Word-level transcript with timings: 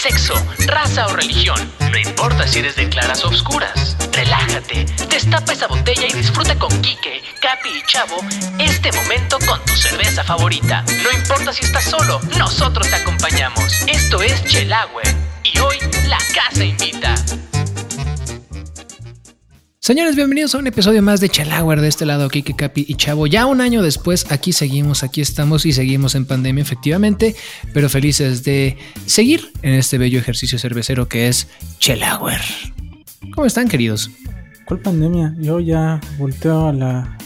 sexo, 0.00 0.34
raza 0.66 1.06
o 1.08 1.12
religión. 1.12 1.58
No 1.90 1.98
importa 1.98 2.46
si 2.46 2.60
eres 2.60 2.74
de 2.74 2.88
claras 2.88 3.22
o 3.22 3.28
oscuras. 3.28 3.98
Relájate, 4.12 4.86
destapa 5.10 5.52
esa 5.52 5.66
botella 5.66 6.06
y 6.08 6.12
disfruta 6.14 6.58
con 6.58 6.70
Quique, 6.80 7.22
Capi 7.38 7.68
y 7.68 7.82
Chavo 7.86 8.16
este 8.58 8.92
momento 8.92 9.38
con 9.46 9.62
tu 9.66 9.76
cerveza 9.76 10.24
favorita. 10.24 10.84
No 11.02 11.12
importa 11.12 11.52
si 11.52 11.66
estás 11.66 11.84
solo, 11.84 12.18
nosotros 12.38 12.88
te 12.88 12.96
acompañamos. 12.96 13.82
Esto 13.88 14.22
es 14.22 14.42
Chelagüe 14.44 15.02
y 15.42 15.58
hoy 15.58 15.76
la 16.08 16.18
casa 16.34 16.64
invita. 16.64 17.14
Señores, 19.82 20.14
bienvenidos 20.14 20.54
a 20.54 20.58
un 20.58 20.66
episodio 20.66 21.00
más 21.00 21.20
de 21.20 21.30
Chalauer 21.30 21.80
de 21.80 21.88
este 21.88 22.04
lado, 22.04 22.28
Kike 22.28 22.54
Capi 22.54 22.84
y 22.86 22.96
Chavo. 22.96 23.26
Ya 23.26 23.46
un 23.46 23.62
año 23.62 23.80
después, 23.80 24.30
aquí 24.30 24.52
seguimos, 24.52 25.02
aquí 25.02 25.22
estamos 25.22 25.64
y 25.64 25.72
seguimos 25.72 26.14
en 26.14 26.26
pandemia, 26.26 26.60
efectivamente, 26.60 27.34
pero 27.72 27.88
felices 27.88 28.44
de 28.44 28.76
seguir 29.06 29.50
en 29.62 29.72
este 29.72 29.96
bello 29.96 30.18
ejercicio 30.18 30.58
cervecero 30.58 31.08
que 31.08 31.28
es 31.28 31.48
Chalauer. 31.78 32.42
¿Cómo 33.34 33.46
están, 33.46 33.68
queridos? 33.68 34.10
¿Cuál 34.66 34.80
pandemia? 34.80 35.34
Yo 35.38 35.60
ya 35.60 35.98
volteo 36.18 36.66
a 36.66 36.74
la, 36.74 37.16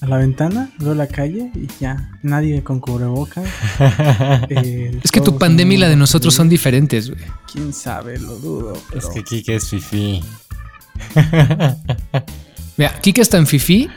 a 0.00 0.06
la 0.06 0.16
ventana, 0.16 0.72
veo 0.80 0.96
la 0.96 1.06
calle 1.06 1.52
y 1.54 1.68
ya 1.80 2.10
nadie 2.24 2.64
con 2.64 2.80
cubrebocas. 2.80 3.48
Eh, 4.50 5.00
es 5.02 5.12
que 5.12 5.20
tu 5.20 5.38
pandemia 5.38 5.76
y 5.76 5.80
la 5.80 5.88
de 5.88 5.96
nosotros 5.96 6.34
son 6.34 6.48
diferentes, 6.48 7.08
güey. 7.10 7.22
Quién 7.50 7.72
sabe, 7.72 8.18
lo 8.18 8.36
dudo. 8.36 8.76
Es 8.94 9.06
que 9.06 9.22
Kike 9.22 9.54
es 9.54 9.68
fifi. 9.68 10.22
Mira, 12.76 12.92
Kike 13.00 13.20
está 13.20 13.38
en 13.38 13.46
fifi 13.46 13.88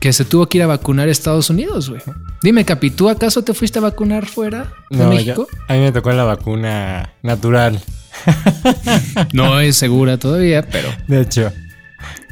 que 0.00 0.12
se 0.12 0.24
tuvo 0.24 0.48
que 0.48 0.58
ir 0.58 0.64
a 0.64 0.66
vacunar 0.66 1.08
a 1.08 1.10
Estados 1.10 1.50
Unidos, 1.50 1.88
güey. 1.88 2.02
Dime, 2.42 2.64
Capi, 2.64 2.90
¿tú 2.90 3.08
acaso 3.08 3.42
te 3.42 3.54
fuiste 3.54 3.78
a 3.78 3.82
vacunar 3.82 4.26
fuera 4.26 4.72
de 4.90 4.98
No, 4.98 5.08
México? 5.10 5.46
yo- 5.50 5.58
a 5.68 5.74
mí 5.74 5.80
me 5.80 5.92
tocó 5.92 6.12
la 6.12 6.24
vacuna 6.24 7.12
natural. 7.22 7.80
No 9.32 9.58
es 9.60 9.76
segura 9.76 10.18
todavía, 10.18 10.62
pero. 10.70 10.88
De 11.08 11.20
hecho, 11.22 11.52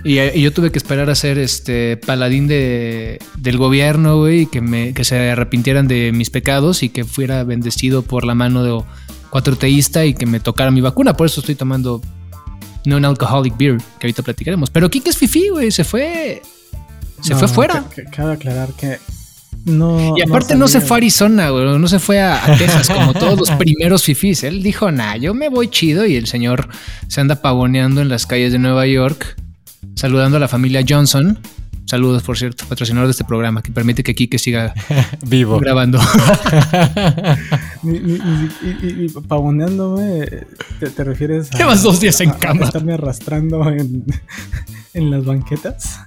Y, 0.04 0.18
eh, 0.18 0.32
y 0.34 0.42
yo 0.42 0.52
tuve 0.52 0.70
que 0.70 0.78
esperar 0.78 1.08
a 1.10 1.14
ser 1.14 1.38
este 1.38 1.96
paladín 1.96 2.46
de, 2.48 3.18
del 3.36 3.56
gobierno, 3.56 4.18
güey, 4.18 4.42
y 4.42 4.46
que, 4.46 4.60
me, 4.60 4.92
que 4.94 5.04
se 5.04 5.30
arrepintieran 5.30 5.88
de 5.88 6.12
mis 6.12 6.30
pecados 6.30 6.82
y 6.82 6.88
que 6.88 7.04
fuera 7.04 7.42
bendecido 7.44 8.02
por 8.02 8.24
la 8.24 8.34
mano 8.34 8.62
de 8.64 8.82
cuatro 9.30 9.56
teísta 9.56 10.04
y 10.04 10.14
que 10.14 10.26
me 10.26 10.40
tocara 10.40 10.70
mi 10.70 10.80
vacuna. 10.80 11.16
Por 11.16 11.26
eso 11.26 11.40
estoy 11.40 11.54
tomando 11.54 12.00
non-alcoholic 12.84 13.56
beer, 13.56 13.78
que 13.98 14.06
ahorita 14.06 14.22
platicaremos. 14.22 14.70
Pero 14.70 14.90
Kike 14.90 15.10
es 15.10 15.16
fifi, 15.16 15.48
güey, 15.48 15.70
se 15.70 15.84
fue. 15.84 16.42
Se 17.22 17.32
No, 17.34 17.38
fue 17.38 17.48
fuera. 17.48 17.74
ca- 17.84 18.02
ca- 18.04 18.10
Cabe 18.10 18.32
aclarar 18.32 18.72
que 18.72 18.98
no. 19.64 20.16
Y 20.16 20.22
aparte 20.22 20.56
no, 20.56 20.66
se 20.66 20.80
fue 20.80 20.96
a 20.96 20.98
Arizona, 20.98 21.50
güey, 21.50 21.78
no 21.78 21.86
se 21.86 22.00
fue 22.00 22.20
a, 22.20 22.44
a 22.44 22.56
Texas 22.58 22.88
como 22.88 23.14
todos 23.14 23.38
los 23.38 23.50
primeros 23.52 24.02
fifís. 24.02 24.42
Él 24.42 24.62
dijo, 24.62 24.90
nah, 24.90 25.14
yo 25.16 25.32
me 25.34 25.48
voy 25.48 25.68
chido 25.68 26.04
y 26.06 26.16
el 26.16 26.26
señor 26.26 26.68
se 27.06 27.20
anda 27.20 27.36
pavoneando 27.40 28.00
en 28.00 28.08
las 28.08 28.26
calles 28.26 28.50
de 28.52 28.58
Nueva 28.58 28.86
York, 28.86 29.36
saludando 29.94 30.38
a 30.38 30.40
la 30.40 30.48
familia 30.48 30.84
Johnson. 30.88 31.38
Saludos, 31.92 32.22
por 32.22 32.38
cierto, 32.38 32.64
patrocinador 32.66 33.06
de 33.06 33.10
este 33.10 33.22
programa 33.24 33.62
que 33.62 33.70
permite 33.70 34.02
que 34.02 34.14
Kike 34.14 34.38
siga 34.38 34.72
vivo. 35.26 35.58
grabando. 35.60 36.00
Y, 37.84 37.88
y- 37.90 38.50
y 39.04 39.08
pavoneándome, 39.28 40.24
¿te, 40.80 40.88
te 40.88 41.04
refieres 41.04 41.52
a. 41.52 41.58
Llevas 41.58 41.82
dos 41.82 42.00
días 42.00 42.18
en 42.22 42.30
a- 42.30 42.36
a 42.40 42.64
estarme 42.64 42.94
arrastrando 42.94 43.68
en, 43.68 44.06
en 44.94 45.10
las 45.10 45.24
banquetas 45.26 46.00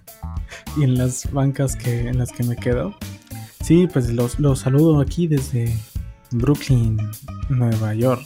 y 0.76 0.86
en 0.86 0.98
las 0.98 1.32
bancas 1.32 1.76
que, 1.76 2.08
en 2.08 2.18
las 2.18 2.32
que 2.32 2.44
me 2.46 2.56
quedo. 2.56 2.96
Sí, 3.64 3.88
pues 3.94 4.10
los, 4.10 4.40
los 4.40 4.60
saludo 4.62 5.02
aquí 5.02 5.28
desde 5.28 5.78
Brooklyn, 6.32 6.98
Nueva 7.50 7.94
York. 7.94 8.24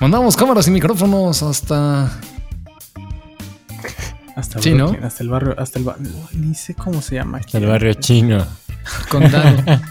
Mandamos 0.00 0.36
cámaras 0.36 0.66
y 0.66 0.72
micrófonos 0.72 1.44
hasta... 1.44 2.10
Hasta 4.36 4.60
Sí, 4.62 4.72
Brooklyn, 4.72 5.00
¿no? 5.00 5.06
hasta 5.06 5.22
el 5.22 5.28
barrio, 5.28 5.54
hasta 5.58 5.78
el 5.78 5.84
barrio. 5.84 6.10
Ni 6.32 6.54
sé 6.54 6.74
cómo 6.74 7.02
se 7.02 7.16
llama 7.16 7.38
aquí. 7.38 7.56
El 7.56 7.66
barrio 7.66 7.94
chino. 7.94 8.46
condado. 9.08 9.56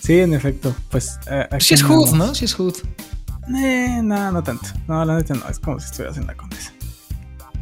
Sí, 0.00 0.18
en 0.18 0.34
efecto. 0.34 0.74
Pues. 0.90 1.18
aquí 1.50 1.64
Sí 1.64 1.74
es 1.74 1.82
hood. 1.82 2.14
¿no? 2.14 2.34
Sí 2.34 2.46
es 2.46 2.54
hood. 2.54 2.74
Eh, 3.54 4.00
no, 4.02 4.32
no 4.32 4.42
tanto. 4.42 4.66
No, 4.88 5.04
la 5.04 5.16
neta 5.16 5.34
no. 5.34 5.48
Es 5.48 5.58
como 5.60 5.78
si 5.78 5.86
estuvieras 5.86 6.16
en 6.16 6.26
la 6.26 6.34
condesa. 6.34 6.72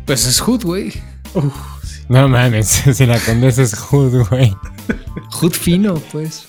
Pues 0.06 0.25
es 0.25 0.41
hood, 0.41 0.64
güey. 0.64 0.92
Uf, 1.34 1.53
sí. 1.84 2.00
No 2.08 2.28
mames, 2.28 2.66
si 2.94 3.06
la 3.06 3.19
condesa 3.19 3.62
es 3.62 3.75
hood, 3.75 4.26
güey. 4.28 4.56
Hood 5.32 5.52
fino, 5.52 5.94
pues. 6.12 6.47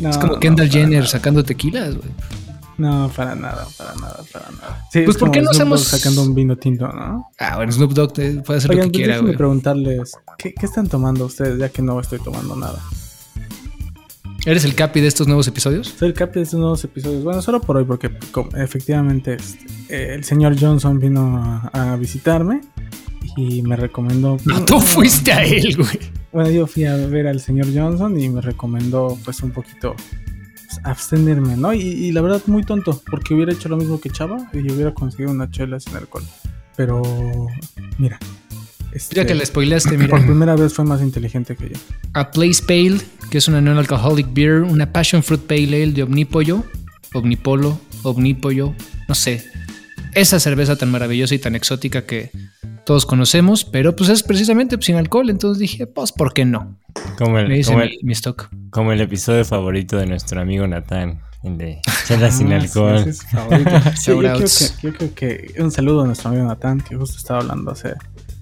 No, 0.00 0.10
Es 0.10 0.18
como 0.18 0.34
no, 0.34 0.40
Kendall 0.40 0.70
Jenner 0.70 1.06
sacando 1.06 1.44
tequilas, 1.44 1.94
güey. 1.94 2.10
No, 2.78 3.10
para 3.16 3.34
nada, 3.34 3.66
para 3.78 3.94
nada, 3.94 4.20
para 4.32 4.50
nada. 4.50 4.84
Sí, 4.92 5.00
Pues, 5.02 5.16
es 5.16 5.20
¿por 5.20 5.30
qué 5.30 5.40
no 5.40 5.50
Snoop 5.52 5.68
Dogg 5.68 5.76
hacemos- 5.78 5.84
sacando 5.84 6.22
un 6.22 6.34
vino 6.34 6.56
tinto, 6.56 6.86
¿no? 6.88 7.30
Ah, 7.38 7.56
bueno, 7.56 7.72
Snoop 7.72 7.92
Dogg 7.92 8.12
te- 8.12 8.42
puede 8.42 8.58
hacer 8.58 8.70
lo 8.70 8.74
Oigan, 8.76 8.88
que 8.90 8.92
pues 8.92 8.98
quiera, 8.98 9.12
déjenme 9.14 9.28
güey. 9.30 9.36
preguntarles, 9.38 10.12
¿qué, 10.36 10.52
¿qué 10.52 10.66
están 10.66 10.86
tomando 10.88 11.24
ustedes 11.24 11.58
ya 11.58 11.70
que 11.70 11.80
no 11.82 11.98
estoy 11.98 12.18
tomando 12.18 12.54
nada? 12.54 12.78
¿Eres 14.44 14.64
el 14.64 14.74
capi 14.76 15.00
de 15.00 15.08
estos 15.08 15.26
nuevos 15.26 15.48
episodios? 15.48 15.92
Soy 15.98 16.08
el 16.08 16.14
capi 16.14 16.34
de 16.38 16.42
estos 16.44 16.60
nuevos 16.60 16.84
episodios. 16.84 17.24
Bueno, 17.24 17.42
solo 17.42 17.60
por 17.60 17.78
hoy, 17.78 17.84
porque 17.84 18.12
efectivamente 18.56 19.34
este, 19.34 19.64
eh, 19.88 20.14
el 20.14 20.22
señor 20.22 20.56
Johnson 20.60 21.00
vino 21.00 21.36
a, 21.72 21.92
a 21.92 21.96
visitarme 21.96 22.60
y 23.36 23.62
me 23.62 23.74
recomendó. 23.76 24.36
No, 24.44 24.64
tú 24.64 24.80
fuiste 24.80 25.32
a 25.32 25.42
él, 25.44 25.76
güey. 25.76 25.98
Bueno, 26.32 26.50
yo 26.50 26.66
fui 26.68 26.84
a 26.84 26.94
ver 26.94 27.26
al 27.26 27.40
señor 27.40 27.66
Johnson 27.74 28.20
y 28.20 28.28
me 28.28 28.40
recomendó, 28.40 29.18
pues, 29.24 29.42
un 29.42 29.50
poquito 29.50 29.96
abstenerme, 30.84 31.56
¿no? 31.56 31.72
Y, 31.72 31.80
y 31.80 32.12
la 32.12 32.20
verdad, 32.20 32.42
muy 32.46 32.64
tonto, 32.64 33.00
porque 33.10 33.34
hubiera 33.34 33.52
hecho 33.52 33.68
lo 33.68 33.76
mismo 33.76 34.00
que 34.00 34.10
Chava 34.10 34.48
y 34.52 34.70
hubiera 34.70 34.92
conseguido 34.94 35.30
una 35.30 35.50
chela 35.50 35.80
sin 35.80 35.96
alcohol. 35.96 36.24
Pero, 36.76 37.02
mira. 37.98 38.18
este, 38.92 39.24
que 39.24 39.34
le 39.34 39.46
spoileaste, 39.46 39.96
mira. 39.96 40.10
por 40.10 40.24
primera 40.24 40.56
vez 40.56 40.74
fue 40.74 40.84
más 40.84 41.00
inteligente 41.00 41.56
que 41.56 41.70
yo. 41.70 41.76
A 42.12 42.30
Place 42.30 42.62
Pale, 42.66 43.00
que 43.30 43.38
es 43.38 43.48
una 43.48 43.60
non-alcoholic 43.60 44.32
beer, 44.32 44.62
una 44.62 44.92
Passion 44.92 45.22
Fruit 45.22 45.40
Pale 45.40 45.82
Ale 45.82 45.92
de 45.92 46.02
Omnipollo, 46.02 46.64
Omnipolo, 47.14 47.80
Omnipollo, 48.02 48.74
no 49.08 49.14
sé. 49.14 49.44
Esa 50.16 50.40
cerveza 50.40 50.76
tan 50.76 50.90
maravillosa 50.90 51.34
y 51.34 51.38
tan 51.38 51.54
exótica 51.54 52.06
que 52.06 52.30
todos 52.84 53.04
conocemos, 53.06 53.64
pero 53.64 53.94
pues 53.94 54.08
es 54.10 54.22
precisamente 54.22 54.76
sin 54.80 54.96
alcohol. 54.96 55.28
Entonces 55.30 55.58
dije, 55.60 55.86
pues, 55.86 56.10
¿por 56.12 56.32
qué 56.32 56.44
no? 56.44 56.78
Como 57.18 57.38
el, 57.38 57.64
como, 57.66 57.78
mi, 57.78 57.84
el, 57.84 57.98
mi 58.02 58.12
stock. 58.14 58.48
como 58.70 58.92
el 58.92 59.00
episodio 59.02 59.44
favorito 59.44 59.98
de 59.98 60.06
nuestro 60.06 60.40
amigo 60.40 60.66
Natán. 60.66 61.20
El 61.44 61.58
de 61.58 61.80
chela 62.06 62.30
sin 62.30 62.52
Ah, 62.52 62.56
alcohol. 62.56 63.12
sí. 63.12 63.20
Sí, 63.96 64.10
yo, 64.10 64.18
creo 64.18 64.38
que, 64.38 64.46
yo 64.82 64.92
creo 64.94 65.14
que 65.14 65.54
un 65.62 65.70
saludo 65.70 66.02
a 66.02 66.06
nuestro 66.06 66.30
amigo 66.30 66.46
Natán, 66.46 66.80
que 66.80 66.96
justo 66.96 67.18
estaba 67.18 67.40
hablando 67.40 67.70
hace, 67.72 67.92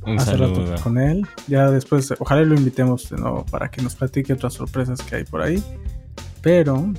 Un 0.07 0.19
hace 0.19 0.31
saludo. 0.31 0.71
rato 0.71 0.83
con 0.83 0.97
él. 0.99 1.27
Ya 1.49 1.71
después, 1.71 2.15
ojalá 2.19 2.43
lo 2.43 2.55
invitemos 2.55 3.11
de 3.11 3.17
nuevo 3.17 3.45
para 3.51 3.69
que 3.71 3.83
nos 3.83 3.97
platique 3.97 4.33
otras 4.33 4.55
sorpresas 4.55 5.03
que 5.03 5.17
hay 5.17 5.25
por 5.25 5.43
ahí. 5.43 5.63
Pero, 6.41 6.93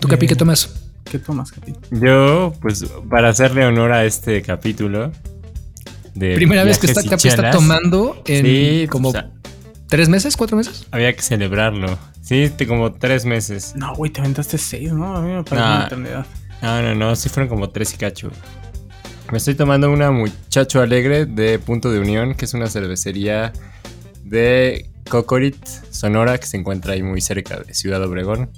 ¿Tú, 0.00 0.08
Eh, 0.12 0.18
qué 0.18 0.36
tomas? 0.36 0.81
¿Qué 1.12 1.18
tomas, 1.18 1.52
Capi? 1.52 1.74
Yo, 1.90 2.54
pues, 2.62 2.86
para 3.10 3.28
hacerle 3.28 3.66
honor 3.66 3.92
a 3.92 4.06
este 4.06 4.40
capítulo. 4.40 5.12
De 6.14 6.34
Primera 6.36 6.64
vez 6.64 6.78
que 6.78 6.86
está, 6.86 7.02
Capi 7.02 7.28
está 7.28 7.50
tomando 7.50 8.22
en 8.26 8.46
Sí, 8.46 8.86
como 8.88 9.10
o 9.10 9.12
sea, 9.12 9.30
tres 9.88 10.08
meses, 10.08 10.38
cuatro 10.38 10.56
meses. 10.56 10.86
había 10.90 11.14
que 11.14 11.20
celebrarlo. 11.20 11.98
Sí, 12.22 12.48
de 12.48 12.66
como 12.66 12.92
tres 12.92 13.26
meses. 13.26 13.74
No, 13.76 13.94
güey, 13.94 14.10
te 14.10 14.20
aventaste 14.20 14.56
seis, 14.56 14.90
¿no? 14.90 15.14
A 15.14 15.20
mí 15.20 15.32
me 15.32 15.44
parece 15.44 15.66
una 15.66 15.84
eternidad. 15.84 16.26
No, 16.62 16.82
no, 16.82 16.94
no, 16.94 17.16
sí 17.16 17.28
fueron 17.28 17.50
como 17.50 17.68
tres 17.68 17.92
y 17.92 17.98
cacho. 17.98 18.30
Me 19.30 19.36
estoy 19.36 19.54
tomando 19.54 19.90
una 19.90 20.10
muchacho 20.10 20.80
alegre 20.80 21.26
de 21.26 21.58
Punto 21.58 21.90
de 21.90 22.00
Unión, 22.00 22.34
que 22.34 22.46
es 22.46 22.54
una 22.54 22.68
cervecería 22.68 23.52
de 24.24 24.88
Cocorit, 25.10 25.62
Sonora, 25.90 26.38
que 26.38 26.46
se 26.46 26.56
encuentra 26.56 26.94
ahí 26.94 27.02
muy 27.02 27.20
cerca 27.20 27.60
de 27.60 27.74
Ciudad 27.74 28.02
Obregón. 28.02 28.50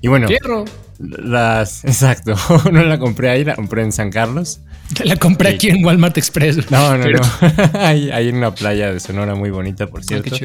Y 0.00 0.08
bueno, 0.08 0.28
Fierro. 0.28 0.64
Las. 1.02 1.84
Exacto, 1.84 2.34
no 2.72 2.82
la 2.84 2.98
compré 2.98 3.30
ahí, 3.30 3.44
la 3.44 3.54
compré 3.54 3.82
en 3.82 3.92
San 3.92 4.10
Carlos. 4.10 4.60
La 5.04 5.16
compré 5.16 5.50
aquí 5.50 5.68
en 5.70 5.84
Walmart 5.84 6.16
Express. 6.18 6.70
No, 6.70 6.96
no, 6.98 7.04
Pero- 7.04 7.20
no. 7.20 7.80
hay, 7.80 8.10
hay 8.10 8.28
una 8.28 8.54
playa 8.54 8.92
de 8.92 9.00
Sonora 9.00 9.34
muy 9.34 9.50
bonita, 9.50 9.86
por 9.86 10.00
Ah, 10.00 10.04
cierto. 10.06 10.36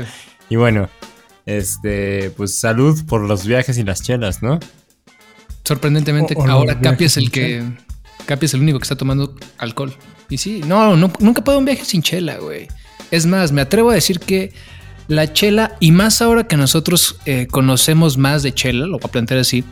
Y 0.49 0.55
bueno, 0.55 0.89
este, 1.45 2.29
pues 2.37 2.57
salud 2.57 3.05
por 3.05 3.21
los 3.21 3.45
viajes 3.45 3.77
y 3.77 3.83
las 3.83 4.01
chelas, 4.01 4.41
¿no? 4.41 4.59
Sorprendentemente, 5.63 6.35
ahora 6.47 6.79
Capi 6.79 7.05
es 7.05 7.17
el 7.17 7.29
que. 7.31 7.63
Capi 8.25 8.45
es 8.45 8.53
el 8.53 8.61
único 8.61 8.79
que 8.79 8.83
está 8.83 8.95
tomando 8.95 9.35
alcohol. 9.57 9.93
Y 10.29 10.37
sí, 10.37 10.61
no, 10.65 10.95
no 10.95 11.11
nunca 11.19 11.43
puedo 11.43 11.59
un 11.59 11.65
viaje 11.65 11.83
sin 11.85 12.01
chela, 12.01 12.37
güey. 12.37 12.67
Es 13.11 13.25
más, 13.25 13.51
me 13.51 13.61
atrevo 13.61 13.91
a 13.91 13.93
decir 13.95 14.19
que 14.19 14.53
la 15.07 15.31
chela, 15.31 15.75
y 15.79 15.91
más 15.91 16.21
ahora 16.21 16.45
que 16.47 16.57
nosotros 16.57 17.17
eh, 17.25 17.47
conocemos 17.49 18.17
más 18.17 18.43
de 18.43 18.53
chela, 18.53 18.85
lo 18.85 18.99
voy 18.99 19.07
a 19.07 19.11
plantear 19.11 19.39
así, 19.39 19.63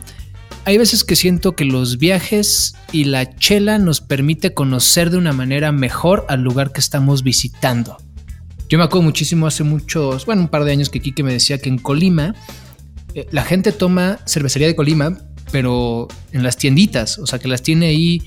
hay 0.64 0.78
veces 0.78 1.04
que 1.04 1.16
siento 1.16 1.52
que 1.52 1.64
los 1.64 1.98
viajes 1.98 2.74
y 2.92 3.04
la 3.04 3.36
chela 3.36 3.78
nos 3.78 4.00
permite 4.00 4.52
conocer 4.52 5.10
de 5.10 5.18
una 5.18 5.32
manera 5.32 5.70
mejor 5.72 6.26
al 6.28 6.42
lugar 6.42 6.72
que 6.72 6.80
estamos 6.80 7.22
visitando. 7.22 7.98
Yo 8.68 8.78
me 8.78 8.84
acuerdo 8.84 9.02
muchísimo 9.02 9.46
hace 9.46 9.62
muchos, 9.62 10.26
bueno, 10.26 10.42
un 10.42 10.48
par 10.48 10.64
de 10.64 10.72
años 10.72 10.90
que 10.90 11.00
Kike 11.00 11.22
me 11.22 11.32
decía 11.32 11.58
que 11.58 11.68
en 11.68 11.78
Colima 11.78 12.34
eh, 13.14 13.28
la 13.30 13.44
gente 13.44 13.70
toma 13.70 14.18
cervecería 14.26 14.66
de 14.66 14.74
Colima, 14.74 15.18
pero 15.52 16.08
en 16.32 16.42
las 16.42 16.56
tienditas, 16.56 17.18
o 17.18 17.26
sea 17.26 17.38
que 17.38 17.48
las 17.48 17.62
tiene 17.62 17.86
ahí 17.86 18.22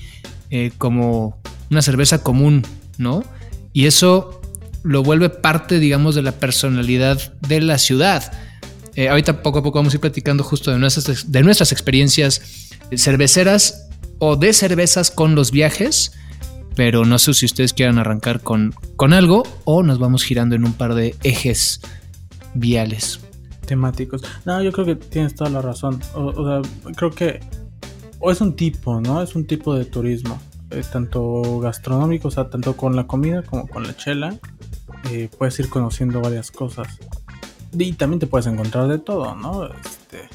eh, 0.50 0.72
como 0.78 1.40
una 1.70 1.82
cerveza 1.82 2.22
común, 2.22 2.64
¿no? 2.96 3.22
Y 3.72 3.86
eso 3.86 4.40
lo 4.82 5.02
vuelve 5.02 5.28
parte, 5.28 5.78
digamos, 5.78 6.14
de 6.14 6.22
la 6.22 6.32
personalidad 6.32 7.34
de 7.46 7.60
la 7.60 7.78
ciudad. 7.78 8.32
Eh, 8.94 9.08
ahorita 9.08 9.42
poco 9.42 9.60
a 9.60 9.62
poco 9.62 9.78
vamos 9.78 9.94
a 9.94 9.96
ir 9.96 10.00
platicando 10.00 10.42
justo 10.42 10.70
de 10.70 10.78
nuestras, 10.78 11.30
de 11.30 11.42
nuestras 11.42 11.72
experiencias 11.72 12.68
cerveceras 12.96 13.88
o 14.18 14.36
de 14.36 14.52
cervezas 14.52 15.10
con 15.10 15.34
los 15.34 15.50
viajes, 15.50 16.12
pero 16.76 17.04
no 17.04 17.18
sé 17.18 17.34
si 17.34 17.46
ustedes 17.46 17.72
quieran 17.72 17.98
arrancar 17.98 18.40
con, 18.40 18.74
con 18.96 19.12
algo 19.12 19.42
o 19.64 19.82
nos 19.82 19.98
vamos 19.98 20.24
girando 20.24 20.54
en 20.54 20.64
un 20.64 20.72
par 20.72 20.94
de 20.94 21.14
ejes 21.22 21.80
viales. 22.54 23.20
Temáticos. 23.66 24.22
No, 24.44 24.62
yo 24.62 24.72
creo 24.72 24.86
que 24.86 24.96
tienes 24.96 25.34
toda 25.34 25.50
la 25.50 25.62
razón. 25.62 26.00
O, 26.14 26.32
sea, 26.44 26.92
creo 26.96 27.10
que 27.10 27.40
o 28.18 28.30
es 28.30 28.40
un 28.40 28.54
tipo, 28.54 29.00
¿no? 29.00 29.22
Es 29.22 29.34
un 29.34 29.46
tipo 29.46 29.74
de 29.74 29.84
turismo. 29.84 30.40
Eh, 30.70 30.82
tanto 30.92 31.58
gastronómico, 31.60 32.28
o 32.28 32.30
sea, 32.30 32.48
tanto 32.48 32.76
con 32.76 32.94
la 32.94 33.06
comida 33.06 33.42
como 33.42 33.66
con 33.66 33.84
la 33.84 33.96
chela. 33.96 34.36
Eh, 35.10 35.28
puedes 35.38 35.58
ir 35.58 35.68
conociendo 35.68 36.20
varias 36.20 36.50
cosas. 36.50 36.98
Y 37.72 37.92
también 37.92 38.18
te 38.20 38.26
puedes 38.26 38.46
encontrar 38.46 38.88
de 38.88 38.98
todo, 38.98 39.34
¿no? 39.36 39.66
Este, 39.66 40.28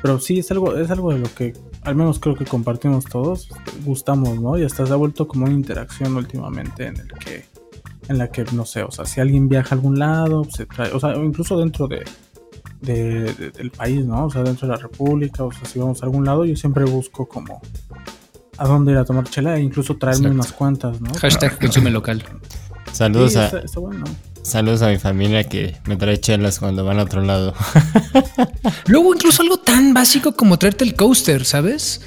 pero 0.00 0.18
sí 0.18 0.38
es 0.38 0.50
algo, 0.50 0.76
es 0.76 0.90
algo 0.90 1.12
de 1.12 1.18
lo 1.18 1.32
que 1.34 1.52
al 1.82 1.94
menos 1.96 2.18
creo 2.18 2.34
que 2.34 2.44
compartimos 2.44 3.04
todos, 3.04 3.48
gustamos, 3.84 4.40
¿no? 4.40 4.56
Y 4.58 4.64
hasta 4.64 4.86
se 4.86 4.92
ha 4.92 4.96
vuelto 4.96 5.26
como 5.28 5.44
una 5.46 5.54
interacción 5.54 6.16
últimamente 6.16 6.86
en 6.86 6.96
el 6.96 7.08
que, 7.12 7.44
en 8.08 8.18
la 8.18 8.28
que, 8.28 8.44
no 8.52 8.64
sé, 8.64 8.82
o 8.84 8.90
sea, 8.90 9.04
si 9.04 9.20
alguien 9.20 9.48
viaja 9.48 9.74
a 9.74 9.78
algún 9.78 9.98
lado, 9.98 10.44
se 10.44 10.64
trae, 10.66 10.92
o 10.92 11.00
sea, 11.00 11.14
incluso 11.16 11.58
dentro 11.58 11.88
de, 11.88 12.04
de- 12.80 13.32
de- 13.34 13.50
del 13.50 13.70
país, 13.70 14.04
¿no? 14.06 14.26
O 14.26 14.30
sea, 14.30 14.42
dentro 14.42 14.66
de 14.68 14.74
la 14.74 14.80
república, 14.80 15.44
o 15.44 15.52
sea, 15.52 15.64
si 15.64 15.78
vamos 15.78 16.02
a 16.02 16.06
algún 16.06 16.24
lado, 16.24 16.44
yo 16.44 16.56
siempre 16.56 16.84
busco 16.84 17.26
como 17.28 17.60
a 18.58 18.66
dónde 18.66 18.92
ir 18.92 18.98
a 18.98 19.04
tomar 19.04 19.24
chela 19.24 19.56
e 19.56 19.60
incluso 19.62 19.96
traerme 19.96 20.28
Exacto. 20.28 20.34
unas 20.34 20.52
cuantas, 20.52 21.00
¿no? 21.00 21.12
Hashtag 21.14 21.58
consume 21.58 21.90
local. 21.90 22.22
Saludos, 22.92 23.32
Sí, 23.32 23.38
a, 23.38 23.44
está, 23.46 23.58
está 23.60 23.80
bueno. 23.80 24.04
Saludos 24.52 24.82
a 24.82 24.88
mi 24.88 24.98
familia 24.98 25.44
que 25.44 25.76
me 25.86 25.96
trae 25.96 26.20
chelas 26.20 26.58
cuando 26.58 26.84
van 26.84 26.98
a 26.98 27.02
otro 27.02 27.22
lado. 27.22 27.54
Luego 28.86 29.14
incluso 29.14 29.42
algo 29.42 29.56
tan 29.58 29.94
básico 29.94 30.32
como 30.32 30.58
traerte 30.58 30.84
el 30.84 30.94
coaster, 30.94 31.44
¿sabes? 31.44 32.02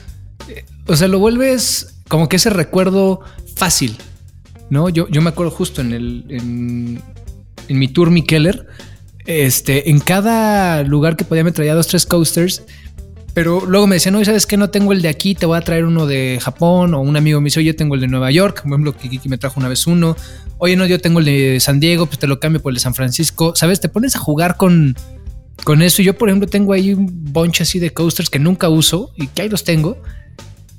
Eh, 0.47 0.63
O 0.87 0.95
sea, 0.95 1.07
lo 1.07 1.19
vuelves 1.19 1.95
como 2.07 2.29
que 2.29 2.35
ese 2.35 2.49
recuerdo 2.49 3.21
fácil, 3.55 3.97
¿no? 4.69 4.89
Yo, 4.89 5.07
yo 5.09 5.21
me 5.21 5.29
acuerdo 5.29 5.51
justo 5.51 5.81
en 5.81 5.93
el 5.93 6.25
en, 6.29 7.01
mi 7.67 7.87
tour 7.87 8.11
Mikeller, 8.11 8.67
este, 9.25 9.89
en 9.89 9.99
cada 9.99 10.83
lugar 10.83 11.15
que 11.15 11.25
podía 11.25 11.43
me 11.43 11.51
traía 11.51 11.73
dos, 11.73 11.87
tres 11.87 12.05
coasters, 12.05 12.61
pero 13.35 13.65
luego 13.65 13.85
me 13.85 13.97
decían, 13.97 14.13
no, 14.13 14.23
¿sabes 14.23 14.45
qué? 14.45 14.55
No 14.55 14.69
tengo 14.69 14.93
el 14.93 15.01
de 15.01 15.09
aquí, 15.09 15.35
te 15.35 15.45
voy 15.45 15.57
a 15.57 15.61
traer 15.61 15.83
uno 15.83 16.07
de 16.07 16.39
Japón, 16.41 16.93
o 16.93 17.01
un 17.01 17.17
amigo 17.17 17.41
me 17.41 17.47
dice, 17.47 17.59
oye, 17.59 17.73
tengo 17.73 17.93
el 17.95 18.01
de 18.01 18.07
Nueva 18.07 18.31
York, 18.31 18.61
por 18.61 18.71
ejemplo, 18.71 18.95
Kiki 18.95 19.27
me 19.27 19.37
trajo 19.37 19.59
una 19.59 19.67
vez 19.67 19.85
uno, 19.87 20.15
oye, 20.57 20.77
no, 20.77 20.85
yo 20.85 20.99
tengo 20.99 21.19
el 21.19 21.25
de 21.25 21.59
San 21.59 21.81
Diego, 21.81 22.05
pues 22.05 22.17
te 22.17 22.27
lo 22.27 22.39
cambio 22.39 22.61
por 22.61 22.71
el 22.71 22.75
de 22.75 22.79
San 22.79 22.95
Francisco, 22.95 23.53
¿sabes? 23.53 23.81
Te 23.81 23.89
pones 23.89 24.15
a 24.15 24.19
jugar 24.19 24.55
con, 24.55 24.95
con 25.65 25.81
eso. 25.81 26.01
Yo, 26.01 26.17
por 26.17 26.29
ejemplo, 26.29 26.47
tengo 26.47 26.71
ahí 26.71 26.93
un 26.93 27.09
bunch 27.33 27.59
así 27.59 27.77
de 27.77 27.91
coasters 27.91 28.29
que 28.29 28.39
nunca 28.39 28.69
uso 28.69 29.11
y 29.17 29.27
que 29.27 29.41
ahí 29.41 29.49
los 29.49 29.65
tengo. 29.65 30.01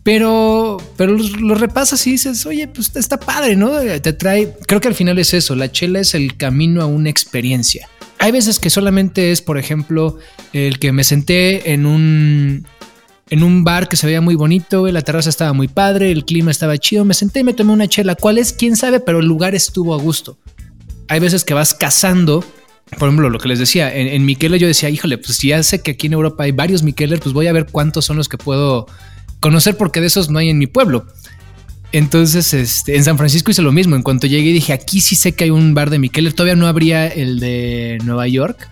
Pero, 0.03 0.79
pero 0.97 1.13
los, 1.13 1.39
los 1.39 1.61
repasas 1.61 2.07
y 2.07 2.13
dices, 2.13 2.47
oye, 2.47 2.69
pues 2.69 2.91
está 2.97 3.21
padre, 3.21 3.55
¿no? 3.57 3.73
Te 4.01 4.15
trae. 4.15 4.57
Creo 4.67 4.81
que 4.81 4.89
al 4.89 4.95
final 4.95 5.19
es 5.19 5.35
eso. 5.35 5.57
La 5.57 5.71
chela 5.71 6.01
es 6.01 6.15
el 6.15 6.39
camino 6.39 6.81
a 6.81 6.87
una 6.87 7.11
experiencia. 7.11 7.89
Hay 8.19 8.33
veces 8.33 8.59
que 8.59 8.71
solamente 8.71 9.33
es, 9.33 9.43
por 9.43 9.59
ejemplo, 9.59 10.19
el 10.53 10.79
que 10.79 10.93
me 10.93 11.05
senté 11.05 11.73
en 11.73 11.87
un. 11.87 12.67
En 13.29 13.43
un 13.43 13.65
bar 13.65 13.89
que 13.89 13.97
se 13.97 14.07
veía 14.07 14.21
muy 14.21 14.37
bonito, 14.37 14.87
la 14.87 15.03
terraza 15.03 15.31
estaba 15.31 15.53
muy 15.53 15.67
padre, 15.67 16.13
el 16.13 16.25
clima 16.25 16.53
estaba 16.53 16.79
chido, 16.79 17.05
me 17.05 17.13
senté 17.13 17.41
y 17.41 17.45
me 17.45 17.55
tomé 17.55 17.73
una 17.73 17.89
chela. 17.89 18.15
¿Cuál 18.15 18.39
es? 18.39 18.53
¿Quién 18.53 18.77
sabe? 18.77 19.01
Pero 19.01 19.19
el 19.19 19.27
lugar 19.27 19.57
estuvo 19.57 19.95
a 19.95 19.99
gusto. 19.99 20.39
Hay 21.09 21.19
veces 21.19 21.45
que 21.45 21.53
vas 21.53 21.75
cazando 21.75 22.45
por 22.91 23.09
ejemplo, 23.09 23.31
lo 23.31 23.41
que 23.41 23.49
les 23.49 23.59
decía, 23.59 23.93
en, 23.93 24.07
en 24.07 24.59
yo 24.59 24.67
decía, 24.69 24.89
híjole, 24.89 25.19
pues 25.19 25.41
ya 25.41 25.61
sé 25.63 25.83
que 25.83 25.93
aquí 25.93 26.07
en 26.07 26.13
Europa 26.13 26.45
hay 26.45 26.53
varios 26.53 26.85
Miqueler, 26.85 27.19
pues 27.19 27.33
voy 27.33 27.49
a 27.49 27.53
ver 27.53 27.67
cuántos 27.67 28.05
son 28.05 28.17
los 28.17 28.29
que 28.29 28.39
puedo 28.39 28.87
conocer 29.41 29.77
porque 29.77 30.01
de 30.01 30.07
esos 30.07 30.31
no 30.31 30.39
hay 30.39 30.51
en 30.51 30.59
mi 30.59 30.69
pueblo. 30.69 31.05
Entonces, 31.97 32.53
este, 32.53 32.95
en 32.95 33.05
San 33.05 33.17
Francisco 33.17 33.51
hice 33.51 33.63
lo 33.63 33.73
mismo. 33.73 33.97
En 33.97 34.03
cuanto 34.03 34.27
llegué 34.27 34.53
dije, 34.53 34.75
aquí 34.75 35.01
sí 35.01 35.17
sé 35.17 35.35
que 35.35 35.45
hay 35.45 35.51
un 35.51 35.73
bar 35.73 35.89
de 35.89 35.99
Miqueler. 35.99 36.35
Todavía 36.35 36.55
no 36.55 36.67
habría 36.67 37.07
el 37.07 37.41
de 37.41 37.97
Nueva 38.05 38.29
York. 38.29 38.69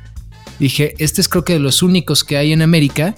Dije, 0.59 0.95
este 0.99 1.23
es 1.23 1.29
creo 1.31 1.43
que 1.43 1.55
de 1.55 1.59
los 1.59 1.83
únicos 1.83 2.23
que 2.23 2.37
hay 2.37 2.53
en 2.53 2.61
América. 2.61 3.15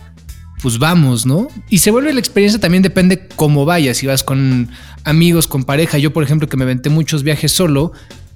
Pues 0.62 0.78
vamos, 0.78 1.26
¿no? 1.26 1.48
Y 1.70 1.78
se 1.78 1.90
vuelve 1.90 2.12
la 2.12 2.20
experiencia 2.20 2.60
también 2.60 2.84
depende 2.84 3.26
cómo 3.34 3.64
vayas. 3.64 3.96
Si 3.96 4.06
vas 4.06 4.22
con 4.22 4.68
amigos, 5.02 5.48
con 5.48 5.64
pareja. 5.64 5.98
Yo, 5.98 6.12
por 6.12 6.22
ejemplo, 6.22 6.48
que 6.48 6.56
me 6.56 6.62
aventé 6.62 6.88
muchos 6.88 7.24
viajes 7.24 7.50
solo, 7.50 7.90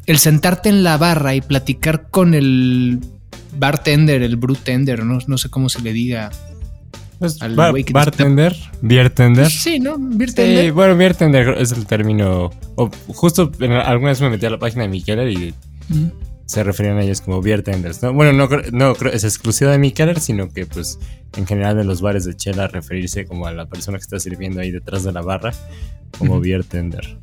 el 0.07 0.19
sentarte 0.19 0.71
en 0.71 0.83
la 0.83 0.97
barra 0.97 1.37
y 1.37 1.41
platicar 1.41 2.11
con 2.11 2.35
el 2.35 2.99
bartender, 3.57 4.25
el 4.25 4.35
brutender, 4.35 5.05
no, 5.05 5.21
no 5.25 5.39
sé 5.39 5.49
cómo 5.51 5.69
se 5.69 5.81
le 5.83 5.93
diga. 5.93 6.33
Pues, 7.21 7.41
Al 7.43 7.55
bar- 7.55 7.71
güey 7.71 7.85
que 7.85 7.89
te- 7.89 7.99
bartender, 7.99 8.57
beertender. 8.81 9.49
Sí, 9.51 9.79
¿no? 9.79 9.97
Sí, 9.97 10.03
Bartender. 10.17 10.73
bueno, 10.73 10.97
beertender 10.97 11.55
es 11.59 11.71
el 11.71 11.87
término. 11.87 12.51
O 12.77 12.91
justo 13.09 13.53
en- 13.61 13.73
alguna 13.73 14.11
vez 14.11 14.21
me 14.23 14.31
metí 14.31 14.47
a 14.47 14.51
la 14.51 14.59
página 14.59 14.83
de 14.83 14.89
Mikeller 14.89 15.29
y 15.31 15.55
Mm. 15.91 16.07
se 16.47 16.65
referían 16.65 16.97
a 16.97 17.03
ellos 17.03 17.21
como 17.21 17.43
beertenders. 17.43 18.03
¿no? 18.03 18.13
Bueno, 18.15 18.33
no, 18.33 18.49
creo- 18.49 18.63
no 18.73 18.95
creo 18.95 19.13
es 19.13 19.23
exclusiva 19.25 19.71
de 19.71 19.79
Mikeller, 19.79 20.19
sino 20.19 20.49
que 20.49 20.65
pues 20.67 20.99
en 21.37 21.47
general 21.47 21.77
de 21.77 21.85
los 21.85 22.01
bares 22.01 22.25
de 22.25 22.35
chela 22.35 22.67
referirse 22.69 23.27
como 23.27 23.47
a 23.47 23.53
la 23.53 23.67
persona 23.67 23.99
que 23.99 24.03
está 24.03 24.19
sirviendo 24.19 24.61
ahí 24.61 24.71
detrás 24.71 25.05
de 25.05 25.13
la 25.13 25.21
barra 25.21 25.53
como 26.19 26.33
Ujú. 26.37 26.43
beertender. 26.43 27.19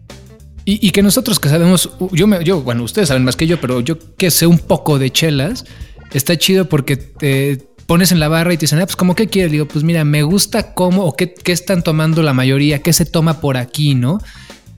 Y, 0.64 0.86
y 0.86 0.92
que 0.92 1.02
nosotros 1.02 1.40
que 1.40 1.50
sabemos, 1.50 1.90
yo, 2.12 2.28
me, 2.28 2.44
yo, 2.44 2.62
bueno, 2.62 2.84
ustedes 2.84 3.08
saben 3.08 3.24
más 3.24 3.36
que 3.36 3.48
yo, 3.48 3.60
pero 3.60 3.82
yo 3.82 3.98
que 4.16 4.30
sé 4.30 4.46
un 4.46 4.60
poco 4.60 5.00
de 5.00 5.10
chelas, 5.10 5.66
está 6.14 6.38
chido 6.38 6.70
porque 6.70 6.98
te 6.98 7.58
pones 7.88 8.12
en 8.12 8.20
la 8.20 8.28
barra 8.28 8.54
y 8.54 8.58
te 8.58 8.62
dicen, 8.62 8.80
ah, 8.80 8.86
pues 8.86 8.96
como 8.96 9.16
qué 9.16 9.28
quieres. 9.28 9.52
Digo, 9.52 9.68
pues 9.68 9.84
mira, 9.84 10.04
me 10.04 10.22
gusta 10.22 10.74
cómo 10.74 11.06
o 11.06 11.16
qué, 11.16 11.34
están 11.46 11.84
tomando 11.84 12.22
la 12.22 12.34
mayoría, 12.34 12.84
qué 12.84 12.94
se 12.94 13.06
toma 13.06 13.40
por 13.40 13.58
aquí, 13.58 13.96
¿no? 13.96 14.20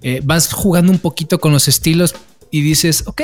Eh, 0.02 0.22
vas 0.24 0.54
jugando 0.54 0.92
un 0.92 1.00
poquito 1.00 1.40
con 1.40 1.52
los 1.52 1.68
estilos 1.68 2.16
y 2.52 2.62
dices, 2.62 3.04
ok, 3.08 3.22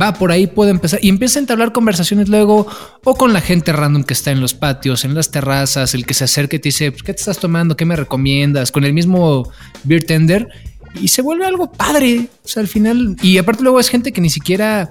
va 0.00 0.14
por 0.14 0.32
ahí, 0.32 0.46
puedo 0.46 0.70
empezar. 0.70 0.98
Y 1.02 1.10
empieza 1.10 1.38
a 1.38 1.42
entablar 1.42 1.72
conversaciones 1.72 2.28
luego 2.28 2.66
o 3.04 3.14
con 3.14 3.32
la 3.32 3.40
gente 3.40 3.72
random 3.72 4.04
que 4.04 4.14
está 4.14 4.30
en 4.30 4.40
los 4.40 4.54
patios, 4.54 5.04
en 5.04 5.14
las 5.14 5.30
terrazas, 5.30 5.94
el 5.94 6.06
que 6.06 6.14
se 6.14 6.24
acerca 6.24 6.56
y 6.56 6.58
te 6.58 6.70
dice, 6.70 6.90
pues, 6.90 7.02
¿qué 7.02 7.12
te 7.12 7.20
estás 7.20 7.38
tomando? 7.38 7.76
¿Qué 7.76 7.84
me 7.84 7.94
recomiendas? 7.94 8.72
Con 8.72 8.84
el 8.84 8.94
mismo 8.94 9.50
beer 9.84 10.04
tender 10.04 10.48
y 11.00 11.08
se 11.08 11.22
vuelve 11.22 11.46
algo 11.46 11.70
padre. 11.70 12.28
O 12.44 12.48
sea, 12.48 12.62
al 12.62 12.68
final, 12.68 13.16
y 13.22 13.38
aparte 13.38 13.62
luego 13.62 13.80
es 13.80 13.88
gente 13.88 14.12
que 14.12 14.20
ni 14.20 14.30
siquiera 14.30 14.90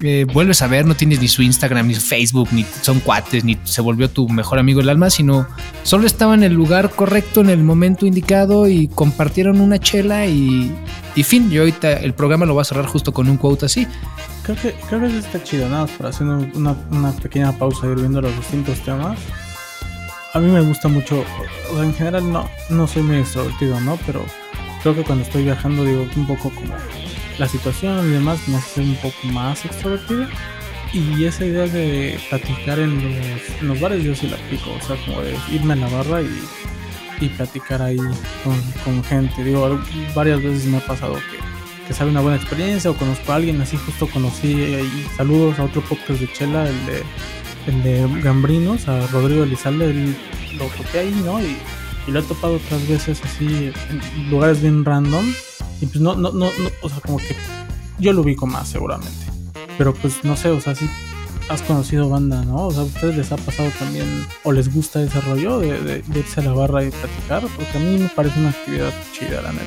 eh, 0.00 0.26
vuelves 0.32 0.62
a 0.62 0.68
ver, 0.68 0.86
no 0.86 0.94
tienes 0.94 1.20
ni 1.20 1.28
su 1.28 1.42
Instagram, 1.42 1.88
ni 1.88 1.94
su 1.94 2.00
Facebook, 2.00 2.48
ni 2.52 2.64
son 2.82 3.00
cuates, 3.00 3.44
ni 3.44 3.58
se 3.64 3.80
volvió 3.80 4.08
tu 4.08 4.28
mejor 4.28 4.58
amigo 4.58 4.80
el 4.80 4.88
alma, 4.88 5.10
sino 5.10 5.46
solo 5.82 6.06
estaba 6.06 6.34
en 6.34 6.44
el 6.44 6.52
lugar 6.52 6.90
correcto, 6.90 7.40
en 7.40 7.50
el 7.50 7.62
momento 7.64 8.06
indicado 8.06 8.68
y 8.68 8.88
compartieron 8.88 9.60
una 9.60 9.78
chela 9.78 10.26
y, 10.26 10.72
y 11.16 11.22
fin. 11.24 11.50
Yo 11.50 11.62
ahorita 11.62 11.94
el 11.94 12.14
programa 12.14 12.46
lo 12.46 12.54
voy 12.54 12.62
a 12.62 12.64
cerrar 12.64 12.86
justo 12.86 13.12
con 13.12 13.28
un 13.28 13.36
quote 13.36 13.66
así. 13.66 13.86
Creo 14.42 14.56
que, 14.56 14.74
creo 14.88 15.00
que 15.00 15.06
eso 15.06 15.18
está 15.18 15.42
chido, 15.42 15.68
nada 15.68 15.86
para 15.98 16.10
hacer 16.10 16.26
una, 16.26 16.76
una 16.90 17.12
pequeña 17.12 17.52
pausa 17.52 17.86
y 17.86 17.90
ir 17.90 17.96
viendo 17.96 18.20
los 18.20 18.34
distintos 18.36 18.78
temas. 18.80 19.18
A 20.34 20.38
mí 20.38 20.50
me 20.50 20.60
gusta 20.60 20.88
mucho, 20.88 21.24
en 21.76 21.94
general 21.94 22.30
no, 22.30 22.48
no 22.70 22.86
soy 22.86 23.02
muy 23.02 23.16
extrovertido, 23.16 23.80
¿no? 23.80 23.98
Pero 24.06 24.24
creo 24.82 24.94
que 24.94 25.02
cuando 25.02 25.24
estoy 25.24 25.44
viajando 25.44 25.84
digo 25.84 26.06
un 26.14 26.26
poco 26.26 26.50
como 26.50 26.74
la 27.38 27.48
situación 27.48 28.08
y 28.08 28.12
demás 28.12 28.46
me 28.48 28.56
hace 28.56 28.80
un 28.80 28.96
poco 28.96 29.16
más 29.32 29.64
extrovertido. 29.64 30.26
Y 30.92 31.24
esa 31.24 31.44
idea 31.44 31.66
de 31.66 32.18
platicar 32.30 32.78
en 32.78 32.98
los, 33.60 33.78
bares 33.78 34.02
yo 34.02 34.14
sí 34.14 34.26
la 34.26 34.36
aplico, 34.36 34.70
o 34.72 34.80
sea, 34.80 34.96
como 35.04 35.20
de 35.20 35.36
irme 35.52 35.74
a 35.74 35.76
la 35.76 35.88
barra 35.88 36.22
y, 36.22 36.40
y 37.20 37.28
platicar 37.28 37.82
ahí 37.82 37.98
con, 38.84 39.04
gente. 39.04 39.44
Digo, 39.44 39.78
varias 40.14 40.42
veces 40.42 40.64
me 40.64 40.78
ha 40.78 40.86
pasado 40.86 41.14
que, 41.14 41.86
que 41.86 41.92
sabe 41.92 42.10
una 42.10 42.22
buena 42.22 42.38
experiencia 42.38 42.90
o 42.90 42.94
conozco 42.94 43.32
a 43.32 43.34
alguien, 43.36 43.60
así 43.60 43.76
justo 43.76 44.06
conocí 44.06 44.54
ahí, 44.74 45.06
saludos 45.14 45.58
a 45.58 45.64
otro 45.64 45.82
podcast 45.82 46.20
de 46.20 46.32
Chela, 46.32 46.66
el 46.66 46.86
de, 46.86 47.02
el 47.66 47.82
de 47.82 48.22
Gambrinos, 48.22 48.88
a 48.88 49.06
Rodrigo 49.08 49.42
Elizalde, 49.44 49.90
él 49.90 50.16
lo 50.56 50.64
toqué 50.68 51.00
ahí, 51.00 51.22
¿no? 51.22 51.38
Y, 51.42 51.58
y 52.06 52.12
lo 52.12 52.20
he 52.20 52.22
topado 52.22 52.54
otras 52.54 52.88
veces 52.88 53.20
así 53.22 53.70
en 53.90 54.30
lugares 54.30 54.62
bien 54.62 54.86
random 54.86 55.26
y 55.80 55.86
pues 55.86 56.00
no, 56.00 56.14
no, 56.14 56.30
no, 56.32 56.46
no, 56.46 56.70
o 56.82 56.88
sea, 56.88 57.00
como 57.00 57.18
que 57.18 57.34
yo 57.98 58.12
lo 58.12 58.22
ubico 58.22 58.46
más 58.46 58.68
seguramente. 58.68 59.26
Pero 59.76 59.94
pues 59.94 60.24
no 60.24 60.36
sé, 60.36 60.48
o 60.50 60.60
sea, 60.60 60.74
sí 60.74 60.88
has 61.48 61.62
conocido 61.62 62.08
banda, 62.10 62.42
¿no? 62.44 62.66
O 62.66 62.70
sea, 62.70 62.82
¿a 62.82 62.84
ustedes 62.84 63.16
les 63.16 63.32
ha 63.32 63.36
pasado 63.36 63.70
también 63.78 64.26
o 64.44 64.52
les 64.52 64.72
gusta 64.72 65.00
ese 65.02 65.20
rollo 65.20 65.58
de, 65.60 66.02
irse 66.14 66.40
a 66.40 66.44
la 66.44 66.52
barra 66.52 66.84
y 66.84 66.90
platicar? 66.90 67.42
Porque 67.56 67.78
a 67.78 67.80
mí 67.80 67.98
me 67.98 68.08
parece 68.08 68.38
una 68.40 68.50
actividad 68.50 68.92
chida, 69.18 69.40
la 69.42 69.52
neta. 69.52 69.64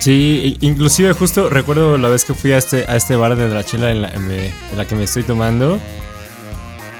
Sí, 0.00 0.56
inclusive 0.60 1.12
justo 1.14 1.48
recuerdo 1.48 1.96
la 1.98 2.08
vez 2.08 2.24
que 2.24 2.34
fui 2.34 2.52
a 2.52 2.58
este, 2.58 2.84
a 2.88 2.94
este 2.96 3.16
bar 3.16 3.36
de 3.36 3.48
la 3.48 3.64
chela 3.64 3.90
en 3.90 4.02
la, 4.02 4.10
en 4.10 4.28
me- 4.28 4.46
en 4.48 4.76
la 4.76 4.86
que 4.86 4.94
me 4.94 5.04
estoy 5.04 5.22
tomando. 5.22 5.80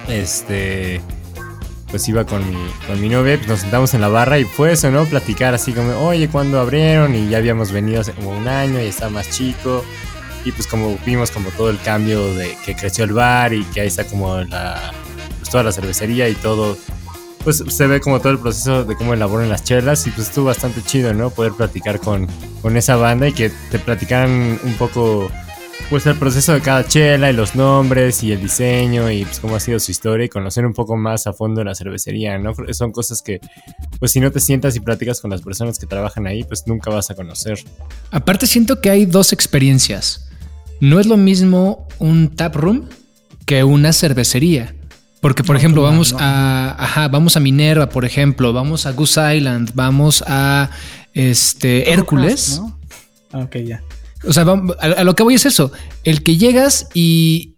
Este. 0.09 1.00
Pues 1.95 2.09
iba 2.09 2.27
con 2.27 2.45
mi, 2.51 2.57
con 2.89 3.01
mi 3.01 3.09
novia, 3.09 3.37
pues 3.37 3.47
nos 3.47 3.61
sentamos 3.61 3.95
en 3.95 4.01
la 4.01 4.09
barra 4.09 4.41
y 4.41 4.45
fue 4.45 4.73
eso, 4.73 4.91
¿no? 4.91 5.05
Platicar 5.05 5.55
así 5.55 5.73
como, 5.73 5.93
oye, 6.05 6.29
¿cuándo 6.29 6.59
abrieron? 6.59 7.15
Y 7.15 7.29
ya 7.29 7.39
habíamos 7.39 7.71
venido 7.71 8.01
hace 8.01 8.11
como 8.11 8.37
un 8.37 8.49
año 8.49 8.83
y 8.83 8.87
estaba 8.87 9.13
más 9.13 9.31
chico. 9.31 9.85
Y 10.45 10.51
pues 10.51 10.67
como 10.67 10.99
vimos 11.07 11.31
como 11.31 11.51
todo 11.51 11.71
el 11.71 11.79
cambio 11.79 12.35
de 12.35 12.59
que 12.67 12.75
creció 12.75 13.05
el 13.05 13.13
bar 13.13 13.53
y 13.53 13.63
que 13.67 13.83
ahí 13.83 13.87
está 13.87 14.03
como 14.03 14.35
pues 14.35 15.51
toda 15.53 15.63
la 15.63 15.71
cervecería 15.71 16.29
y 16.29 16.35
todo. 16.35 16.77
Pues 17.45 17.63
se 17.65 17.87
ve 17.87 18.01
como 18.01 18.19
todo 18.19 18.33
el 18.33 18.41
proceso 18.41 18.85
de 18.85 18.97
cómo 18.97 19.15
elaboran 19.15 19.49
las 19.49 19.63
chelas 19.63 20.05
y 20.09 20.11
pues 20.11 20.27
estuvo 20.27 20.47
bastante 20.47 20.83
chido, 20.83 21.15
¿no? 21.15 21.31
Poder 21.31 21.53
platicar 21.53 22.01
con, 22.01 22.27
con 22.61 22.77
esa 22.77 22.97
banda 22.97 23.29
y 23.29 23.33
que 23.35 23.53
te 23.71 23.79
platicaran 23.79 24.59
un 24.65 24.75
poco 24.79 25.31
pues 25.90 26.07
el 26.07 26.16
proceso 26.16 26.52
de 26.54 26.61
cada 26.61 26.87
chela 26.87 27.31
y 27.31 27.35
los 27.35 27.54
nombres 27.54 28.23
y 28.23 28.33
el 28.33 28.40
diseño 28.40 29.11
y 29.11 29.25
pues 29.25 29.38
cómo 29.38 29.54
ha 29.57 29.61
sido 29.61 29.78
su 29.78 29.90
historia 29.90 30.26
y 30.26 30.28
conocer 30.28 30.64
un 30.66 30.73
poco 30.73 30.97
más 30.97 31.26
a 31.26 31.33
fondo 31.33 31.62
la 31.62 31.75
cervecería, 31.75 32.38
¿no? 32.38 32.52
Son 32.73 32.90
cosas 32.90 33.23
que 33.23 33.40
pues 33.99 34.11
si 34.12 34.21
no 34.21 34.31
te 34.33 34.40
sientas 34.40 34.75
y 34.76 34.81
platicas 34.81 35.21
con 35.21 35.31
las 35.31 35.43
personas 35.43 35.78
que 35.78 35.87
trabajan 35.87 36.26
ahí, 36.26 36.43
pues 36.45 36.66
nunca 36.66 36.90
vas 36.90 37.11
a 37.11 37.14
conocer. 37.14 37.59
Aparte 38.11 38.47
siento 38.47 38.81
que 38.81 38.90
hay 38.90 39.07
dos 39.07 39.33
experiencias. 39.33 40.28
No 40.81 40.99
es 41.00 41.07
lo 41.07 41.16
mismo 41.16 41.87
un 41.99 42.35
tap 42.35 42.57
room 42.57 42.88
que 43.47 43.62
una 43.62 43.93
cervecería. 43.93 44.75
Porque, 45.21 45.43
por 45.43 45.54
No, 45.54 45.59
ejemplo, 45.59 45.83
no, 45.83 45.88
vamos 45.88 46.12
no. 46.12 46.19
a. 46.21 46.71
Ajá, 46.83 47.09
vamos 47.09 47.37
a 47.37 47.40
Minerva, 47.40 47.88
por 47.88 48.04
ejemplo, 48.04 48.52
vamos 48.52 48.85
a 48.85 48.93
Goose 48.93 49.37
Island, 49.37 49.71
vamos 49.75 50.23
a 50.26 50.69
este 51.14 51.90
Hércules. 51.93 52.59
¿no? 52.61 52.78
Ah, 53.33 53.38
ok, 53.40 53.57
ya. 53.64 53.83
O 54.26 54.33
sea, 54.33 54.45
a, 54.81 55.04
lo 55.04 55.14
que 55.14 55.23
voy 55.23 55.35
es 55.35 55.47
eso. 55.47 55.73
El 56.04 56.23
que 56.23 56.37
llegas 56.37 56.88
y 56.95 57.57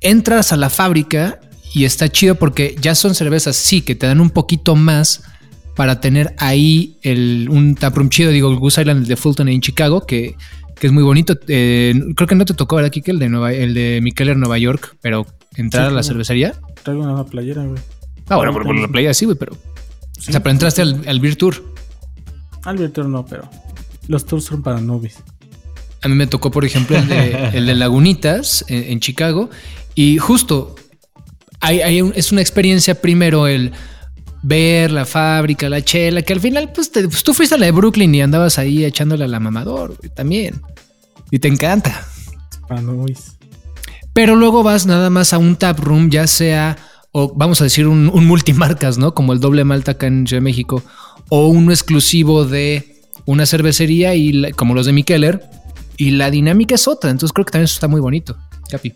entras 0.00 0.52
a 0.52 0.56
la 0.56 0.70
fábrica 0.70 1.40
y 1.74 1.84
está 1.84 2.08
chido 2.08 2.34
porque 2.34 2.76
ya 2.80 2.94
son 2.94 3.14
cervezas, 3.14 3.56
sí, 3.56 3.82
que 3.82 3.94
te 3.94 4.06
dan 4.06 4.20
un 4.20 4.30
poquito 4.30 4.76
más 4.76 5.22
para 5.76 6.00
tener 6.00 6.34
ahí 6.38 6.98
el, 7.02 7.48
un 7.50 7.74
taproom 7.74 8.08
chido. 8.08 8.30
Digo, 8.30 8.50
el 8.50 8.58
Goose 8.58 8.82
Island 8.82 9.02
el 9.02 9.08
de 9.08 9.16
Fulton 9.16 9.48
en 9.48 9.60
Chicago, 9.60 10.04
que, 10.06 10.36
que 10.74 10.86
es 10.86 10.92
muy 10.92 11.02
bonito. 11.02 11.34
Eh, 11.48 11.94
creo 12.16 12.26
que 12.26 12.34
no 12.34 12.44
te 12.44 12.54
tocó 12.54 12.76
ver 12.76 12.84
aquí 12.84 13.02
que 13.02 13.12
el 13.12 13.18
de 13.18 13.28
Nueva, 13.28 13.52
el 13.52 13.74
de 13.74 14.00
Mikeller 14.02 14.36
Nueva 14.36 14.58
York, 14.58 14.96
pero 15.00 15.26
entrar 15.56 15.86
Sí, 15.86 15.92
a 15.92 15.94
la 15.94 16.02
cervecería. 16.02 16.54
Traigo 16.82 17.02
una 17.02 17.24
playera, 17.24 17.64
güey. 17.64 17.80
Ah, 18.28 18.36
bueno, 18.36 18.52
por, 18.52 18.64
por 18.64 18.76
la 18.76 18.88
playa 18.88 19.12
sí, 19.12 19.24
güey, 19.24 19.36
pero. 19.36 19.54
o 19.54 20.20
sea, 20.20 20.40
pero 20.40 20.52
entraste 20.52 20.82
al, 20.82 21.02
al 21.06 21.20
Beer 21.20 21.36
Tour. 21.36 21.64
Al 22.62 22.76
virtual 22.76 23.10
no, 23.10 23.24
pero 23.24 23.48
los 24.08 24.26
tours 24.26 24.44
son 24.44 24.62
para 24.62 24.80
nubes. 24.80 25.22
A 26.02 26.08
mí 26.08 26.14
me 26.14 26.26
tocó, 26.26 26.50
por 26.50 26.64
ejemplo, 26.64 26.96
el 26.96 27.08
de, 27.08 27.50
el 27.54 27.66
de 27.66 27.74
Lagunitas 27.74 28.64
en, 28.68 28.84
en 28.92 29.00
Chicago. 29.00 29.50
Y 29.94 30.18
justo 30.18 30.74
hay, 31.60 31.80
hay 31.80 32.00
un- 32.02 32.12
es 32.16 32.32
una 32.32 32.40
experiencia 32.40 33.00
primero 33.00 33.46
el 33.46 33.72
ver 34.42 34.90
la 34.90 35.04
fábrica, 35.04 35.68
la 35.68 35.82
chela, 35.84 36.22
que 36.22 36.32
al 36.32 36.40
final, 36.40 36.72
pues, 36.72 36.90
te- 36.90 37.06
pues, 37.08 37.22
tú 37.22 37.34
fuiste 37.34 37.54
a 37.56 37.58
la 37.58 37.66
de 37.66 37.72
Brooklyn 37.72 38.14
y 38.14 38.22
andabas 38.22 38.58
ahí 38.58 38.84
echándole 38.84 39.24
a 39.24 39.28
la 39.28 39.38
mamador 39.40 39.96
güey, 39.98 40.10
también. 40.14 40.62
Y 41.30 41.38
te 41.38 41.48
encanta. 41.48 42.06
Nubes. 42.82 43.36
Pero 44.12 44.36
luego 44.36 44.62
vas 44.62 44.86
nada 44.86 45.10
más 45.10 45.32
a 45.32 45.38
un 45.38 45.56
tap 45.56 45.78
room, 45.80 46.10
ya 46.10 46.26
sea, 46.26 46.76
o 47.12 47.32
vamos 47.34 47.60
a 47.60 47.64
decir, 47.64 47.86
un, 47.86 48.08
un 48.12 48.26
multimarcas, 48.26 48.96
¿no? 48.98 49.12
Como 49.14 49.32
el 49.32 49.40
doble 49.40 49.64
malta 49.64 49.92
acá 49.92 50.06
en 50.06 50.26
Ciudad 50.26 50.40
de 50.40 50.44
México, 50.44 50.82
o 51.28 51.48
uno 51.48 51.70
exclusivo 51.72 52.44
de 52.44 53.02
una 53.26 53.44
cervecería 53.46 54.14
y 54.14 54.50
como 54.52 54.74
los 54.74 54.86
de 54.86 54.92
Mikeller, 54.92 55.42
y 55.96 56.12
la 56.12 56.30
dinámica 56.30 56.74
es 56.74 56.88
otra. 56.88 57.10
Entonces 57.10 57.32
creo 57.32 57.44
que 57.44 57.52
también 57.52 57.64
eso 57.64 57.74
está 57.74 57.88
muy 57.88 58.00
bonito. 58.00 58.36
Capi. 58.70 58.94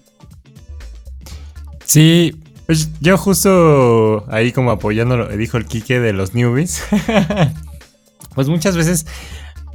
Sí, 1.85 2.41
pues 2.67 2.89
yo 3.01 3.19
justo 3.19 4.25
ahí 4.31 4.53
como 4.53 4.71
apoyando 4.71 5.17
lo 5.17 5.29
que 5.29 5.37
dijo 5.37 5.57
el 5.59 5.67
Quique 5.67 6.01
de 6.01 6.13
los 6.13 6.35
newbies. 6.35 6.83
pues 8.35 8.49
muchas 8.49 8.77
veces, 8.77 9.07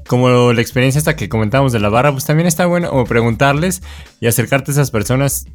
como 0.07 0.53
la 0.53 0.61
experiencia 0.61 0.97
esta 0.99 1.15
que 1.15 1.29
comentábamos 1.29 1.71
de 1.71 1.79
la 1.79 1.89
barra, 1.89 2.11
pues 2.11 2.25
también 2.25 2.47
está 2.47 2.65
bueno 2.65 2.89
como 2.89 3.05
preguntarles 3.05 3.81
y 4.19 4.27
acercarte 4.27 4.71
a 4.71 4.73
esas 4.73 4.91
personas. 4.91 5.45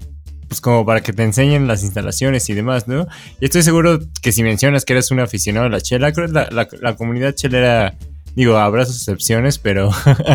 Pues 0.47 0.61
como 0.61 0.85
para 0.85 1.00
que 1.02 1.12
te 1.14 1.23
enseñen 1.25 1.66
las 1.66 1.83
instalaciones 1.83 2.49
y 2.50 2.54
demás, 2.54 2.87
¿no? 2.87 3.06
Y 3.40 3.47
estoy 3.47 3.62
seguro 3.62 3.99
que 4.21 4.30
si 4.30 4.42
mencionas 4.42 4.85
que 4.85 4.92
eres 4.92 5.11
un 5.11 5.18
aficionado 5.18 5.66
a 5.66 5.71
la 5.71 5.80
chela, 5.80 6.12
creo 6.12 6.26
que 6.26 6.35
la, 6.35 6.49
la- 6.50 6.68
la 6.83 6.97
comunidad 6.97 7.35
chelera, 7.35 7.94
digo, 8.34 8.56
habrá 8.56 8.84
sus 8.86 8.96
excepciones, 8.96 9.58
pero 9.58 9.90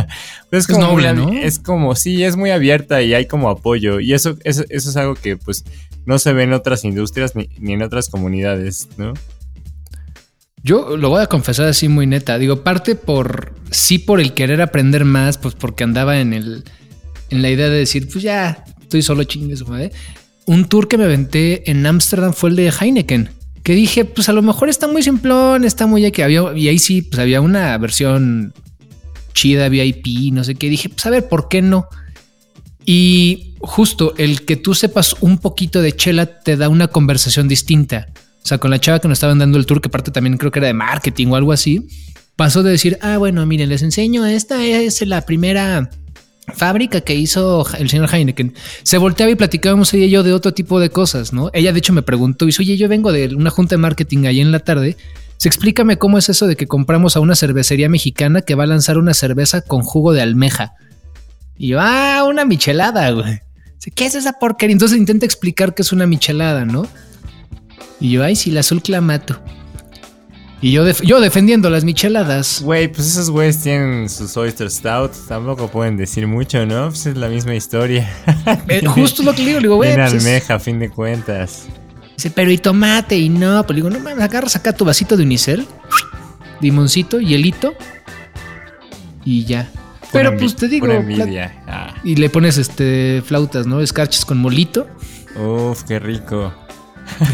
pues 0.50 0.62
es 0.62 0.68
como 0.68 0.94
muy 0.94 1.04
noble, 1.04 1.14
¿no? 1.14 1.34
es 1.34 1.60
como, 1.60 1.96
sí, 1.96 2.24
es 2.24 2.36
muy 2.36 2.52
abierta 2.52 3.02
y 3.02 3.14
hay 3.14 3.26
como 3.26 3.50
apoyo. 3.50 4.00
Y 4.00 4.14
eso, 4.14 4.38
eso, 4.44 4.64
eso 4.70 4.90
es 4.90 4.98
algo 4.98 5.16
que 5.16 5.38
pues 5.38 5.66
no 6.06 6.20
se 6.20 6.34
ve 6.34 6.44
en 6.44 6.54
otras 6.54 6.86
industrias 6.86 7.36
ni, 7.36 7.50
ni 7.60 7.74
en 7.74 7.84
otras 7.84 8.10
comunidades, 8.10 8.88
¿no? 8.98 9.14
Yo 10.62 10.98
lo 10.98 11.10
voy 11.10 11.22
a 11.22 11.28
confesar 11.28 11.68
así 11.68 11.88
muy 11.88 12.06
neta. 12.06 12.38
Digo, 12.38 12.64
parte 12.64 12.96
por 12.96 13.54
sí 13.72 13.98
por 13.98 14.20
el 14.20 14.34
querer 14.34 14.62
aprender 14.62 15.06
más, 15.06 15.38
pues 15.38 15.56
porque 15.56 15.86
andaba 15.86 16.20
en 16.20 16.34
el 16.34 16.66
en 17.30 17.42
la 17.42 17.50
idea 17.50 17.70
de 17.70 17.78
decir, 17.78 18.10
pues 18.10 18.24
ya 18.24 18.64
estoy 18.82 19.02
solo 19.02 19.24
chingues, 19.24 19.68
madre. 19.68 19.92
Un 20.46 20.66
tour 20.66 20.88
que 20.88 20.98
me 20.98 21.04
aventé 21.04 21.70
en 21.70 21.86
Ámsterdam 21.86 22.34
fue 22.34 22.50
el 22.50 22.56
de 22.56 22.72
Heineken. 22.72 23.30
Que 23.70 23.76
dije, 23.76 24.04
pues 24.04 24.28
a 24.30 24.34
lo 24.34 24.42
mejor 24.42 24.68
está 24.68 24.88
muy 24.88 25.04
simplón, 25.04 25.64
está 25.64 25.86
muy 25.86 26.12
que 26.12 26.24
había 26.24 26.42
y 26.56 26.70
ahí 26.70 26.80
sí, 26.80 27.04
pues 27.04 27.20
había 27.20 27.40
una 27.40 27.78
versión 27.78 28.52
chida 29.36 29.70
VIP, 29.70 30.34
no 30.34 30.44
sé 30.44 30.56
qué. 30.56 30.72
Dije, 30.72 30.90
pues 30.90 31.06
a 31.06 31.12
ver, 31.12 31.30
¿por 31.30 31.50
qué 31.50 31.62
no? 31.62 31.88
Y 32.84 33.54
justo 33.60 34.16
el 34.18 34.44
que 34.44 34.56
tú 34.56 34.74
sepas 34.74 35.18
un 35.22 35.38
poquito 35.38 35.84
de 35.84 35.96
chela 35.96 36.40
te 36.40 36.58
da 36.58 36.68
una 36.68 36.88
conversación 36.88 37.48
distinta. 37.48 38.08
O 38.44 38.48
sea, 38.48 38.58
con 38.58 38.72
la 38.72 38.80
chava 38.80 38.98
que 38.98 39.08
nos 39.08 39.18
estaban 39.18 39.38
dando 39.38 39.60
el 39.60 39.68
tour, 39.68 39.82
que 39.82 39.90
aparte 39.90 40.10
también 40.10 40.38
creo 40.38 40.52
que 40.52 40.58
era 40.58 40.68
de 40.70 40.74
marketing 40.74 41.28
o 41.28 41.36
algo 41.36 41.52
así, 41.52 41.88
pasó 42.36 42.64
de 42.64 42.72
decir, 42.72 42.98
ah, 43.04 43.20
bueno, 43.20 43.46
miren, 43.46 43.70
les 43.70 43.84
enseño, 43.84 44.26
esta 44.26 44.66
es 44.66 45.00
la 45.06 45.28
primera 45.28 45.92
fábrica 46.54 47.02
que 47.02 47.16
hizo 47.16 47.66
el 47.78 47.90
señor 47.90 48.14
Heineken. 48.14 48.54
Se 48.84 48.98
volteaba 48.98 49.32
y 49.32 49.36
platicábamos 49.36 49.94
ella 49.94 50.06
y 50.06 50.10
yo 50.10 50.24
de 50.24 50.34
otro 50.34 50.54
tipo 50.54 50.80
de 50.80 50.90
cosas, 50.90 51.34
¿no? 51.34 51.50
Ella 51.54 51.72
de 51.74 51.80
hecho 51.80 51.94
me 51.94 52.02
preguntó, 52.02 52.46
dice, 52.46 52.62
oye, 52.62 52.78
yo 52.78 52.88
vengo 52.88 53.12
de 53.12 53.36
una 53.36 53.50
junta 53.50 53.76
de 53.76 53.78
marketing 53.78 54.26
ahí 54.26 54.40
en 54.42 54.52
la 54.52 54.60
tarde. 54.60 54.98
Se 55.38 55.48
explícame 55.48 55.98
cómo 55.98 56.18
es 56.18 56.30
eso 56.30 56.48
de 56.48 56.56
que 56.56 56.68
compramos 56.68 57.16
a 57.16 57.22
una 57.22 57.36
cervecería 57.36 57.90
mexicana 57.90 58.42
que 58.42 58.56
va 58.56 58.64
a 58.64 58.68
lanzar 58.68 58.98
una 58.98 59.14
cerveza 59.14 59.62
con 59.62 59.82
jugo 59.84 60.14
de 60.14 60.22
almeja. 60.22 60.74
Y 61.58 61.68
yo, 61.70 61.80
ah, 61.82 62.24
una 62.28 62.46
michelada, 62.46 63.10
güey. 63.12 63.40
¿Qué 63.96 64.06
es 64.06 64.16
esa 64.16 64.34
porquería? 64.34 64.74
Entonces 64.74 64.98
intenta 64.98 65.26
explicar 65.26 65.74
qué 65.74 65.82
es 65.82 65.92
una 65.92 66.06
michelada, 66.06 66.66
¿no? 66.66 66.88
Y 68.00 68.12
yo, 68.12 68.24
ay, 68.24 68.36
sí, 68.36 68.52
la 68.52 68.62
azul 68.62 68.82
clamato. 68.82 69.42
Y 70.62 70.74
yo, 70.74 70.84
def- 70.84 71.02
yo 71.04 71.22
defendiendo 71.22 71.70
las 71.70 71.86
micheladas. 71.86 72.62
Güey, 72.62 72.90
pues 72.92 73.08
esos 73.08 73.30
güeyes 73.30 73.62
tienen 73.62 74.10
sus 74.10 74.36
Oyster 74.36 74.70
Stout, 74.70 75.12
tampoco 75.28 75.70
pueden 75.70 75.96
decir 75.96 76.28
mucho, 76.28 76.66
¿no? 76.66 76.90
Pues 76.90 77.06
es 77.06 77.16
la 77.18 77.30
misma 77.30 77.56
historia. 77.56 78.10
Eh, 78.68 78.82
justo 78.86 79.24
lo 79.24 79.34
que 79.34 79.40
le 79.44 79.48
digo, 79.48 79.60
le 79.60 79.64
digo, 79.64 79.76
güey. 79.78 79.90
Tiene 79.92 80.04
pues 80.10 80.16
es- 80.16 80.26
almeja, 80.26 80.56
a 80.56 80.60
fin 80.60 80.80
de 80.80 80.90
cuentas. 80.90 81.66
Dice, 82.18 82.30
pero 82.32 82.52
y 82.52 82.58
tomate 82.58 83.18
y 83.18 83.30
no. 83.30 83.64
Pues 83.66 83.70
le 83.70 83.76
digo, 83.84 83.90
no 83.90 84.00
mames, 84.04 84.22
agarras 84.24 84.56
acá 84.58 84.74
tu 84.74 84.84
vasito 84.84 85.16
de 85.16 85.24
unicel, 85.24 85.66
limoncito, 86.60 87.22
hielito 87.22 87.74
y 89.24 89.46
ya. 89.46 89.70
Pero 90.12 90.36
pues 90.38 90.56
te 90.58 90.68
digo, 90.68 90.88
envidia. 90.88 91.64
Ah, 91.68 91.94
y 92.04 92.16
le 92.16 92.30
pones 92.30 92.58
este 92.58 93.22
flautas, 93.26 93.66
¿no? 93.68 93.80
Escarches 93.80 94.26
con 94.26 94.40
molito. 94.40 94.88
uf, 95.38 95.84
qué 95.84 96.00
rico. 96.00 96.54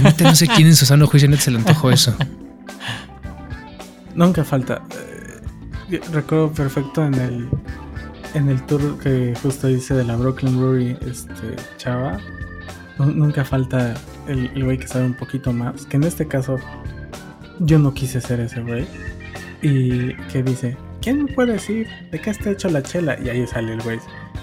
Neta, 0.03 0.25
no 0.25 0.35
sé 0.35 0.45
quién 0.47 0.67
en 0.67 0.75
su 0.75 0.85
sano 0.85 1.07
juicio 1.07 1.35
se 1.37 1.49
le 1.51 1.57
antojó 1.57 1.89
eso. 1.89 2.13
Nunca 4.15 4.43
falta. 4.43 4.81
Eh, 5.91 5.99
recuerdo 6.11 6.51
perfecto 6.51 7.05
en 7.05 7.13
el 7.15 7.49
en 8.33 8.49
el 8.49 8.61
tour 8.65 8.97
que 8.99 9.33
justo 9.41 9.69
hice 9.69 9.93
de 9.93 10.03
la 10.03 10.15
Brooklyn 10.17 10.57
Brewery, 10.57 10.97
este 11.07 11.55
chava. 11.77 12.19
nu- 12.97 13.11
Nunca 13.11 13.45
falta 13.45 13.93
el 14.27 14.63
güey 14.63 14.77
que 14.77 14.87
sabe 14.87 15.05
un 15.05 15.13
poquito 15.13 15.53
más. 15.53 15.85
Que 15.85 15.97
en 15.97 16.03
este 16.03 16.27
caso 16.27 16.57
yo 17.59 17.79
no 17.79 17.93
quise 17.93 18.19
ser 18.21 18.39
ese 18.41 18.61
güey. 18.61 18.85
Y 19.61 20.13
que 20.31 20.43
dice, 20.43 20.75
¿quién 21.01 21.23
me 21.25 21.33
puede 21.33 21.53
decir 21.53 21.87
de 22.11 22.19
qué 22.19 22.29
está 22.31 22.51
hecho 22.51 22.69
la 22.69 22.83
chela? 22.83 23.17
Y 23.23 23.29
ahí 23.29 23.47
sale 23.47 23.73
el 23.73 23.81
güey. 23.81 23.99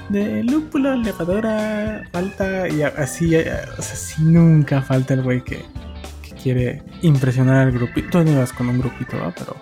De 0.09 0.43
lúpulo, 0.43 0.95
levadura, 0.97 2.02
falta 2.12 2.69
y 2.69 2.83
así, 2.83 3.35
eh, 3.35 3.47
o 3.79 3.83
sea, 3.83 3.95
sí 3.97 4.23
nunca 4.23 4.83
falta 4.83 5.14
el 5.14 5.23
güey 5.23 5.43
que 5.45 5.64
quiere 6.43 6.83
impresionar 7.03 7.67
al 7.69 7.73
grupito. 7.73 8.09
Tú 8.11 8.25
no 8.25 8.31
ibas 8.33 8.53
con 8.53 8.69
un 8.69 8.79
grupito, 8.79 9.17
¿va? 9.19 9.33
Pero, 9.37 9.57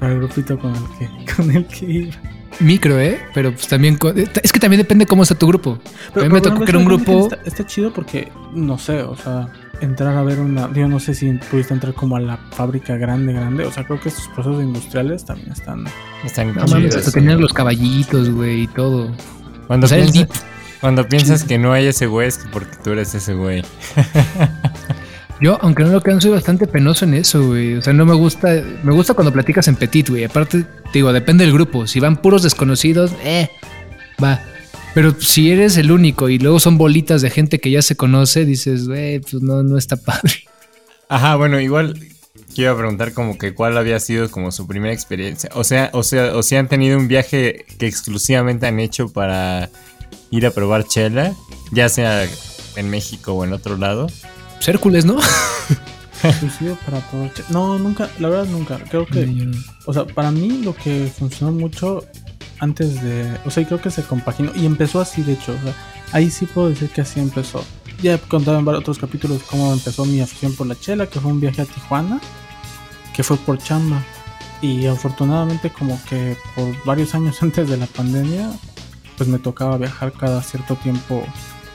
pero 0.00 0.12
el 0.12 0.18
grupito 0.18 0.58
con 0.58 0.72
el 0.74 0.82
que, 0.98 1.34
con 1.36 1.50
el 1.50 1.66
que 1.66 1.84
iba. 1.86 2.14
Micro, 2.60 3.00
¿eh? 3.00 3.20
Pero 3.34 3.50
pues 3.52 3.66
también... 3.66 3.96
co- 3.96 4.12
Es 4.14 4.52
que 4.52 4.60
también 4.60 4.78
depende 4.80 5.06
cómo 5.06 5.24
está 5.24 5.34
tu 5.34 5.48
grupo. 5.48 5.78
a 6.14 6.18
mí 6.20 6.24
me 6.28 6.40
pero, 6.40 6.42
tocó 6.42 6.64
que 6.64 6.70
era 6.70 6.78
un 6.78 6.84
grupo... 6.84 7.24
Está, 7.24 7.38
está 7.44 7.66
chido 7.66 7.92
porque, 7.92 8.30
no 8.52 8.78
sé, 8.78 9.02
o 9.02 9.16
sea, 9.16 9.48
entrar 9.80 10.16
a 10.16 10.22
ver 10.22 10.38
una. 10.38 10.72
Yo 10.72 10.86
no 10.86 11.00
sé 11.00 11.14
si 11.14 11.32
pudiste 11.50 11.74
entrar 11.74 11.94
como 11.94 12.14
a 12.14 12.20
la 12.20 12.36
fábrica 12.52 12.96
grande, 12.96 13.32
grande. 13.32 13.64
O 13.64 13.72
sea, 13.72 13.84
creo 13.84 14.00
que 14.00 14.08
estos 14.08 14.28
procesos 14.28 14.62
industriales 14.62 15.24
también 15.24 15.50
están. 15.50 15.84
Están 16.24 16.54
No 16.54 16.64
mames, 16.66 16.90
chidos, 16.90 16.96
hasta 16.96 17.10
tenían 17.10 17.40
los 17.40 17.52
caballitos, 17.52 18.30
güey, 18.30 18.62
y 18.62 18.66
todo. 18.68 19.10
Cuando, 19.66 19.86
o 19.86 19.88
sea, 19.88 19.98
el 19.98 20.12
piensas, 20.12 20.44
cuando 20.80 21.08
piensas 21.08 21.42
que 21.42 21.58
no 21.58 21.72
hay 21.72 21.86
ese 21.86 22.06
güey 22.06 22.28
es 22.28 22.38
que 22.38 22.48
porque 22.50 22.76
tú 22.84 22.90
eres 22.92 23.14
ese 23.16 23.34
güey. 23.34 23.64
Yo, 25.40 25.58
aunque 25.60 25.82
no 25.82 25.90
lo 25.90 26.00
crean, 26.00 26.20
soy 26.20 26.30
bastante 26.30 26.66
penoso 26.66 27.04
en 27.04 27.14
eso, 27.14 27.46
güey. 27.46 27.74
O 27.74 27.82
sea, 27.82 27.92
no 27.92 28.06
me 28.06 28.14
gusta. 28.14 28.62
Me 28.82 28.92
gusta 28.92 29.14
cuando 29.14 29.32
platicas 29.32 29.68
en 29.68 29.76
petit, 29.76 30.08
güey. 30.08 30.24
Aparte, 30.24 30.62
te 30.62 30.90
digo, 30.92 31.12
depende 31.12 31.44
del 31.44 31.52
grupo. 31.52 31.86
Si 31.86 32.00
van 32.00 32.16
puros 32.16 32.42
desconocidos, 32.42 33.12
eh, 33.24 33.50
va. 34.22 34.40
Pero 34.94 35.20
si 35.20 35.50
eres 35.50 35.76
el 35.76 35.90
único 35.90 36.28
y 36.28 36.38
luego 36.38 36.60
son 36.60 36.78
bolitas 36.78 37.20
de 37.20 37.30
gente 37.30 37.58
que 37.58 37.70
ya 37.70 37.82
se 37.82 37.96
conoce, 37.96 38.44
dices, 38.44 38.86
güey, 38.86 39.18
pues 39.18 39.42
no, 39.42 39.64
no 39.64 39.76
está 39.76 39.96
padre. 39.96 40.44
Ajá, 41.08 41.34
bueno, 41.34 41.60
igual 41.60 41.98
quiero 42.54 42.76
preguntar 42.76 43.12
como 43.12 43.36
que 43.36 43.54
cuál 43.54 43.76
había 43.76 43.98
sido 43.98 44.30
como 44.30 44.52
su 44.52 44.68
primera 44.68 44.94
experiencia. 44.94 45.50
O 45.54 45.64
sea, 45.64 45.90
o 45.92 46.04
sea, 46.04 46.36
o 46.36 46.42
si 46.44 46.54
han 46.54 46.68
tenido 46.68 46.96
un 46.96 47.08
viaje 47.08 47.66
que 47.78 47.86
exclusivamente 47.86 48.66
han 48.66 48.78
hecho 48.78 49.08
para 49.08 49.68
ir 50.30 50.46
a 50.46 50.52
probar 50.52 50.84
chela, 50.86 51.34
ya 51.72 51.88
sea 51.88 52.26
en 52.76 52.90
México 52.90 53.32
o 53.32 53.44
en 53.44 53.52
otro 53.52 53.76
lado. 53.76 54.06
Hércules, 54.68 55.04
¿no? 55.04 55.18
Para. 56.86 57.02
No, 57.50 57.78
nunca, 57.78 58.08
la 58.18 58.28
verdad 58.28 58.46
nunca. 58.46 58.78
Creo 58.90 59.06
que, 59.06 59.50
o 59.84 59.92
sea, 59.92 60.06
para 60.06 60.30
mí 60.30 60.62
lo 60.62 60.74
que 60.74 61.12
funcionó 61.14 61.52
mucho 61.52 62.04
antes 62.60 63.02
de, 63.02 63.38
o 63.44 63.50
sea, 63.50 63.66
creo 63.66 63.80
que 63.80 63.90
se 63.90 64.02
compaginó 64.02 64.52
y 64.54 64.64
empezó 64.64 65.00
así, 65.00 65.22
de 65.22 65.34
hecho, 65.34 65.52
o 65.52 65.62
sea, 65.62 65.74
ahí 66.12 66.30
sí 66.30 66.46
puedo 66.46 66.70
decir 66.70 66.88
que 66.90 67.02
así 67.02 67.20
empezó. 67.20 67.64
Ya 68.02 68.14
he 68.14 68.18
contado 68.18 68.58
en 68.58 68.64
varios 68.64 68.82
otros 68.82 68.98
capítulos 68.98 69.42
cómo 69.42 69.72
empezó 69.72 70.04
mi 70.04 70.20
afición 70.20 70.54
por 70.54 70.66
la 70.66 70.78
chela, 70.78 71.06
que 71.06 71.20
fue 71.20 71.30
un 71.30 71.40
viaje 71.40 71.62
a 71.62 71.66
Tijuana, 71.66 72.20
que 73.14 73.22
fue 73.22 73.36
por 73.36 73.58
chamba. 73.58 74.02
Y 74.60 74.86
afortunadamente 74.86 75.70
como 75.70 76.00
que 76.08 76.36
por 76.54 76.84
varios 76.84 77.14
años 77.14 77.36
antes 77.42 77.68
de 77.68 77.76
la 77.76 77.86
pandemia, 77.86 78.50
pues 79.16 79.28
me 79.28 79.38
tocaba 79.38 79.76
viajar 79.78 80.12
cada 80.12 80.42
cierto 80.42 80.76
tiempo, 80.76 81.24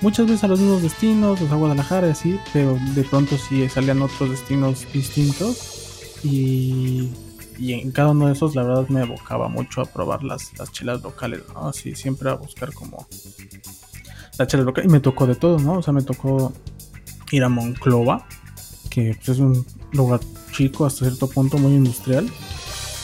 muchas 0.01 0.25
veces 0.25 0.43
a 0.43 0.47
los 0.47 0.59
mismos 0.59 0.81
destinos, 0.81 1.41
o 1.41 1.45
a 1.45 1.55
Guadalajara 1.55 2.07
y 2.07 2.11
así, 2.11 2.39
pero 2.53 2.77
de 2.95 3.03
pronto 3.03 3.37
sí 3.37 3.67
salían 3.69 4.01
otros 4.01 4.29
destinos 4.29 4.85
distintos. 4.93 6.19
Y, 6.23 7.11
y 7.57 7.73
en 7.73 7.91
cada 7.91 8.09
uno 8.09 8.27
de 8.27 8.33
esos 8.33 8.55
la 8.55 8.63
verdad 8.63 8.87
me 8.89 9.01
evocaba 9.01 9.47
mucho 9.47 9.81
a 9.81 9.85
probar 9.85 10.23
las, 10.23 10.57
las 10.57 10.71
chelas 10.71 11.01
locales, 11.01 11.43
¿no? 11.53 11.67
Así 11.67 11.95
siempre 11.95 12.29
a 12.29 12.33
buscar 12.33 12.73
como 12.73 13.07
la 14.37 14.47
chela 14.47 14.63
local. 14.63 14.85
Y 14.85 14.87
me 14.87 14.99
tocó 14.99 15.27
de 15.27 15.35
todo, 15.35 15.59
¿no? 15.59 15.73
O 15.73 15.81
sea, 15.81 15.93
me 15.93 16.01
tocó 16.01 16.53
ir 17.31 17.43
a 17.43 17.49
Monclova, 17.49 18.25
que 18.89 19.13
pues, 19.15 19.29
es 19.29 19.39
un 19.39 19.65
lugar 19.91 20.21
chico 20.51 20.85
hasta 20.85 21.05
cierto 21.05 21.29
punto, 21.29 21.57
muy 21.57 21.73
industrial, 21.73 22.29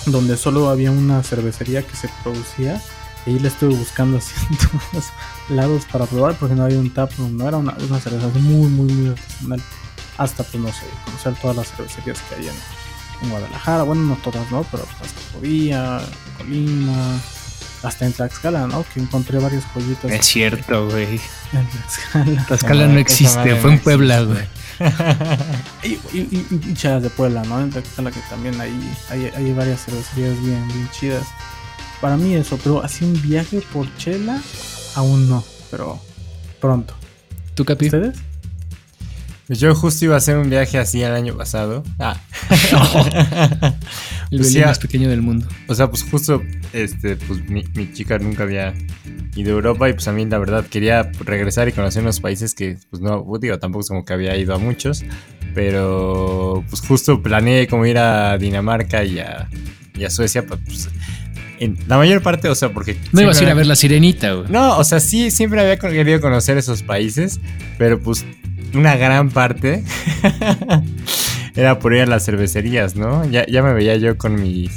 donde 0.07 0.37
solo 0.37 0.69
había 0.69 0.91
una 0.91 1.21
cervecería 1.23 1.85
que 1.85 1.95
se 1.95 2.09
producía. 2.23 2.81
Y 3.25 3.31
ahí 3.31 3.39
la 3.39 3.47
estuve 3.47 3.75
buscando 3.75 4.17
así 4.19 4.33
en 4.49 4.57
todos 4.57 5.05
lados 5.49 5.83
para 5.91 6.05
probar 6.05 6.35
porque 6.35 6.55
no 6.55 6.63
había 6.65 6.77
un 6.79 6.91
tap 6.93 7.11
no 7.17 7.47
era 7.47 7.57
una, 7.57 7.75
una 7.87 7.99
cerveza 7.99 8.27
muy, 8.39 8.69
muy, 8.69 8.91
muy 8.93 9.09
artesanal. 9.11 9.61
Hasta, 10.17 10.43
pues 10.43 10.63
no 10.63 10.69
sé, 10.69 10.85
conocer 11.05 11.33
todas 11.41 11.57
las 11.57 11.71
cervecerías 11.71 12.19
que 12.29 12.35
hay 12.35 12.47
en, 12.47 12.53
en 13.23 13.29
Guadalajara. 13.31 13.83
Bueno, 13.83 14.03
no 14.03 14.15
todas, 14.17 14.49
¿no? 14.51 14.63
Pero 14.71 14.83
pues, 14.97 15.11
hasta 15.11 15.37
Podía, 15.37 15.99
Colima, 16.37 17.19
hasta 17.83 18.05
en 18.05 18.13
Tlaxcala, 18.13 18.65
¿no? 18.67 18.85
Que 18.93 19.01
encontré 19.01 19.39
varias 19.39 19.65
joyitas. 19.73 20.09
Es 20.11 20.25
cierto, 20.25 20.87
güey. 20.89 21.19
En 21.51 21.67
Tlaxcala. 21.67 22.45
Tlaxcala 22.45 22.87
no 22.87 22.99
existe, 22.99 23.55
fue 23.57 23.73
en 23.73 23.79
Puebla, 23.79 24.21
güey. 24.21 24.45
Y, 25.83 25.87
y, 26.13 26.19
y- 26.19 26.47
y 26.69 26.73
chelas 26.75 27.03
de 27.03 27.09
Puebla, 27.09 27.43
¿no? 27.43 27.59
En 27.59 27.69
Tlaxcala 27.71 28.11
que 28.11 28.19
también 28.29 28.59
hay, 28.61 28.71
hay, 29.09 29.25
hay 29.35 29.53
varias 29.53 29.83
cervecerías 29.85 30.39
bien, 30.41 30.65
bien 30.69 30.89
chidas. 30.91 31.25
Para 32.05 32.17
mí 32.17 32.35
eso, 32.35 32.59
pero 32.63 32.83
así 32.83 33.03
un 33.03 33.19
viaje 33.19 33.63
por 33.73 33.87
chela, 33.97 34.39
aún 34.93 35.27
no, 35.27 35.43
pero 35.71 35.99
pronto. 36.61 36.93
¿Tú, 37.55 37.65
Capi? 37.65 37.85
¿Ustedes? 37.85 38.19
Pues 39.47 39.59
yo 39.59 39.73
justo 39.73 40.05
iba 40.05 40.13
a 40.13 40.19
hacer 40.19 40.37
un 40.37 40.47
viaje 40.47 40.77
así 40.77 41.01
el 41.01 41.13
año 41.13 41.35
pasado. 41.35 41.83
Ah. 41.97 42.21
El 44.29 44.37
Pues 44.37 44.55
más 44.55 44.77
pequeño 44.77 45.09
del 45.09 45.23
mundo. 45.23 45.47
O 45.67 45.73
sea, 45.73 45.89
pues 45.89 46.03
justo, 46.03 46.43
este, 46.73 47.15
pues 47.15 47.43
mi, 47.49 47.63
mi 47.73 47.91
chica 47.91 48.19
nunca 48.19 48.43
había 48.43 48.75
ido 49.35 49.53
a 49.53 49.55
Europa 49.55 49.89
y 49.89 49.93
pues 49.93 50.07
a 50.07 50.11
mí 50.11 50.27
la 50.27 50.37
verdad 50.37 50.63
quería 50.67 51.11
regresar 51.21 51.67
y 51.69 51.71
conocer 51.71 52.03
unos 52.03 52.19
países 52.19 52.53
que, 52.53 52.77
pues 52.91 53.01
no, 53.01 53.25
digo, 53.41 53.57
tampoco 53.57 53.81
es 53.81 53.87
como 53.87 54.05
que 54.05 54.13
había 54.13 54.37
ido 54.37 54.53
a 54.53 54.59
muchos, 54.59 55.03
pero 55.55 56.63
pues 56.69 56.81
justo 56.81 57.23
planeé 57.23 57.67
como 57.67 57.83
ir 57.87 57.97
a 57.97 58.37
Dinamarca 58.37 59.03
y 59.03 59.17
a, 59.17 59.49
y 59.95 60.03
a 60.03 60.11
Suecia, 60.11 60.45
pues, 60.45 60.59
pues, 60.63 60.89
en 61.59 61.77
la 61.87 61.97
mayor 61.97 62.21
parte, 62.21 62.49
o 62.49 62.55
sea, 62.55 62.69
porque... 62.69 62.97
No 63.11 63.21
ibas 63.21 63.39
a 63.39 63.43
ir 63.43 63.49
a 63.49 63.53
ver 63.53 63.65
la 63.65 63.75
sirenita, 63.75 64.33
güey. 64.33 64.51
No, 64.51 64.77
o 64.77 64.83
sea, 64.83 64.99
sí, 64.99 65.31
siempre 65.31 65.59
había 65.61 65.77
querido 65.77 66.19
conocer 66.21 66.57
esos 66.57 66.83
países, 66.83 67.39
pero 67.77 67.99
pues 67.99 68.25
una 68.73 68.95
gran 68.97 69.29
parte 69.29 69.83
era 71.55 71.79
por 71.79 71.93
ir 71.93 72.01
a 72.01 72.05
las 72.05 72.25
cervecerías, 72.25 72.95
¿no? 72.95 73.25
Ya, 73.29 73.45
ya 73.47 73.61
me 73.63 73.73
veía 73.73 73.95
yo 73.97 74.17
con 74.17 74.35
mi, 74.41 74.69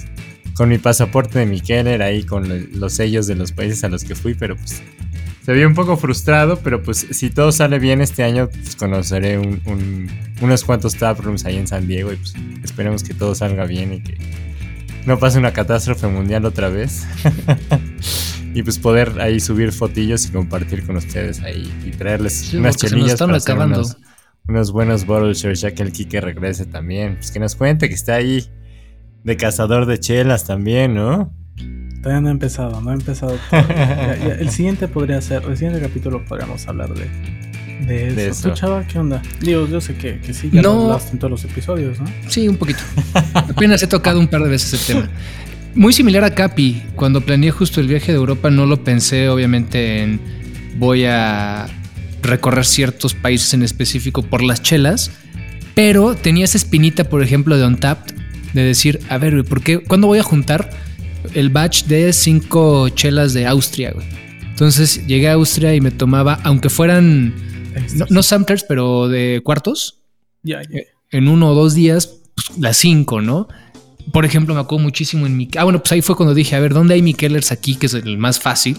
con 0.55 0.69
mi 0.69 0.79
pasaporte 0.79 1.39
de 1.39 1.47
mi 1.47 1.61
Keller 1.61 2.03
ahí 2.03 2.23
con 2.25 2.49
lo- 2.49 2.57
los 2.79 2.93
sellos 2.95 3.27
de 3.27 3.35
los 3.35 3.53
países 3.53 3.83
a 3.85 3.89
los 3.89 4.05
que 4.05 4.15
fui, 4.15 4.35
pero 4.35 4.57
pues 4.57 4.83
se 5.45 5.53
veía 5.53 5.67
un 5.67 5.75
poco 5.75 5.97
frustrado, 5.97 6.61
pero 6.63 6.83
pues 6.83 7.07
si 7.11 7.31
todo 7.31 7.53
sale 7.53 7.79
bien 7.79 8.01
este 8.03 8.23
año, 8.23 8.49
pues 8.51 8.77
conoceré 8.77 9.39
un- 9.39 9.61
un- 9.67 10.09
unos 10.41 10.63
cuantos 10.65 10.95
taprooms 10.95 11.45
ahí 11.45 11.57
en 11.57 11.67
San 11.67 11.87
Diego 11.89 12.13
y 12.13 12.17
pues 12.17 12.35
esperemos 12.63 13.03
que 13.03 13.15
todo 13.15 13.35
salga 13.35 13.65
bien 13.65 13.95
y 13.95 14.01
que 14.03 14.17
no 15.09 15.19
pase 15.19 15.39
una 15.39 15.55
catástrofe 15.55 16.07
mundial 16.07 16.45
otra 16.45 16.69
vez. 16.69 17.07
y 18.55 18.63
pues 18.63 18.79
poder 18.79 19.21
ahí 19.21 19.41
subir 19.41 19.73
fotillos 19.73 20.27
y 20.27 20.31
compartir 20.31 20.87
con 20.87 20.97
ustedes 20.97 21.41
ahí 21.41 21.73
y 21.85 21.91
traerles 21.93 22.35
Sí, 22.35 22.59
unas 22.59 22.77
chelillas 22.77 23.19
para 23.19 23.39
hacer 23.39 23.57
unos, 23.57 23.97
unos 24.47 24.71
buenos 24.71 25.07
bottle 25.07 25.33
shares 25.33 25.63
ya 25.63 25.73
que 25.73 25.83
el 25.83 25.93
Kike 25.93 26.21
regrese 26.21 26.67
también. 26.67 27.17
Pues 27.17 27.31
que 27.31 27.41
nos 27.41 27.57
cuente 27.57 27.89
que 27.89 27.95
está 27.95 28.17
ahí 28.17 28.45
de 29.25 29.37
cazador 29.39 29.87
de 29.87 29.99
chelas 29.99 30.45
también, 30.45 30.95
¿no? 30.95 31.33
Todavía 32.03 32.21
no 32.21 32.29
he 32.29 32.33
empezado, 32.33 32.81
no 32.83 32.91
he 32.91 32.95
empezado. 32.95 33.35
ya, 33.51 34.37
el 34.39 34.51
siguiente 34.51 34.89
podría 34.89 35.23
ser, 35.23 35.43
el 35.45 35.57
siguiente 35.57 35.81
capítulo 35.81 36.23
podríamos 36.27 36.69
hablar 36.69 36.91
de, 36.91 37.09
de 37.87 38.09
eso. 38.09 38.17
De 38.17 38.25
¿Tú, 38.27 38.31
eso. 38.31 38.55
chava, 38.55 38.87
qué 38.87 38.99
onda? 38.99 39.23
Digo, 39.41 39.67
yo 39.69 39.81
sé 39.81 39.95
que, 39.95 40.19
que 40.21 40.33
sí, 40.35 40.51
ya 40.53 40.63
No. 40.63 40.75
lo 40.75 40.83
hablaste 40.85 41.13
en 41.13 41.19
todos 41.19 41.31
los 41.31 41.45
episodios, 41.45 41.99
¿no? 42.01 42.07
Sí, 42.29 42.49
un 42.49 42.57
poquito. 42.57 42.81
Apenas 43.35 43.83
he 43.83 43.87
tocado 43.87 44.19
un 44.21 44.29
par 44.29 44.43
de 44.43 44.49
veces 44.51 44.73
el 44.89 44.97
tema. 44.97 45.11
Muy 45.75 45.93
similar 45.93 46.25
a 46.25 46.35
Capi. 46.35 46.83
Cuando 46.97 47.21
planeé 47.21 47.51
justo 47.51 47.81
el 47.81 47.89
viaje 47.89 48.13
de 48.13 48.19
Europa, 48.19 48.51
no 48.51 48.67
lo 48.67 48.83
pensé, 48.83 49.29
obviamente, 49.29 50.03
en 50.03 50.21
voy 50.77 51.05
a 51.05 51.67
recorrer 52.23 52.65
ciertos 52.65 53.15
países 53.15 53.55
en 53.55 53.63
específico 53.63 54.23
por 54.23 54.43
las 54.43 54.63
chelas. 54.63 55.11
Pero 55.75 56.15
tenía 56.17 56.45
esa 56.45 56.59
espinita, 56.59 57.05
por 57.05 57.23
ejemplo, 57.23 57.57
de 57.57 57.65
Untapped, 57.65 58.13
de 58.55 58.63
decir, 58.63 58.99
a 59.09 59.19
ver, 59.19 59.35
güey, 59.35 59.45
¿por 59.45 59.63
qué? 59.63 59.79
¿Cuándo 59.79 60.09
voy 60.09 60.19
a 60.19 60.23
juntar 60.25 60.71
el 61.35 61.51
batch 61.51 61.85
de 61.85 62.13
cinco 62.13 62.89
chelas 62.89 63.33
de 63.35 63.47
Austria, 63.47 63.93
güey? 63.93 64.07
Entonces 64.51 65.07
llegué 65.07 65.29
a 65.29 65.35
Austria 65.35 65.73
y 65.77 65.81
me 65.81 65.93
tomaba, 65.93 66.41
aunque 66.43 66.69
fueran 66.69 67.33
no, 67.95 68.07
no 68.11 68.23
samplers, 68.23 68.65
pero 68.65 69.09
de 69.09 69.41
cuartos, 69.45 70.01
Ya, 70.43 70.63
ya. 70.63 70.81
en 71.11 71.29
uno 71.29 71.51
o 71.51 71.55
dos 71.55 71.75
días, 71.75 72.07
pues, 72.35 72.59
las 72.59 72.77
cinco, 72.77 73.21
¿no? 73.21 73.49
Por 74.13 74.25
ejemplo, 74.25 74.55
me 74.55 74.61
acuerdo 74.61 74.83
muchísimo 74.85 75.27
en 75.27 75.37
mi... 75.37 75.49
Ah, 75.59 75.65
bueno, 75.65 75.81
pues 75.81 75.93
ahí 75.93 76.03
fue 76.03 76.17
cuando 76.17 76.35
dije, 76.35 76.57
a 76.57 76.61
ver, 76.61 76.73
¿dónde 76.73 76.95
hay 76.95 77.03
Mikelers 77.03 77.53
aquí? 77.53 77.75
Que 77.75 77.87
es 77.87 77.95
el 77.95 78.17
más 78.19 78.41
fácil. 78.41 78.79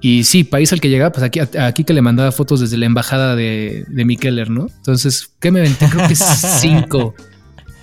Y 0.00 0.24
sí, 0.24 0.44
país 0.44 0.72
al 0.72 0.80
que 0.80 0.88
llegaba, 0.90 1.12
pues 1.12 1.22
aquí, 1.22 1.38
aquí 1.40 1.84
que 1.84 1.92
le 1.92 2.02
mandaba 2.02 2.32
fotos 2.32 2.60
desde 2.60 2.76
la 2.76 2.86
embajada 2.86 3.36
de, 3.36 3.84
de 3.88 4.04
Mikeller, 4.04 4.50
¿no? 4.50 4.66
Entonces, 4.78 5.30
¿qué 5.40 5.50
me 5.52 5.60
aventé? 5.60 5.88
Creo 5.88 6.08
que 6.08 6.14
cinco. 6.16 7.14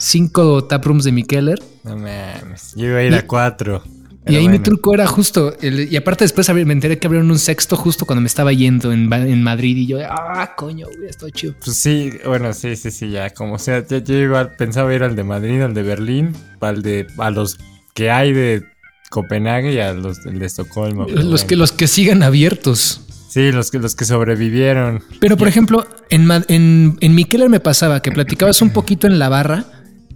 Cinco 0.02 0.64
taprooms 0.64 1.04
de 1.04 1.12
Mikeller. 1.12 1.60
No 1.84 1.96
mames. 1.98 2.74
Yo 2.78 2.86
iba 2.86 3.00
a 3.00 3.04
ir 3.04 3.12
Y- 3.12 3.16
a 3.16 3.28
cuatro. 3.28 3.84
Y 4.30 4.36
ahí 4.36 4.48
mi 4.50 4.60
truco 4.60 4.94
era 4.94 5.08
justo, 5.08 5.56
el- 5.62 5.92
y 5.92 5.96
aparte 5.96 6.24
después 6.24 6.50
me 6.54 6.62
enteré 6.74 6.98
que 7.00 7.08
abrieron 7.08 7.30
un 7.32 7.40
sexto 7.40 7.76
justo 7.76 8.06
cuando 8.06 8.22
me 8.22 8.28
estaba 8.28 8.52
yendo 8.54 8.92
en, 8.92 9.12
en 9.12 9.44
Madrid 9.44 9.78
y 9.78 9.88
yo, 9.88 9.98
ah, 10.08 10.54
coño, 10.56 10.88
güey, 10.98 11.10
estoy 11.10 11.32
chido. 11.32 11.56
Pues 11.64 11.78
sí, 11.78 12.12
bueno, 12.26 12.54
sí, 12.54 12.76
sí, 12.76 12.92
sí, 12.92 13.10
ya. 13.10 13.30
Como 13.32 13.58
sea, 13.60 13.86
yo, 13.88 13.98
yo 13.98 14.16
igual 14.16 14.56
pensaba 14.58 14.94
ir 14.94 15.04
al 15.04 15.16
de 15.16 15.24
Madrid, 15.24 15.62
al 15.62 15.74
de 15.74 15.84
Berlín, 15.84 16.34
al 16.62 16.82
de, 16.82 17.08
a 17.18 17.30
los 17.32 17.58
que 17.94 18.12
hay 18.12 18.34
de 18.34 18.64
Copenhague 19.10 19.74
y 19.74 19.80
a 19.80 19.94
los 19.94 20.26
el 20.26 20.40
de 20.40 20.46
Estocolmo. 20.46 21.06
Los 21.08 21.26
bueno. 21.26 21.48
que, 21.48 21.56
los 21.56 21.72
que 21.72 21.88
sigan 21.88 22.24
abiertos. 22.24 23.02
Sí, 23.30 23.52
los 23.52 23.70
que, 23.70 23.78
los 23.80 23.96
que 23.96 24.06
sobrevivieron. 24.06 25.04
Pero 25.20 25.38
por 25.38 25.48
ejemplo, 25.48 25.88
en, 26.10 26.28
en, 26.48 26.98
en 27.00 27.16
Mikeller 27.16 27.50
me 27.50 27.60
pasaba 27.60 28.02
que 28.02 28.12
platicabas 28.12 28.62
un 28.62 28.72
poquito 28.72 29.06
en 29.08 29.20
la 29.20 29.30
barra 29.30 29.66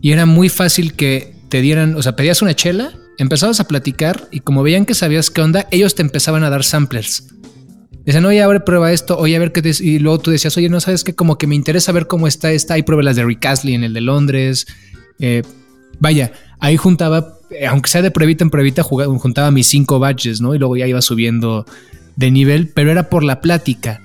y 0.01 0.11
era 0.11 0.25
muy 0.25 0.49
fácil 0.49 0.93
que 0.93 1.35
te 1.49 1.61
dieran, 1.61 1.95
o 1.95 2.01
sea, 2.01 2.15
pedías 2.15 2.41
una 2.41 2.55
chela, 2.55 2.91
empezabas 3.17 3.59
a 3.59 3.67
platicar 3.67 4.27
y 4.31 4.39
como 4.39 4.63
veían 4.63 4.85
que 4.85 4.93
sabías 4.93 5.29
qué 5.29 5.41
onda, 5.41 5.67
ellos 5.71 5.95
te 5.95 6.01
empezaban 6.01 6.43
a 6.43 6.49
dar 6.49 6.63
samplers. 6.63 7.27
Decían, 8.05 8.25
oye, 8.25 8.43
a 8.43 8.65
prueba 8.65 8.91
esto, 8.91 9.17
oye, 9.17 9.35
a 9.35 9.39
ver 9.39 9.51
qué... 9.51 9.61
des-". 9.61 9.79
Y 9.79 9.99
luego 9.99 10.19
tú 10.19 10.31
decías, 10.31 10.55
oye, 10.57 10.67
no 10.69 10.79
sabes 10.81 11.03
qué, 11.03 11.15
como 11.15 11.37
que 11.37 11.47
me 11.47 11.55
interesa 11.55 11.91
ver 11.93 12.07
cómo 12.07 12.27
está 12.27 12.51
esta. 12.51 12.73
Ahí 12.73 12.83
pruebe 12.83 13.03
las 13.03 13.15
de 13.15 13.23
Rick 13.23 13.45
Astley 13.45 13.75
en 13.75 13.83
el 13.83 13.93
de 13.93 14.01
Londres. 14.01 14.67
Eh, 15.19 15.43
vaya, 15.99 16.33
ahí 16.59 16.75
juntaba, 16.75 17.37
eh, 17.49 17.65
aunque 17.65 17.89
sea 17.89 18.01
de 18.01 18.11
pruebita 18.11 18.43
en 18.43 18.49
pruebita, 18.49 18.83
jugaba- 18.83 19.17
juntaba 19.17 19.51
mis 19.51 19.67
cinco 19.67 19.99
badges, 19.99 20.41
¿no? 20.41 20.53
Y 20.53 20.59
luego 20.59 20.75
ya 20.75 20.85
iba 20.85 21.01
subiendo 21.01 21.65
de 22.17 22.29
nivel, 22.29 22.67
pero 22.67 22.91
era 22.91 23.09
por 23.09 23.23
la 23.23 23.39
plática. 23.39 24.01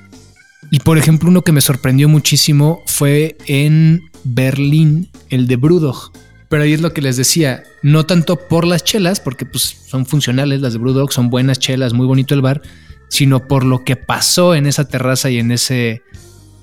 Y 0.71 0.79
por 0.81 0.97
ejemplo, 0.97 1.29
uno 1.29 1.43
que 1.43 1.53
me 1.53 1.61
sorprendió 1.61 2.09
muchísimo 2.09 2.83
fue 2.87 3.37
en 3.47 4.03
Berlín, 4.23 5.09
el 5.31 5.47
de 5.49 5.57
Brewdog. 5.57 6.13
Pero 6.49 6.63
ahí 6.63 6.73
es 6.73 6.81
lo 6.81 6.93
que 6.93 7.03
les 7.03 7.17
decía, 7.17 7.63
no 7.83 8.07
tanto 8.07 8.37
por 8.37 8.67
las 8.67 8.83
chelas, 8.83 9.21
porque 9.21 9.45
pues 9.45 9.77
son 9.87 10.07
funcionales, 10.07 10.61
las 10.61 10.73
de 10.73 10.79
Brewdog 10.79 11.13
son 11.13 11.29
buenas 11.29 11.59
chelas, 11.59 11.93
muy 11.93 12.07
bonito 12.07 12.35
el 12.35 12.41
bar, 12.41 12.63
sino 13.09 13.47
por 13.47 13.65
lo 13.65 13.85
que 13.85 13.97
pasó 13.97 14.55
en 14.55 14.67
esa 14.67 14.89
terraza 14.89 15.31
y 15.31 15.39
en 15.39 15.53
ese, 15.53 16.03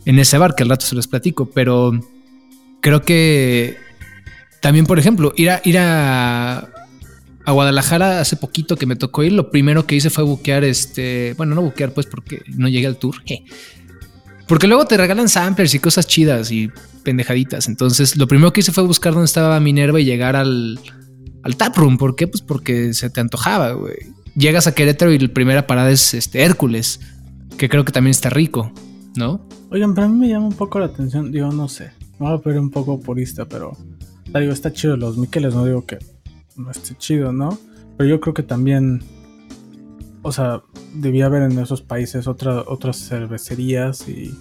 en 0.06 0.17
ese 0.17 0.38
bar, 0.38 0.56
que 0.56 0.63
al 0.63 0.69
rato 0.69 0.86
se 0.86 0.95
los 0.95 1.08
platico. 1.08 1.52
Pero 1.52 2.00
creo 2.82 3.04
que 3.04 3.78
también, 4.60 4.88
por 4.88 4.98
ejemplo, 4.98 5.34
ir 5.36 5.52
a, 5.52 5.62
ir 5.63 5.78
a, 5.78 6.67
a 7.45 7.52
Guadalajara 7.52 8.19
hace 8.19 8.36
poquito 8.38 8.76
que 8.76 8.88
me 8.88 8.95
tocó 8.95 9.24
ir, 9.24 9.34
lo 9.34 9.52
primero 9.52 9.86
que 9.86 9.95
hice 9.95 10.10
fue 10.10 10.24
buquear 10.24 10.63
este, 10.63 11.36
bueno, 11.38 11.54
no 11.54 11.62
buquear 11.62 11.93
pues 11.93 12.08
porque 12.08 12.41
no 12.48 12.67
llegué 12.67 12.88
al 12.88 12.98
tour. 12.98 13.17
Porque 14.47 14.67
luego 14.67 14.86
te 14.86 14.97
regalan 14.97 15.27
samplers 15.27 15.73
y 15.73 15.79
cosas 15.79 16.08
chidas 16.08 16.51
y 16.51 16.69
pendejaditas. 17.03 17.67
Entonces, 17.67 18.15
lo 18.15 18.27
primero 18.27 18.53
que 18.53 18.62
hice 18.62 18.71
fue 18.71 18.84
buscar 18.84 19.13
dónde 19.13 19.25
estaba 19.25 19.60
Minerva 19.60 19.99
y 19.99 20.05
llegar 20.05 20.36
al, 20.36 20.79
al 21.43 21.55
taproom. 21.55 21.97
¿Por 21.97 22.15
qué? 22.15 22.27
Pues 22.27 22.41
porque 22.41 22.93
se 22.93 23.10
te 23.10 23.21
antojaba, 23.21 23.71
güey. 23.73 23.97
Llegas 24.36 24.67
a 24.67 24.75
Querétaro 24.75 25.12
y 25.12 25.19
la 25.19 25.34
primera 25.34 25.65
parada 25.65 25.91
es 25.91 26.13
este 26.13 26.43
Hércules, 26.43 26.99
que 27.58 27.69
creo 27.69 27.86
que 27.86 27.91
también 27.91 28.12
está 28.12 28.29
rico, 28.29 28.71
¿no? 29.15 29.47
Oigan, 29.71 29.95
pero 29.95 30.08
a 30.08 30.10
mí 30.10 30.17
me 30.17 30.27
llama 30.27 30.47
un 30.47 30.53
poco 30.53 30.79
la 30.79 30.88
atención, 30.88 31.31
digo, 31.31 31.51
no 31.51 31.69
sé, 31.69 31.91
me 32.19 32.27
voy 32.27 32.34
a 32.34 32.38
ver 32.38 32.60
un 32.60 32.69
poco 32.69 32.99
purista, 32.99 33.45
pero 33.45 33.77
digo, 34.34 34.51
está 34.51 34.73
chido 34.73 34.97
los 34.97 35.17
Miqueles, 35.17 35.53
no 35.53 35.65
digo 35.65 35.86
que 35.86 35.99
no 36.58 36.69
esté 36.71 36.95
chido, 36.97 37.31
¿no? 37.31 37.58
Pero 37.97 38.10
yo 38.10 38.19
creo 38.19 38.34
que 38.34 38.43
también, 38.43 39.01
o 40.28 40.32
sea, 40.32 40.62
debía 40.96 41.28
haber 41.28 41.44
en 41.44 41.60
esos 41.60 41.82
países 41.84 42.28
otra, 42.28 42.64
otras 42.68 42.98
cervecerías 42.98 44.08
y, 44.10 44.34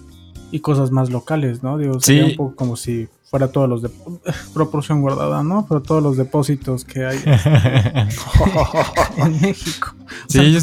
y 0.51 0.59
cosas 0.61 0.89
más 0.91 1.09
locales, 1.11 1.61
¿no? 1.61 1.77
Digo, 1.77 1.99
sería 1.99 2.25
Sí. 2.25 2.31
un 2.31 2.37
poco 2.37 2.55
como 2.55 2.75
si 2.75 3.07
fuera 3.29 3.51
todos 3.51 3.69
los 3.69 3.81
de 3.83 3.89
proporción 4.53 5.01
guardada, 5.01 5.43
¿no? 5.43 5.65
Pero 5.67 5.81
todos 5.81 6.01
los 6.01 6.17
depósitos 6.17 6.85
que 6.85 7.05
hay 7.05 7.19
en 9.17 9.41
México. 9.41 9.95
O 9.99 10.05
Sí, 10.27 10.37
sea, 10.39 10.43
yo, 10.43 10.57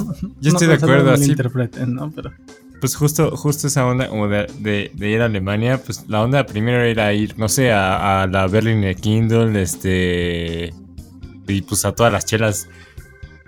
estoy 0.50 0.66
no 0.68 0.72
de 0.72 0.74
acuerdo. 0.74 1.10
Así, 1.12 1.20
malinterpreten, 1.22 1.94
¿no? 1.94 2.10
Pero 2.10 2.32
pues 2.80 2.96
justo, 2.96 3.36
justo 3.36 3.68
esa 3.68 3.86
onda 3.86 4.08
como 4.08 4.26
de, 4.26 4.46
de- 4.58 4.90
de 4.92 5.10
ir 5.10 5.20
a 5.22 5.26
Alemania, 5.26 5.80
pues 5.84 6.04
la 6.08 6.20
onda 6.22 6.44
primero 6.46 6.82
era 6.82 7.12
ir, 7.12 7.38
no 7.38 7.48
sé, 7.48 7.70
a, 7.70 8.22
a 8.22 8.26
la 8.26 8.48
Berliner 8.48 8.96
Kindle, 8.96 9.60
este. 9.62 10.74
Y 11.46 11.62
pues 11.62 11.84
a 11.84 11.92
todas 11.92 12.12
las 12.12 12.24
chelas 12.24 12.66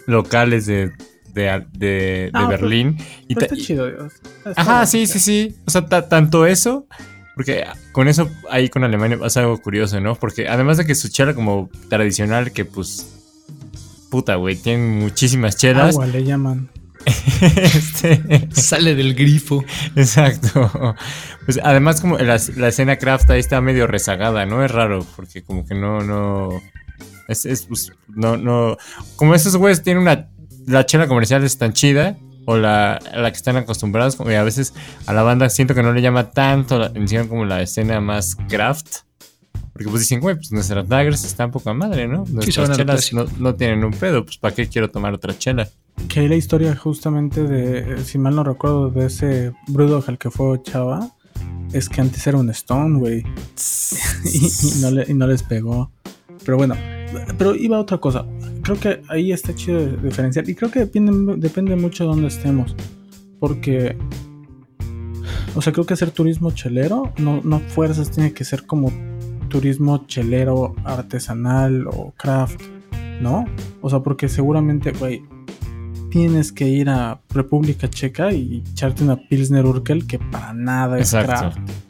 locales 0.06 0.66
de, 0.66 0.92
de, 1.34 1.42
de- 1.72 1.78
de 1.78 2.30
Ah, 2.32 2.46
pero- 2.48 2.62
Berlín. 2.62 2.96
Y 3.28 3.34
pero 3.34 3.46
está 3.46 3.56
chido, 3.56 3.86
Dios. 3.90 4.12
Está 4.44 4.60
Ajá, 4.60 4.86
sí, 4.86 5.06
sí, 5.06 5.18
sí. 5.20 5.56
O 5.66 5.70
sea, 5.70 5.86
ta- 5.86 6.08
tanto 6.08 6.46
eso, 6.46 6.86
porque 7.34 7.64
con 7.92 8.08
eso 8.08 8.30
ahí 8.50 8.68
con 8.68 8.84
Alemania 8.84 9.18
pasa 9.18 9.40
algo 9.40 9.60
curioso, 9.60 10.00
¿no? 10.00 10.14
Porque 10.14 10.48
además 10.48 10.76
de 10.78 10.86
que 10.86 10.94
su 10.94 11.08
chela 11.08 11.34
como 11.34 11.68
tradicional, 11.90 12.52
que 12.52 12.64
pues, 12.64 13.10
puta, 14.10 14.36
güey, 14.36 14.56
tienen 14.56 14.98
muchísimas 15.00 15.56
chelas. 15.56 15.94
Agua 15.94 16.06
le 16.06 16.24
llaman. 16.24 16.68
este, 17.40 18.48
Sale 18.52 18.94
del 18.94 19.14
grifo. 19.14 19.64
exacto. 19.96 20.94
Pues 21.44 21.60
además 21.62 22.00
como 22.00 22.16
la, 22.18 22.40
la 22.56 22.68
escena 22.68 22.96
craft 22.96 23.28
ahí 23.30 23.40
está 23.40 23.60
medio 23.60 23.86
rezagada, 23.86 24.46
¿no? 24.46 24.64
Es 24.64 24.70
raro, 24.70 25.04
porque 25.16 25.42
como 25.42 25.66
que 25.66 25.74
no, 25.74 26.02
no... 26.02 26.48
Es, 27.28 27.44
es, 27.46 27.66
pues, 27.66 27.92
no, 28.08 28.36
no... 28.36 28.76
Como 29.16 29.34
esos 29.34 29.56
güeyes 29.56 29.82
tienen 29.82 30.02
una... 30.02 30.28
La 30.66 30.86
chela 30.86 31.06
comercial 31.08 31.44
es 31.44 31.56
tan 31.58 31.72
chida, 31.72 32.16
o 32.46 32.56
la, 32.56 32.94
a 32.96 33.18
la 33.18 33.30
que 33.30 33.36
están 33.36 33.56
acostumbrados, 33.56 34.16
como 34.16 34.28
que 34.30 34.36
a 34.36 34.42
veces 34.42 34.74
a 35.06 35.12
la 35.12 35.22
banda 35.22 35.48
siento 35.50 35.74
que 35.74 35.82
no 35.82 35.92
le 35.92 36.02
llama 36.02 36.30
tanto 36.30 36.78
la 36.78 36.86
atención 36.86 37.28
como 37.28 37.44
la 37.44 37.62
escena 37.62 38.00
más 38.00 38.36
craft. 38.48 38.98
Porque 39.72 39.88
pues 39.88 40.02
dicen, 40.02 40.20
güey, 40.20 40.36
pues 40.36 40.52
nuestras 40.52 40.88
daggers 40.88 41.24
están 41.24 41.50
poca 41.50 41.72
madre, 41.74 42.06
¿no? 42.06 42.24
Nuestras 42.28 42.68
a 42.68 42.72
lo 42.72 42.76
chelas 42.76 43.12
no, 43.12 43.24
no 43.38 43.54
tienen 43.56 43.82
un 43.84 43.90
pedo, 43.92 44.24
pues 44.24 44.36
¿para 44.38 44.54
qué 44.54 44.68
quiero 44.68 44.88
tomar 44.90 45.12
otra 45.14 45.36
chela? 45.36 45.68
Que 46.08 46.20
hay 46.20 46.28
la 46.28 46.36
historia 46.36 46.76
justamente 46.76 47.42
de, 47.42 47.94
eh, 47.94 48.04
si 48.04 48.18
mal 48.18 48.36
no 48.36 48.44
recuerdo, 48.44 48.90
de 48.90 49.06
ese 49.06 49.52
Brewdog 49.68 50.04
al 50.08 50.18
que 50.18 50.30
fue 50.30 50.62
Chava. 50.62 51.08
Es 51.72 51.88
que 51.88 52.00
antes 52.00 52.24
era 52.26 52.38
un 52.38 52.50
Stone, 52.50 52.98
güey. 53.00 53.24
y, 54.24 54.46
y 54.46 54.80
no 54.80 54.90
le- 54.92 55.06
y 55.08 55.14
no 55.14 55.26
les 55.26 55.42
pegó. 55.42 55.90
Pero 56.44 56.56
bueno, 56.56 56.76
pero 57.38 57.54
iba 57.54 57.76
a 57.76 57.80
otra 57.80 57.98
cosa. 57.98 58.26
Creo 58.62 58.78
que 58.78 59.02
ahí 59.08 59.32
está 59.32 59.54
chido 59.54 59.78
de 59.80 59.96
diferenciar. 59.96 60.48
Y 60.48 60.54
creo 60.54 60.70
que 60.70 60.80
depende, 60.80 61.36
depende 61.36 61.76
mucho 61.76 62.04
de 62.04 62.10
dónde 62.10 62.28
estemos. 62.28 62.74
Porque, 63.38 63.96
o 65.54 65.62
sea, 65.62 65.72
creo 65.72 65.84
que 65.86 65.94
hacer 65.94 66.10
turismo 66.10 66.50
chelero 66.52 67.12
no, 67.18 67.40
no 67.44 67.60
fuerzas 67.60 68.10
tiene 68.10 68.32
que 68.32 68.44
ser 68.44 68.66
como 68.66 68.90
turismo 69.48 70.06
chelero 70.06 70.74
artesanal 70.84 71.86
o 71.86 72.12
craft, 72.16 72.60
¿no? 73.20 73.44
O 73.80 73.90
sea, 73.90 74.00
porque 74.00 74.28
seguramente, 74.28 74.92
güey, 74.92 75.22
tienes 76.10 76.52
que 76.52 76.68
ir 76.68 76.88
a 76.88 77.20
República 77.30 77.88
Checa 77.88 78.32
y 78.32 78.62
echarte 78.70 79.02
una 79.04 79.16
Pilsner 79.16 79.66
Urkel 79.66 80.06
que 80.06 80.18
para 80.18 80.52
nada 80.52 80.98
es 80.98 81.12
Exacto. 81.12 81.50
craft. 81.50 81.83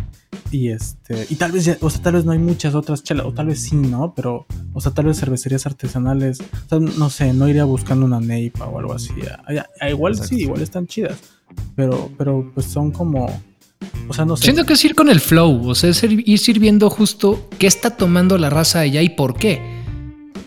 Y 0.51 0.68
este, 0.68 1.27
y 1.31 1.35
tal 1.37 1.53
vez 1.53 1.64
ya, 1.64 1.77
o 1.81 1.90
sea, 1.90 2.03
tal 2.03 2.14
vez 2.14 2.25
no 2.25 2.33
hay 2.33 2.38
muchas 2.38 2.75
otras 2.75 3.03
chelas, 3.03 3.27
o 3.27 3.33
tal 3.33 3.47
vez 3.47 3.61
sí, 3.62 3.77
¿no? 3.77 4.12
Pero, 4.14 4.47
o 4.73 4.81
sea, 4.81 4.92
tal 4.92 5.07
vez 5.07 5.18
cervecerías 5.18 5.66
artesanales, 5.66 6.40
o 6.40 6.68
sea, 6.68 6.79
no 6.79 7.11
sé, 7.11 7.33
no 7.33 7.49
iría 7.49 7.64
buscando 7.64 8.07
una 8.07 8.20
Neipa 8.20 8.66
o 8.66 8.79
algo 8.79 8.92
así. 8.94 9.12
A- 9.31 9.53
a- 9.61 9.66
a- 9.81 9.90
igual 9.90 10.12
Exacto. 10.12 10.35
sí, 10.35 10.42
igual 10.42 10.61
están 10.62 10.87
chidas, 10.87 11.18
pero, 11.77 12.11
pero 12.16 12.51
pues 12.55 12.66
son 12.66 12.90
como, 12.90 13.27
o 14.09 14.14
sea, 14.14 14.25
no 14.25 14.37
sé. 14.37 14.44
Siento 14.44 14.64
que 14.64 14.73
es 14.75 14.85
ir 14.85 14.94
con 14.94 15.09
el 15.09 15.20
flow, 15.20 15.68
o 15.68 15.75
sea, 15.75 15.90
es 15.90 16.03
ir 16.03 16.23
ir 16.29 16.38
sirviendo 16.38 16.88
justo 16.90 17.49
qué 17.59 17.66
está 17.66 17.90
tomando 17.90 18.38
la 18.38 18.51
raza 18.51 18.81
allá 18.81 19.03
y 19.03 19.11
por 19.11 19.37
qué. 19.37 19.84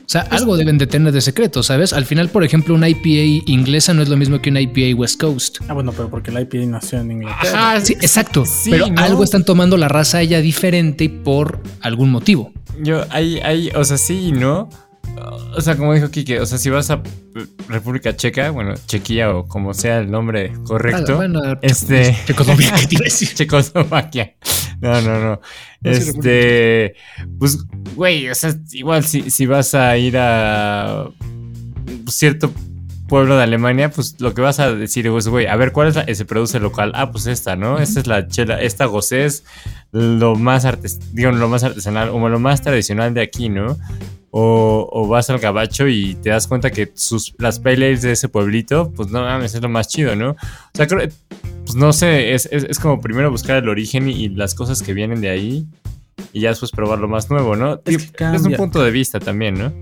O 0.07 0.09
sea, 0.09 0.21
algo 0.21 0.55
deben 0.55 0.77
de 0.77 0.87
tener 0.87 1.11
de 1.11 1.19
secreto, 1.19 1.63
¿sabes? 1.63 1.91
Al 1.91 2.05
final, 2.05 2.29
por 2.29 2.45
ejemplo, 2.45 2.73
una 2.73 2.87
IPA 2.87 3.43
inglesa 3.51 3.93
no 3.93 4.01
es 4.01 4.07
lo 4.07 4.15
mismo 4.15 4.41
que 4.41 4.49
una 4.49 4.61
IPA 4.61 4.95
West 4.97 5.19
Coast. 5.19 5.57
Ah, 5.67 5.73
bueno, 5.73 5.91
pero 5.91 6.09
porque 6.09 6.31
la 6.31 6.39
IPA 6.39 6.59
nació 6.65 6.99
en 7.01 7.11
Inglaterra. 7.11 7.71
Ajá, 7.73 7.81
Sí, 7.81 7.91
exacto. 7.99 8.45
sí, 8.45 8.71
pero 8.71 8.87
¿no? 8.87 9.01
algo 9.01 9.25
están 9.25 9.43
tomando 9.43 9.75
la 9.75 9.89
raza 9.89 10.19
allá 10.19 10.39
diferente 10.39 11.09
por 11.09 11.61
algún 11.81 12.09
motivo. 12.09 12.53
Yo, 12.81 13.03
hay, 13.09 13.39
hay, 13.39 13.69
o 13.75 13.83
sea, 13.83 13.97
sí 13.97 14.27
y 14.27 14.31
no. 14.31 14.69
O 15.57 15.59
sea, 15.61 15.75
como 15.75 15.93
dijo 15.93 16.09
Kike, 16.09 16.39
o 16.39 16.45
sea, 16.45 16.57
si 16.57 16.69
vas 16.69 16.89
a 16.89 17.01
República 17.67 18.15
Checa, 18.15 18.51
bueno, 18.51 18.75
Chequia 18.85 19.35
o 19.35 19.45
como 19.45 19.73
sea 19.73 19.97
el 19.97 20.09
nombre 20.09 20.53
correcto, 20.63 21.13
Ah, 21.13 21.15
bueno, 21.17 21.41
este- 21.61 22.15
Checoslovaquia, 22.27 22.75
¿qué 22.79 22.87
te 22.87 22.95
iba 22.95 23.01
a 23.01 23.03
decir? 23.11 23.33
Checoslovaquia. 23.33 24.35
No, 24.81 25.01
no, 25.01 25.19
no. 25.19 25.41
Este, 25.83 26.95
pues, 27.39 27.57
güey, 27.95 28.29
o 28.29 28.35
sea, 28.35 28.53
igual 28.71 29.03
si, 29.03 29.29
si 29.29 29.45
vas 29.45 29.73
a 29.73 29.97
ir 29.97 30.17
a 30.17 31.09
cierto 32.07 32.51
pueblo 33.07 33.37
de 33.37 33.43
Alemania, 33.43 33.89
pues 33.89 34.19
lo 34.19 34.33
que 34.33 34.41
vas 34.41 34.59
a 34.59 34.73
decir 34.73 35.07
es, 35.07 35.27
güey, 35.27 35.47
a 35.47 35.55
ver, 35.55 35.71
¿cuál 35.71 35.87
es 35.87 35.95
la, 35.95 36.13
se 36.13 36.25
produce 36.25 36.59
local? 36.59 36.91
Ah, 36.93 37.11
pues 37.11 37.25
esta, 37.25 37.55
¿no? 37.55 37.79
Esta 37.79 38.01
es 38.01 38.07
la 38.07 38.27
chela, 38.27 38.61
esta 38.61 38.85
gocé 38.85 39.25
es 39.25 39.43
lo 39.91 40.35
más 40.35 40.65
artes, 40.65 40.99
digo, 41.13 41.31
lo 41.31 41.47
más 41.47 41.63
artesanal, 41.63 42.09
o 42.09 42.29
lo 42.29 42.39
más 42.39 42.61
tradicional 42.61 43.13
de 43.13 43.21
aquí, 43.21 43.49
¿no? 43.49 43.77
O, 44.29 44.89
o 44.91 45.07
vas 45.07 45.29
al 45.29 45.39
gabacho 45.39 45.87
y 45.87 46.15
te 46.15 46.29
das 46.29 46.47
cuenta 46.47 46.69
que 46.69 46.91
sus, 46.95 47.33
las 47.37 47.61
ales 47.65 48.01
de 48.01 48.11
ese 48.11 48.27
pueblito, 48.27 48.91
pues 48.93 49.09
no 49.09 49.21
mames, 49.21 49.55
es 49.55 49.61
lo 49.61 49.69
más 49.69 49.87
chido, 49.87 50.15
¿no? 50.15 50.31
O 50.31 50.37
sea, 50.73 50.85
creo, 50.85 51.07
pues 51.63 51.75
no 51.75 51.93
sé, 51.93 52.33
es, 52.33 52.47
es, 52.51 52.65
es 52.65 52.77
como 52.79 52.99
primero 52.99 53.31
buscar 53.31 53.57
el 53.57 53.69
origen 53.69 54.09
y, 54.09 54.25
y 54.25 54.29
las 54.29 54.53
cosas 54.53 54.83
que 54.83 54.93
vienen 54.93 55.21
de 55.21 55.29
ahí 55.29 55.65
y 56.33 56.41
ya 56.41 56.49
después 56.49 56.71
probar 56.71 56.99
lo 56.99 57.07
más 57.07 57.29
nuevo, 57.29 57.55
¿no? 57.55 57.81
Es 57.85 58.11
que 58.11 58.35
es 58.35 58.41
un 58.41 58.53
punto 58.53 58.83
de 58.83 58.91
vista 58.91 59.19
también, 59.19 59.55
¿no? 59.55 59.73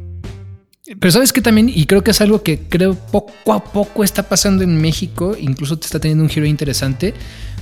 Pero 0.99 1.11
sabes 1.11 1.33
que 1.33 1.41
también, 1.41 1.67
y 1.67 1.85
creo 1.85 2.03
que 2.03 2.11
es 2.11 2.21
algo 2.21 2.43
que 2.43 2.59
creo 2.59 2.93
poco 2.93 3.53
a 3.53 3.63
poco 3.63 4.03
está 4.03 4.29
pasando 4.29 4.63
en 4.63 4.79
México, 4.79 5.35
incluso 5.39 5.79
te 5.79 5.85
está 5.85 5.99
teniendo 5.99 6.23
un 6.23 6.29
giro 6.29 6.45
interesante. 6.45 7.15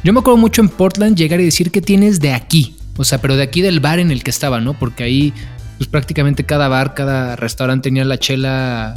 Yo 0.03 0.11
me 0.11 0.19
acuerdo 0.19 0.37
mucho 0.37 0.61
en 0.61 0.67
Portland 0.67 1.15
llegar 1.15 1.39
y 1.39 1.45
decir 1.45 1.71
que 1.71 1.81
tienes 1.81 2.19
de 2.19 2.33
aquí, 2.33 2.75
o 2.97 3.05
sea, 3.05 3.21
pero 3.21 3.37
de 3.37 3.43
aquí 3.43 3.61
del 3.61 3.79
bar 3.79 3.99
en 3.99 4.11
el 4.11 4.23
que 4.23 4.29
estaba, 4.29 4.59
¿no? 4.59 4.77
Porque 4.77 5.05
ahí, 5.05 5.33
pues 5.77 5.89
prácticamente 5.89 6.45
cada 6.45 6.67
bar, 6.67 6.93
cada 6.93 7.35
restaurante 7.35 7.89
tenía 7.89 8.05
la 8.05 8.17
chela, 8.17 8.95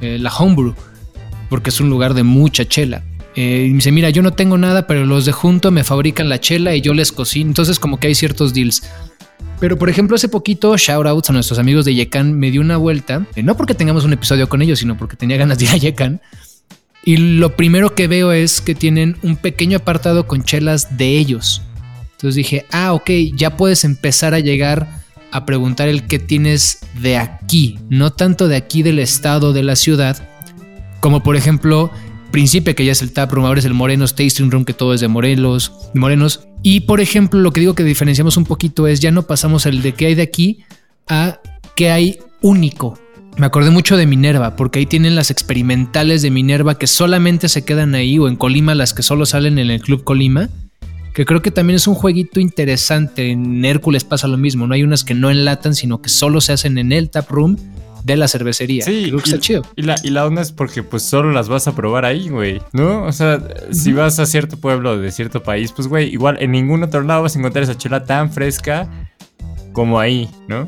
eh, 0.00 0.18
la 0.20 0.30
homebrew, 0.30 0.74
porque 1.48 1.70
es 1.70 1.80
un 1.80 1.90
lugar 1.90 2.14
de 2.14 2.22
mucha 2.22 2.64
chela. 2.64 3.02
Eh, 3.34 3.64
y 3.66 3.70
me 3.70 3.76
dice, 3.76 3.92
mira, 3.92 4.10
yo 4.10 4.22
no 4.22 4.32
tengo 4.32 4.58
nada, 4.58 4.86
pero 4.86 5.06
los 5.06 5.24
de 5.24 5.32
junto 5.32 5.70
me 5.70 5.84
fabrican 5.84 6.28
la 6.28 6.38
chela 6.38 6.74
y 6.74 6.80
yo 6.80 6.94
les 6.94 7.12
cocino. 7.12 7.48
Entonces, 7.50 7.78
como 7.78 7.98
que 7.98 8.08
hay 8.08 8.14
ciertos 8.14 8.52
deals. 8.52 8.82
Pero 9.58 9.78
por 9.78 9.88
ejemplo, 9.88 10.16
hace 10.16 10.28
poquito, 10.28 10.76
shoutouts 10.76 11.30
a 11.30 11.32
nuestros 11.32 11.58
amigos 11.58 11.84
de 11.84 11.94
Yekan 11.94 12.36
me 12.36 12.50
dio 12.50 12.60
una 12.60 12.76
vuelta, 12.76 13.26
eh, 13.36 13.42
no 13.42 13.56
porque 13.56 13.74
tengamos 13.74 14.04
un 14.04 14.12
episodio 14.12 14.48
con 14.48 14.60
ellos, 14.60 14.80
sino 14.80 14.96
porque 14.96 15.16
tenía 15.16 15.36
ganas 15.36 15.58
de 15.58 15.66
ir 15.66 15.70
a 15.70 15.76
Yekan. 15.76 16.20
Y 17.04 17.16
lo 17.16 17.56
primero 17.56 17.94
que 17.94 18.06
veo 18.06 18.32
es 18.32 18.60
que 18.60 18.74
tienen 18.74 19.16
un 19.22 19.36
pequeño 19.36 19.78
apartado 19.78 20.26
con 20.26 20.44
chelas 20.44 20.96
de 20.96 21.16
ellos. 21.16 21.62
Entonces 22.12 22.34
dije, 22.34 22.66
ah, 22.70 22.92
ok, 22.92 23.10
ya 23.34 23.56
puedes 23.56 23.84
empezar 23.84 24.34
a 24.34 24.40
llegar 24.40 25.01
a 25.32 25.44
preguntar 25.46 25.88
el 25.88 26.06
qué 26.06 26.18
tienes 26.18 26.78
de 27.00 27.16
aquí, 27.16 27.78
no 27.88 28.12
tanto 28.12 28.48
de 28.48 28.56
aquí 28.56 28.82
del 28.82 28.98
estado, 28.98 29.52
de 29.52 29.62
la 29.62 29.76
ciudad, 29.76 30.28
como 31.00 31.22
por 31.22 31.36
ejemplo 31.36 31.90
Príncipe, 32.30 32.74
que 32.74 32.84
ya 32.84 32.92
es 32.92 33.02
el 33.02 33.12
Tap 33.12 33.32
Room, 33.32 33.44
ahora 33.44 33.60
es 33.60 33.66
el 33.66 33.74
Morenos 33.74 34.14
Tasting 34.14 34.50
Room, 34.50 34.64
que 34.64 34.72
todo 34.72 34.94
es 34.94 35.00
de 35.00 35.08
Morelos, 35.08 35.72
Morenos. 35.94 36.48
Y 36.62 36.80
por 36.80 37.00
ejemplo, 37.00 37.38
lo 37.40 37.52
que 37.52 37.60
digo 37.60 37.74
que 37.74 37.84
diferenciamos 37.84 38.36
un 38.36 38.44
poquito 38.44 38.86
es 38.86 39.00
ya 39.00 39.10
no 39.10 39.24
pasamos 39.24 39.66
el 39.66 39.82
de 39.82 39.92
qué 39.92 40.06
hay 40.06 40.14
de 40.14 40.22
aquí 40.22 40.64
a 41.08 41.40
qué 41.76 41.90
hay 41.90 42.18
único. 42.40 42.98
Me 43.36 43.46
acordé 43.46 43.70
mucho 43.70 43.96
de 43.96 44.06
Minerva, 44.06 44.56
porque 44.56 44.78
ahí 44.78 44.86
tienen 44.86 45.14
las 45.14 45.30
experimentales 45.30 46.22
de 46.22 46.30
Minerva 46.30 46.78
que 46.78 46.86
solamente 46.86 47.48
se 47.48 47.64
quedan 47.64 47.94
ahí, 47.94 48.18
o 48.18 48.28
en 48.28 48.36
Colima 48.36 48.74
las 48.74 48.94
que 48.94 49.02
solo 49.02 49.26
salen 49.26 49.58
en 49.58 49.70
el 49.70 49.80
Club 49.80 50.04
Colima, 50.04 50.48
que 51.12 51.24
creo 51.24 51.42
que 51.42 51.50
también 51.50 51.76
es 51.76 51.86
un 51.86 51.94
jueguito 51.94 52.40
interesante. 52.40 53.30
En 53.30 53.64
Hércules 53.64 54.04
pasa 54.04 54.28
lo 54.28 54.36
mismo, 54.36 54.66
no 54.66 54.74
hay 54.74 54.82
unas 54.82 55.04
que 55.04 55.14
no 55.14 55.30
enlatan, 55.30 55.74
sino 55.74 56.00
que 56.00 56.08
solo 56.08 56.40
se 56.40 56.52
hacen 56.52 56.78
en 56.78 56.92
el 56.92 57.10
tap 57.10 57.30
room 57.30 57.56
de 58.04 58.16
la 58.16 58.28
cervecería. 58.28 58.84
Sí, 58.84 59.04
creo 59.08 59.18
que 59.18 59.30
y, 59.30 59.32
está 59.32 59.38
chido. 59.38 59.62
Y 59.76 59.82
la, 59.82 59.94
y 60.02 60.10
la 60.10 60.26
onda 60.26 60.42
es 60.42 60.52
porque 60.52 60.82
pues 60.82 61.02
solo 61.02 61.32
las 61.32 61.48
vas 61.48 61.68
a 61.68 61.74
probar 61.74 62.04
ahí, 62.04 62.28
güey, 62.28 62.60
¿no? 62.72 63.04
O 63.04 63.12
sea, 63.12 63.40
si 63.70 63.92
vas 63.92 64.18
a 64.18 64.26
cierto 64.26 64.56
pueblo 64.56 64.98
de 64.98 65.10
cierto 65.12 65.42
país, 65.42 65.72
pues, 65.72 65.88
güey, 65.88 66.12
igual 66.12 66.38
en 66.40 66.52
ningún 66.52 66.82
otro 66.82 67.02
lado 67.02 67.22
vas 67.22 67.36
a 67.36 67.38
encontrar 67.38 67.64
esa 67.64 67.76
chela 67.76 68.04
tan 68.04 68.32
fresca 68.32 68.88
como 69.72 70.00
ahí, 70.00 70.28
¿no? 70.48 70.66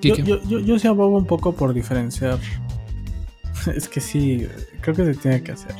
Yo, 0.00 0.16
yo, 0.16 0.42
yo, 0.44 0.60
yo 0.60 0.78
sí 0.78 0.86
abogo 0.86 1.16
un 1.16 1.26
poco 1.26 1.54
por 1.54 1.72
diferenciar. 1.74 2.38
Es 3.74 3.88
que 3.88 4.00
sí, 4.00 4.46
creo 4.82 4.94
que 4.94 5.04
se 5.06 5.14
tiene 5.14 5.42
que 5.42 5.52
hacer. 5.52 5.74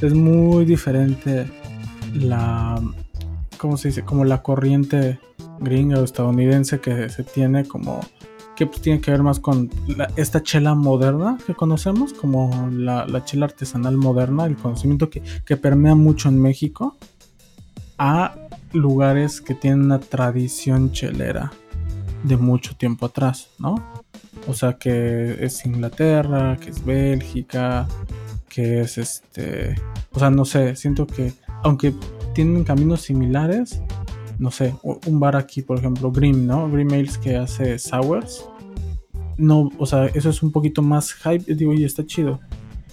Es 0.00 0.14
muy 0.14 0.64
diferente 0.64 1.46
la. 2.14 2.80
¿Cómo 3.64 3.78
se 3.78 3.88
dice? 3.88 4.04
Como 4.04 4.26
la 4.26 4.42
corriente 4.42 5.18
gringa 5.58 5.98
o 5.98 6.04
estadounidense 6.04 6.80
que 6.80 7.08
se 7.08 7.22
tiene 7.24 7.64
como. 7.64 7.98
Que 8.56 8.66
pues 8.66 8.82
tiene 8.82 9.00
que 9.00 9.10
ver 9.10 9.22
más 9.22 9.40
con 9.40 9.70
esta 10.16 10.42
chela 10.42 10.74
moderna 10.74 11.38
que 11.46 11.54
conocemos, 11.54 12.12
como 12.12 12.68
la, 12.70 13.06
la 13.06 13.24
chela 13.24 13.46
artesanal 13.46 13.96
moderna, 13.96 14.44
el 14.44 14.56
conocimiento 14.56 15.08
que, 15.08 15.22
que 15.46 15.56
permea 15.56 15.94
mucho 15.94 16.28
en 16.28 16.42
México, 16.42 16.98
a 17.96 18.34
lugares 18.74 19.40
que 19.40 19.54
tienen 19.54 19.80
una 19.80 19.98
tradición 19.98 20.92
chelera 20.92 21.50
de 22.22 22.36
mucho 22.36 22.76
tiempo 22.76 23.06
atrás, 23.06 23.48
¿no? 23.58 23.76
O 24.46 24.52
sea, 24.52 24.74
que 24.74 25.42
es 25.42 25.64
Inglaterra, 25.64 26.58
que 26.60 26.68
es 26.68 26.84
Bélgica, 26.84 27.88
que 28.46 28.82
es 28.82 28.98
este... 28.98 29.74
O 30.12 30.18
sea, 30.18 30.28
no 30.28 30.44
sé, 30.44 30.76
siento 30.76 31.06
que 31.06 31.32
aunque 31.64 31.94
tienen 32.34 32.64
caminos 32.64 33.02
similares, 33.02 33.80
no 34.38 34.50
sé, 34.50 34.74
un 34.82 35.20
bar 35.20 35.36
aquí, 35.36 35.62
por 35.62 35.78
ejemplo, 35.78 36.10
Grim, 36.10 36.46
¿no? 36.46 36.70
Grim 36.70 36.92
Ales 36.92 37.18
que 37.18 37.36
hace 37.36 37.78
sours. 37.78 38.44
No, 39.36 39.70
o 39.78 39.86
sea, 39.86 40.06
eso 40.06 40.30
es 40.30 40.42
un 40.42 40.52
poquito 40.52 40.82
más 40.82 41.12
hype, 41.12 41.54
digo, 41.54 41.72
y 41.72 41.84
está 41.84 42.04
chido. 42.06 42.40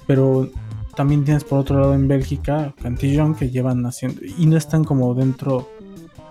Pero 0.08 0.50
también 0.96 1.24
tienes 1.24 1.44
por 1.44 1.60
otro 1.60 1.80
lado 1.80 1.94
en 1.94 2.08
Bélgica 2.08 2.74
Cantillon 2.82 3.36
que 3.36 3.50
llevan 3.50 3.86
haciendo 3.86 4.22
y 4.24 4.46
no 4.46 4.58
están 4.58 4.84
como 4.84 5.14
dentro 5.14 5.70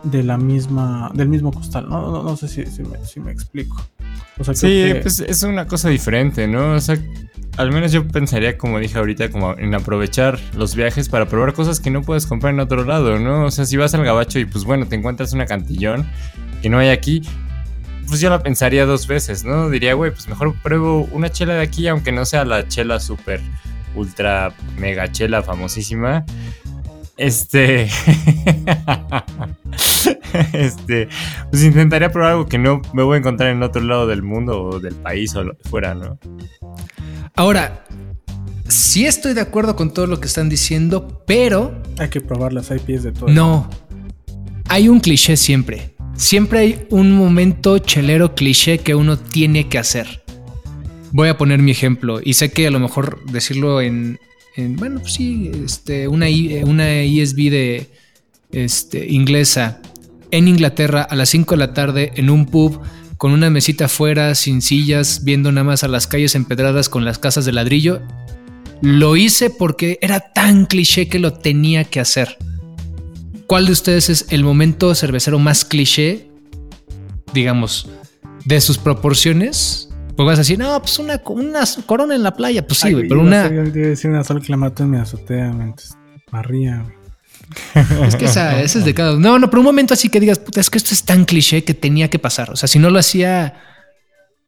de 0.03 0.23
la 0.23 0.37
misma 0.37 1.11
del 1.15 1.29
mismo 1.29 1.53
costal. 1.53 1.89
No, 1.89 2.11
no, 2.11 2.23
no 2.23 2.37
sé 2.37 2.49
si, 2.49 2.67
si 2.67 2.83
me, 2.83 3.05
si 3.05 3.21
me 3.21 3.33
explico. 3.33 3.77
O 4.41 4.45
sea, 4.45 4.55
Sí, 4.55 4.67
que- 4.67 4.95
pues 5.03 5.21
es 5.21 5.43
una 5.45 5.67
cosa 5.67 5.89
diferente, 5.91 6.49
¿no? 6.49 6.73
O 6.75 6.81
sea, 6.81 6.97
al 7.59 7.71
menos 7.73 7.93
yo 7.93 8.09
pensaría, 8.09 8.57
como 8.59 8.79
dije 8.79 8.99
ahorita, 8.99 9.31
como 9.31 9.57
en 9.59 9.75
aprovechar 9.75 10.39
los 10.57 10.75
viajes 10.75 11.09
para 11.09 11.27
probar 11.29 11.53
cosas 11.53 11.79
que 11.79 11.91
no 11.91 12.03
puedes 12.03 12.27
comprar 12.27 12.53
en 12.55 12.61
otro 12.61 12.85
lado, 12.85 13.19
¿no? 13.19 13.45
O 13.45 13.51
sea, 13.51 13.67
si 13.67 13.77
vas 13.77 13.93
al 13.95 14.05
gabacho 14.05 14.39
y 14.39 14.47
pues 14.47 14.65
bueno, 14.65 14.87
te 14.87 14.97
encuentras 14.97 15.33
una 15.35 15.47
cantillón 15.47 16.09
que 16.63 16.69
no 16.71 16.79
hay 16.79 16.89
aquí, 16.89 17.23
pues 18.09 18.21
yo 18.21 18.31
la 18.31 18.43
pensaría 18.43 18.87
dos 18.87 19.07
veces, 19.07 19.45
¿no? 19.45 19.69
Diría, 19.71 19.95
güey, 19.95 20.11
pues 20.11 20.27
mejor 20.27 20.55
pruebo 20.63 21.09
una 21.13 21.29
chela 21.31 21.55
de 21.55 21.61
aquí, 21.63 21.87
aunque 21.87 22.11
no 22.13 22.25
sea 22.25 22.45
la 22.45 22.67
chela 22.67 22.99
súper, 22.99 23.41
ultra, 23.95 24.53
mega 24.79 25.11
chela 25.13 25.43
famosísima. 25.43 26.25
Este. 27.21 27.83
este. 30.55 31.09
Pues 31.51 31.63
intentaría 31.63 32.11
probar 32.11 32.31
algo 32.33 32.47
que 32.47 32.57
no 32.57 32.81
me 32.95 33.03
voy 33.03 33.17
a 33.17 33.19
encontrar 33.19 33.51
en 33.51 33.63
otro 33.63 33.83
lado 33.83 34.07
del 34.07 34.23
mundo 34.23 34.63
o 34.63 34.81
del 34.81 34.95
país 34.95 35.35
o 35.35 35.45
lo 35.45 35.55
que 35.55 35.69
fuera, 35.69 35.95
¿no? 35.95 36.19
Ahora, 37.37 37.85
sí 38.69 39.05
estoy 39.05 39.35
de 39.35 39.43
acuerdo 39.43 39.77
con 39.77 39.93
todo 39.93 40.07
lo 40.07 40.19
que 40.19 40.29
están 40.29 40.49
diciendo, 40.49 41.23
pero 41.27 41.83
hay 41.99 42.09
que 42.09 42.23
probar 42.23 42.55
las 42.55 42.71
IPs 42.71 43.03
de 43.03 43.13
todo. 43.13 43.29
no. 43.29 43.69
Hay 44.69 44.89
un 44.89 45.01
cliché 45.01 45.37
siempre. 45.37 45.95
Siempre 46.15 46.61
hay 46.61 46.87
un 46.89 47.13
momento 47.13 47.79
chelero 47.81 48.35
cliché 48.35 48.79
que 48.79 48.95
uno 48.95 49.19
tiene 49.19 49.69
que 49.69 49.77
hacer. 49.77 50.23
Voy 51.13 51.29
a 51.29 51.37
poner 51.37 51.61
mi 51.61 51.73
ejemplo 51.73 52.21
y 52.25 52.35
sé 52.35 52.51
que 52.51 52.69
a 52.69 52.71
lo 52.71 52.79
mejor 52.79 53.23
decirlo 53.27 53.83
en, 53.83 54.19
en, 54.61 54.77
bueno, 54.77 55.01
pues 55.01 55.15
sí, 55.15 55.51
este, 55.65 56.09
una, 56.09 56.29
I- 56.29 56.63
una 56.65 56.85
de 56.85 57.89
este, 58.53 59.07
inglesa 59.13 59.81
en 60.31 60.49
Inglaterra 60.49 61.03
a 61.03 61.15
las 61.17 61.29
5 61.31 61.55
de 61.55 61.59
la 61.59 61.75
tarde 61.75 62.13
en 62.17 62.31
un 62.31 62.47
pub 62.47 62.81
con 63.17 63.33
una 63.33 63.51
mesita 63.51 63.85
afuera, 63.85 64.35
sin 64.35 64.63
sillas, 64.63 65.25
viendo 65.25 65.53
nada 65.53 65.65
más 65.65 65.85
a 65.85 65.89
las 65.89 66.07
calles 66.07 66.35
empedradas 66.35 66.89
con 66.89 67.05
las 67.05 67.19
casas 67.19 67.45
de 67.45 67.53
ladrillo. 67.53 68.01
Lo 68.81 69.15
hice 69.17 69.51
porque 69.51 69.99
era 70.01 70.21
tan 70.33 70.65
cliché 70.65 71.09
que 71.09 71.19
lo 71.19 71.35
tenía 71.35 71.85
que 71.85 72.01
hacer. 72.01 72.39
¿Cuál 73.47 73.67
de 73.67 73.73
ustedes 73.73 74.09
es 74.09 74.27
el 74.31 74.43
momento 74.43 74.95
cervecero 74.95 75.39
más 75.39 75.67
cliché, 75.67 76.31
digamos, 77.35 77.89
de 78.47 78.61
sus 78.63 78.79
proporciones? 78.79 79.90
Pues 80.21 80.27
vas 80.27 80.39
a 80.39 80.43
decir, 80.43 80.59
no, 80.59 80.79
pues 80.83 80.99
una, 80.99 81.23
una 81.25 81.65
corona 81.87 82.15
en 82.15 82.23
la 82.23 82.35
playa. 82.37 82.67
Pues 82.67 82.81
sí, 82.81 82.89
Ay, 82.89 82.93
güey, 82.93 83.09
pero 83.09 83.23
una. 83.23 83.45
a 83.45 83.49
decir 83.49 84.11
una 84.11 84.23
sol 84.23 84.43
que 84.43 84.51
la 84.51 84.59
mato 84.59 84.83
en 84.83 84.91
mi 84.91 84.99
azotea, 84.99 85.51
mientras 85.51 85.97
barría, 86.31 86.85
güey. 86.85 88.07
Es 88.07 88.17
que 88.17 88.27
esa, 88.27 88.61
esa 88.63 88.81
es 88.81 88.85
de 88.85 88.93
cada. 88.93 89.17
No, 89.17 89.39
no, 89.39 89.49
pero 89.49 89.61
un 89.63 89.65
momento 89.65 89.95
así 89.95 90.11
que 90.11 90.21
digas, 90.21 90.39
puta, 90.39 90.61
es 90.61 90.69
que 90.69 90.77
esto 90.77 90.93
es 90.93 91.05
tan 91.05 91.25
cliché 91.25 91.65
que 91.65 91.73
tenía 91.73 92.11
que 92.11 92.19
pasar. 92.19 92.51
O 92.51 92.57
sea, 92.57 92.69
si 92.69 92.79
no 92.79 92.91
lo 92.91 92.99
hacía, 92.99 93.63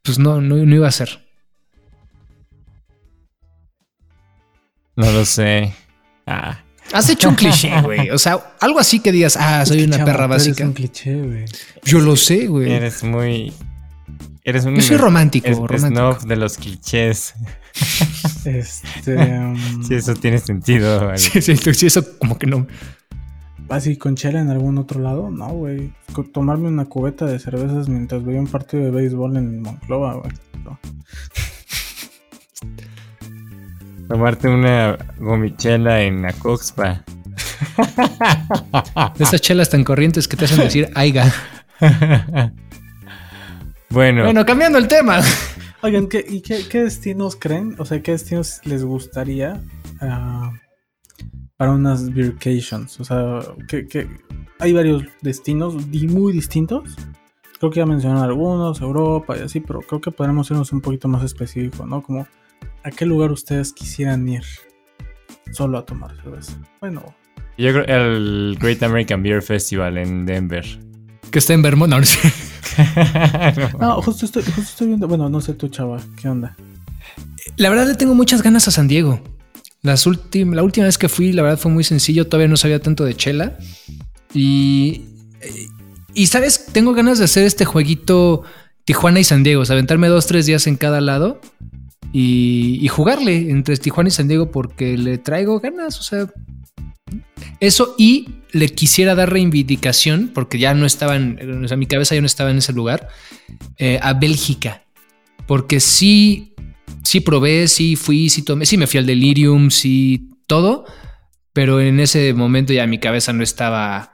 pues 0.02 0.18
no, 0.18 0.42
no, 0.42 0.56
no 0.56 0.74
iba 0.74 0.86
a 0.86 0.92
ser. 0.92 1.26
No 4.94 5.10
lo 5.10 5.24
sé. 5.24 5.72
Ah. 6.26 6.62
Has 6.92 7.08
hecho 7.08 7.30
un 7.30 7.34
cliché, 7.34 7.80
güey. 7.82 8.10
O 8.10 8.18
sea, 8.18 8.52
algo 8.60 8.78
así 8.78 9.00
que 9.00 9.10
digas, 9.10 9.38
ah, 9.40 9.64
soy 9.64 9.78
Es 9.78 9.88
que, 9.88 9.94
una 9.96 10.04
perra 10.04 10.26
básica. 10.26 10.64
un 10.64 10.74
cliché, 10.74 11.14
güey. 11.14 11.46
Yo 11.82 11.98
lo 12.00 12.14
sé, 12.16 12.46
güey. 12.46 12.70
Eres 12.70 13.02
muy. 13.02 13.54
Eres 14.44 14.64
un. 14.64 14.74
Yo 14.74 14.82
soy 14.82 14.96
romántico, 14.96 15.46
es- 15.48 15.56
romántico. 15.58 15.88
snob 15.88 16.20
de 16.26 16.36
los 16.36 16.56
clichés. 16.56 17.34
Este. 18.44 19.14
um, 19.16 19.82
Sí, 19.86 19.94
eso 19.94 20.14
tiene 20.14 20.38
sentido. 20.38 21.06
vale. 21.06 21.18
Sí, 21.18 21.40
sí, 21.40 21.56
sí, 21.56 21.86
eso 21.86 22.02
como 22.18 22.36
que 22.38 22.46
no. 22.48 22.66
Así 23.68 23.96
con 23.96 24.16
chela 24.16 24.40
en 24.40 24.50
algún 24.50 24.76
otro 24.78 25.00
lado, 25.00 25.30
no, 25.30 25.46
güey. 25.48 25.92
Tomarme 26.32 26.66
una 26.68 26.84
cubeta 26.86 27.24
de 27.24 27.38
cervezas 27.38 27.88
mientras 27.88 28.24
veía 28.24 28.40
un 28.40 28.48
partido 28.48 28.82
de 28.84 28.90
béisbol 28.90 29.36
en 29.36 29.62
Monclova, 29.62 30.14
güey. 30.14 30.32
No. 30.64 30.78
Tomarte 34.08 34.48
una 34.48 34.98
gomichela 35.18 36.02
en 36.02 36.22
la 36.22 36.32
Coxpa. 36.34 37.02
De 39.16 39.24
esas 39.24 39.40
chelas 39.40 39.70
tan 39.70 39.84
corrientes 39.84 40.28
que 40.28 40.36
te 40.36 40.44
hacen 40.44 40.58
decir, 40.58 40.90
aiga. 40.94 41.32
Bueno, 43.92 44.24
Bueno, 44.24 44.44
cambiando 44.46 44.78
el 44.78 44.88
tema. 44.88 45.20
Oigan, 45.82 46.08
¿qué, 46.08 46.24
¿y 46.26 46.40
qué, 46.40 46.64
qué 46.68 46.84
destinos 46.84 47.36
creen? 47.36 47.74
O 47.78 47.84
sea, 47.84 48.02
¿qué 48.02 48.12
destinos 48.12 48.60
les 48.64 48.84
gustaría 48.84 49.60
ah, 50.00 50.52
para 51.56 51.72
unas 51.72 52.14
vacations? 52.14 53.00
O 53.00 53.04
sea, 53.04 53.40
que, 53.68 53.86
que 53.86 54.08
hay 54.58 54.72
varios 54.72 55.04
destinos 55.20 55.74
muy 55.74 56.32
distintos. 56.32 56.94
Creo 57.58 57.70
que 57.70 57.80
ya 57.80 57.86
mencionaron 57.86 58.22
algunos, 58.24 58.80
Europa 58.80 59.36
y 59.36 59.42
así, 59.42 59.60
pero 59.60 59.80
creo 59.80 60.00
que 60.00 60.10
podremos 60.10 60.50
irnos 60.50 60.72
un 60.72 60.80
poquito 60.80 61.08
más 61.08 61.24
específico, 61.24 61.86
¿no? 61.86 62.02
Como, 62.02 62.26
¿a 62.82 62.90
qué 62.90 63.06
lugar 63.06 63.30
ustedes 63.30 63.72
quisieran 63.72 64.28
ir 64.28 64.42
solo 65.52 65.78
a 65.78 65.84
tomar 65.84 66.16
cerveza? 66.22 66.56
Bueno, 66.80 67.14
yo 67.58 67.72
creo 67.72 67.84
el 67.84 68.56
Great 68.60 68.82
American 68.82 69.22
Beer 69.22 69.42
Festival 69.42 69.98
en 69.98 70.26
Denver. 70.26 70.64
Que 71.30 71.38
está 71.38 71.54
en 71.54 71.62
Vermont. 71.62 71.90
No, 71.90 71.98
no 71.98 72.04
sé. 72.04 72.32
no, 73.80 74.00
justo 74.02 74.26
estoy, 74.26 74.42
justo 74.42 74.60
estoy 74.62 74.86
viendo, 74.88 75.08
bueno, 75.08 75.28
no 75.28 75.40
sé 75.40 75.54
tú, 75.54 75.68
chava, 75.68 76.00
¿qué 76.20 76.28
onda? 76.28 76.56
La 77.56 77.68
verdad 77.70 77.86
le 77.86 77.94
tengo 77.94 78.14
muchas 78.14 78.42
ganas 78.42 78.68
a 78.68 78.70
San 78.70 78.88
Diego. 78.88 79.20
Las 79.82 80.06
últim- 80.06 80.54
la 80.54 80.62
última 80.62 80.86
vez 80.86 80.96
que 80.96 81.08
fui, 81.08 81.32
la 81.32 81.42
verdad 81.42 81.58
fue 81.58 81.70
muy 81.72 81.82
sencillo. 81.84 82.26
Todavía 82.28 82.48
no 82.48 82.56
sabía 82.56 82.80
tanto 82.80 83.04
de 83.04 83.14
chela. 83.14 83.58
Y, 84.32 85.02
y 86.14 86.26
sabes, 86.28 86.66
tengo 86.72 86.94
ganas 86.94 87.18
de 87.18 87.24
hacer 87.24 87.44
este 87.44 87.64
jueguito 87.64 88.44
Tijuana 88.84 89.18
y 89.20 89.24
San 89.24 89.42
Diego. 89.42 89.62
O 89.62 89.64
sea, 89.64 89.74
aventarme 89.74 90.06
dos, 90.08 90.26
tres 90.26 90.46
días 90.46 90.66
en 90.68 90.76
cada 90.76 91.00
lado 91.00 91.40
y, 92.12 92.78
y 92.80 92.88
jugarle 92.88 93.50
entre 93.50 93.76
Tijuana 93.76 94.08
y 94.08 94.12
San 94.12 94.28
Diego 94.28 94.50
porque 94.52 94.96
le 94.96 95.18
traigo 95.18 95.58
ganas. 95.58 95.98
O 95.98 96.02
sea, 96.04 96.32
eso 97.58 97.94
y 97.98 98.28
le 98.52 98.68
quisiera 98.68 99.14
dar 99.14 99.32
reivindicación 99.32 100.30
porque 100.32 100.58
ya 100.58 100.74
no 100.74 100.86
estaba 100.86 101.16
en, 101.16 101.64
o 101.64 101.68
sea, 101.68 101.76
mi 101.76 101.86
cabeza 101.86 102.14
ya 102.14 102.20
no 102.20 102.26
estaba 102.26 102.50
en 102.50 102.58
ese 102.58 102.72
lugar 102.72 103.08
eh, 103.78 103.98
a 104.02 104.12
Bélgica. 104.12 104.84
Porque 105.46 105.80
sí, 105.80 106.54
sí 107.02 107.20
probé, 107.20 107.66
sí 107.66 107.96
fui, 107.96 108.30
sí 108.30 108.42
tomé, 108.42 108.66
sí 108.66 108.76
me 108.76 108.86
fui 108.86 108.98
al 108.98 109.06
Delirium, 109.06 109.70
sí 109.70 110.28
todo, 110.46 110.84
pero 111.52 111.80
en 111.80 111.98
ese 111.98 112.32
momento 112.34 112.72
ya 112.72 112.86
mi 112.86 112.98
cabeza 112.98 113.32
no 113.32 113.42
estaba, 113.42 114.12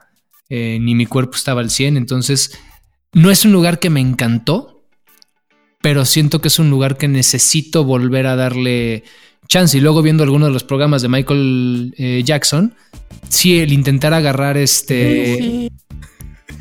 eh, 0.48 0.78
ni 0.80 0.94
mi 0.94 1.06
cuerpo 1.06 1.36
estaba 1.36 1.60
al 1.60 1.70
100, 1.70 1.96
entonces 1.96 2.58
no 3.12 3.30
es 3.30 3.44
un 3.44 3.52
lugar 3.52 3.78
que 3.78 3.90
me 3.90 4.00
encantó, 4.00 4.86
pero 5.82 6.04
siento 6.04 6.40
que 6.40 6.48
es 6.48 6.58
un 6.58 6.70
lugar 6.70 6.96
que 6.96 7.08
necesito 7.08 7.84
volver 7.84 8.26
a 8.26 8.36
darle 8.36 9.04
chance. 9.48 9.76
Y 9.76 9.80
luego 9.80 10.02
viendo 10.02 10.22
algunos 10.22 10.48
de 10.48 10.52
los 10.52 10.64
programas 10.64 11.02
de 11.02 11.08
Michael 11.08 11.94
eh, 11.98 12.22
Jackson, 12.24 12.74
sí, 13.28 13.58
el 13.58 13.72
intentar 13.72 14.14
agarrar 14.14 14.56
este... 14.56 15.70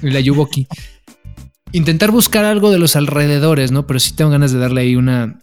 La 0.02 0.19
Yuboki. 0.19 0.67
Intentar 1.71 2.12
buscar 2.12 2.45
algo 2.45 2.71
de 2.71 2.80
los 2.80 2.95
alrededores, 2.95 3.71
¿no? 3.71 3.88
Pero 3.88 4.00
sí 4.00 4.15
tengo 4.15 4.32
ganas 4.32 4.52
de 4.52 4.60
darle 4.60 4.82
ahí 4.82 4.95
una, 4.95 5.39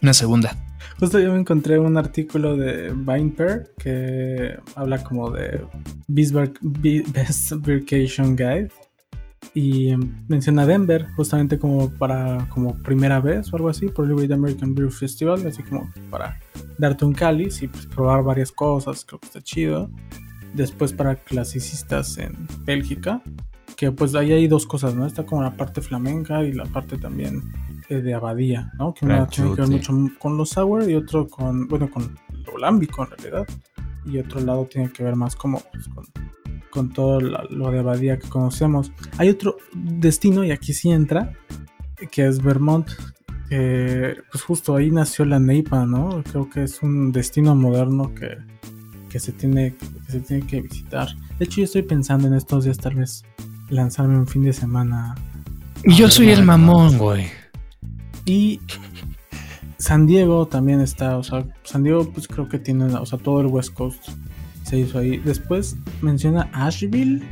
una 0.00 0.14
segunda. 0.14 0.56
Justo 0.98 1.18
yo 1.18 1.32
me 1.32 1.40
encontré 1.40 1.78
un 1.78 1.98
artículo 1.98 2.56
de 2.56 2.92
Vinepair 2.94 3.72
que 3.78 4.56
habla 4.74 5.02
como 5.02 5.30
de 5.30 5.60
Best 6.08 7.52
Vacation 7.52 8.36
Guide 8.36 8.70
y 9.54 9.94
menciona 10.28 10.66
Denver 10.66 11.06
justamente 11.16 11.58
como 11.58 11.90
para 11.90 12.48
como 12.48 12.74
primera 12.82 13.20
vez 13.20 13.52
o 13.52 13.56
algo 13.56 13.68
así 13.68 13.88
por 13.88 14.06
el 14.06 14.14
Great 14.14 14.32
American 14.32 14.74
Beer 14.74 14.90
Festival, 14.90 15.46
así 15.46 15.62
como 15.62 15.90
para 16.10 16.38
darte 16.78 17.04
un 17.04 17.12
cáliz 17.12 17.62
y 17.62 17.68
pues, 17.68 17.86
probar 17.86 18.22
varias 18.22 18.52
cosas, 18.52 19.04
creo 19.04 19.20
que 19.20 19.26
está 19.26 19.40
chido. 19.40 19.90
Después 20.54 20.92
para 20.92 21.16
clasicistas 21.16 22.16
en 22.18 22.34
Bélgica, 22.64 23.22
que 23.76 23.92
pues 23.92 24.14
ahí 24.14 24.32
hay 24.32 24.48
dos 24.48 24.66
cosas, 24.66 24.94
¿no? 24.94 25.06
Está 25.06 25.24
como 25.24 25.42
la 25.42 25.56
parte 25.56 25.82
flamenca 25.82 26.42
y 26.42 26.52
la 26.52 26.64
parte 26.64 26.96
también 26.96 27.42
eh, 27.88 27.96
de 27.96 28.14
abadía, 28.14 28.72
¿no? 28.78 28.94
Que 28.94 29.04
uno 29.04 29.26
tiene 29.26 29.54
que 29.54 29.60
ver 29.60 29.70
mucho 29.70 29.92
con 30.18 30.36
los 30.36 30.50
sour 30.50 30.88
y 30.88 30.94
otro 30.94 31.28
con, 31.28 31.68
bueno, 31.68 31.90
con 31.90 32.16
lo 32.46 32.58
lámbico 32.58 33.04
en 33.04 33.10
realidad. 33.10 33.46
Y 34.06 34.18
otro 34.18 34.40
lado 34.40 34.66
tiene 34.66 34.90
que 34.92 35.02
ver 35.02 35.16
más 35.16 35.36
como 35.36 35.60
pues, 35.72 35.88
con, 35.88 36.06
con, 36.70 36.88
todo 36.90 37.20
lo 37.20 37.70
de 37.70 37.78
abadía 37.78 38.18
que 38.18 38.28
conocemos. 38.28 38.92
Hay 39.18 39.28
otro 39.28 39.56
destino, 39.74 40.44
y 40.44 40.52
aquí 40.52 40.72
sí 40.72 40.90
entra, 40.90 41.32
que 42.10 42.26
es 42.26 42.42
Vermont. 42.42 42.88
pues 43.48 44.42
justo 44.46 44.76
ahí 44.76 44.90
nació 44.90 45.24
la 45.24 45.38
Neipa, 45.38 45.86
¿no? 45.86 46.22
Creo 46.30 46.48
que 46.48 46.64
es 46.64 46.82
un 46.82 47.12
destino 47.12 47.54
moderno 47.54 48.14
que, 48.14 48.38
que, 49.08 49.18
se 49.18 49.32
tiene, 49.32 49.74
que 50.06 50.12
se 50.12 50.20
tiene 50.20 50.46
que 50.46 50.60
visitar. 50.62 51.08
De 51.38 51.44
hecho, 51.44 51.58
yo 51.58 51.64
estoy 51.64 51.82
pensando 51.82 52.28
en 52.28 52.34
estos 52.34 52.64
días 52.64 52.78
tal 52.78 52.94
vez 52.94 53.24
lanzarme 53.68 54.18
un 54.18 54.26
fin 54.26 54.42
de 54.42 54.52
semana. 54.52 55.14
Y 55.84 55.94
yo 55.94 56.08
soy 56.08 56.30
el 56.30 56.44
mamón, 56.44 56.98
güey. 56.98 57.26
Y 58.24 58.60
San 59.78 60.06
Diego 60.06 60.46
también 60.46 60.80
está, 60.80 61.18
o 61.18 61.22
sea, 61.22 61.44
San 61.64 61.82
Diego 61.82 62.10
pues 62.12 62.28
creo 62.28 62.48
que 62.48 62.58
tiene, 62.58 62.84
o 62.84 63.06
sea, 63.06 63.18
todo 63.18 63.40
el 63.40 63.46
West 63.48 63.74
Coast 63.74 64.08
se 64.62 64.78
hizo 64.78 64.98
ahí. 64.98 65.18
Después 65.18 65.76
menciona 66.00 66.48
Asheville, 66.52 67.22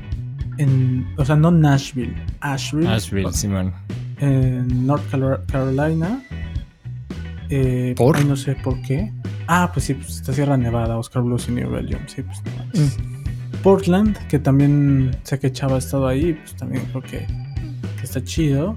en, 0.58 1.06
o 1.16 1.24
sea, 1.24 1.36
no 1.36 1.50
Nashville, 1.50 2.14
Asheville. 2.40 2.88
Asheville, 2.88 3.32
Simón. 3.32 3.72
En 4.18 4.86
North 4.86 5.04
Carolina. 5.50 6.22
Eh, 7.50 7.94
¿Por? 7.96 8.24
no 8.24 8.36
sé 8.36 8.54
por 8.56 8.80
qué. 8.82 9.12
Ah, 9.46 9.70
pues 9.72 9.86
sí, 9.86 9.94
pues 9.94 10.16
está 10.16 10.32
Sierra 10.32 10.56
Nevada, 10.56 10.96
Oscar 10.96 11.22
Blues 11.22 11.48
y 11.48 11.52
New 11.52 11.70
Belgium. 11.70 12.00
Sí, 12.06 12.22
pues 12.22 12.40
mm. 12.74 13.62
Portland, 13.62 14.16
que 14.28 14.38
también 14.38 15.16
sé 15.22 15.38
que 15.38 15.52
Chava 15.52 15.76
ha 15.76 15.78
estado 15.78 16.06
ahí, 16.06 16.34
pues 16.34 16.54
también 16.54 16.84
creo 16.86 17.02
que, 17.02 17.26
que 17.98 18.02
está 18.02 18.22
chido 18.22 18.76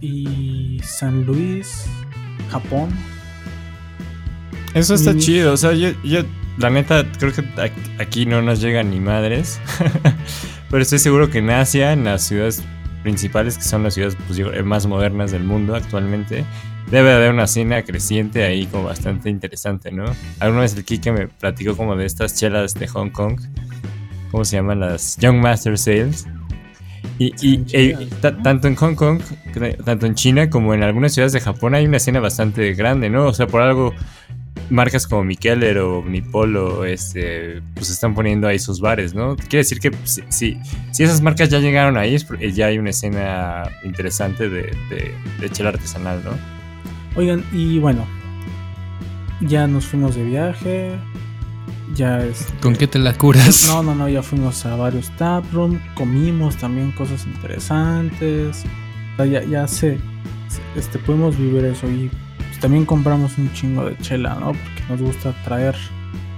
y 0.00 0.80
San 0.82 1.24
Luis, 1.24 1.86
Japón. 2.52 2.90
Eso 4.74 4.94
está 4.94 5.16
chido, 5.16 5.52
o 5.52 5.56
sea, 5.56 5.72
yo, 5.72 5.90
yo 6.02 6.22
la 6.58 6.70
neta 6.70 7.06
creo 7.18 7.32
que 7.32 7.44
aquí 7.98 8.26
no 8.26 8.40
nos 8.40 8.60
llegan 8.60 8.90
ni 8.90 9.00
madres, 9.00 9.60
pero 10.70 10.82
estoy 10.82 10.98
seguro 10.98 11.30
que 11.30 11.38
en 11.38 11.50
Asia, 11.50 11.92
en 11.92 12.04
las 12.04 12.22
ciudades 12.22 12.62
principales, 13.02 13.58
que 13.58 13.64
son 13.64 13.82
las 13.82 13.94
ciudades 13.94 14.16
pues, 14.26 14.40
más 14.64 14.86
modernas 14.86 15.30
del 15.30 15.44
mundo 15.44 15.74
actualmente, 15.74 16.44
debe 16.90 17.12
haber 17.12 17.32
una 17.32 17.44
escena 17.44 17.82
creciente 17.82 18.44
ahí 18.44 18.66
como 18.66 18.84
bastante 18.84 19.28
interesante, 19.28 19.90
¿no? 19.90 20.04
Alguna 20.40 20.62
vez 20.62 20.74
el 20.74 20.84
Kike 20.84 21.12
me 21.12 21.28
platicó 21.28 21.76
como 21.76 21.96
de 21.96 22.06
estas 22.06 22.34
chelas 22.34 22.74
de 22.74 22.88
Hong 22.88 23.10
Kong, 23.10 23.40
¿cómo 24.30 24.44
se 24.44 24.56
llaman? 24.56 24.80
Las 24.80 25.16
Young 25.18 25.36
Master 25.36 25.76
Sales 25.76 26.26
y, 27.18 27.64
eh, 27.72 28.08
tanto 28.20 28.68
en 28.68 28.74
Hong 28.74 28.94
Kong, 28.94 29.20
tanto 29.84 30.06
en 30.06 30.14
China 30.14 30.50
como 30.50 30.74
en 30.74 30.82
algunas 30.82 31.12
ciudades 31.12 31.32
de 31.32 31.40
Japón 31.40 31.74
hay 31.74 31.86
una 31.86 31.98
escena 31.98 32.20
bastante 32.20 32.74
grande, 32.74 33.10
¿no? 33.10 33.26
O 33.26 33.32
sea, 33.32 33.46
por 33.46 33.60
algo 33.60 33.94
marcas 34.70 35.06
como 35.06 35.24
Mikeller 35.24 35.78
o 35.78 35.98
Omnipolo 35.98 36.84
este, 36.84 37.62
pues 37.74 37.90
están 37.90 38.14
poniendo 38.14 38.48
ahí 38.48 38.58
sus 38.58 38.80
bares, 38.80 39.14
¿no? 39.14 39.36
Quiere 39.36 39.58
decir 39.58 39.78
que 39.78 39.90
si, 40.04 40.22
si, 40.30 40.58
esas 40.98 41.20
marcas 41.20 41.48
ya 41.48 41.58
llegaron 41.58 41.96
ahí, 41.96 42.16
ya 42.52 42.66
hay 42.66 42.78
una 42.78 42.90
escena 42.90 43.64
interesante 43.84 44.48
de, 44.48 44.62
de, 44.90 45.14
de 45.40 45.50
chela 45.50 45.70
artesanal, 45.70 46.22
¿no? 46.24 46.32
Oigan, 47.14 47.44
y 47.52 47.78
bueno, 47.78 48.06
ya 49.42 49.66
nos 49.66 49.86
fuimos 49.86 50.14
de 50.14 50.24
viaje, 50.24 50.92
ya 51.94 52.24
este, 52.24 52.52
¿Con 52.60 52.74
qué 52.74 52.86
te 52.86 52.98
la 52.98 53.14
curas? 53.14 53.66
No, 53.68 53.82
no, 53.82 53.94
no, 53.94 54.08
ya 54.08 54.22
fuimos 54.22 54.64
a 54.66 54.76
varios 54.76 55.10
taproom, 55.16 55.78
comimos 55.94 56.56
también 56.56 56.92
cosas 56.92 57.26
interesantes. 57.26 58.64
ya, 59.18 59.44
ya 59.44 59.68
sé, 59.68 59.98
este, 60.76 60.98
podemos 60.98 61.36
vivir 61.36 61.64
eso 61.64 61.90
y 61.90 62.10
pues, 62.36 62.60
también 62.60 62.84
compramos 62.84 63.38
un 63.38 63.52
chingo 63.52 63.84
de 63.84 63.96
chela, 63.98 64.34
¿no? 64.34 64.52
Porque 64.52 64.82
nos 64.88 65.00
gusta 65.00 65.34
traer 65.44 65.76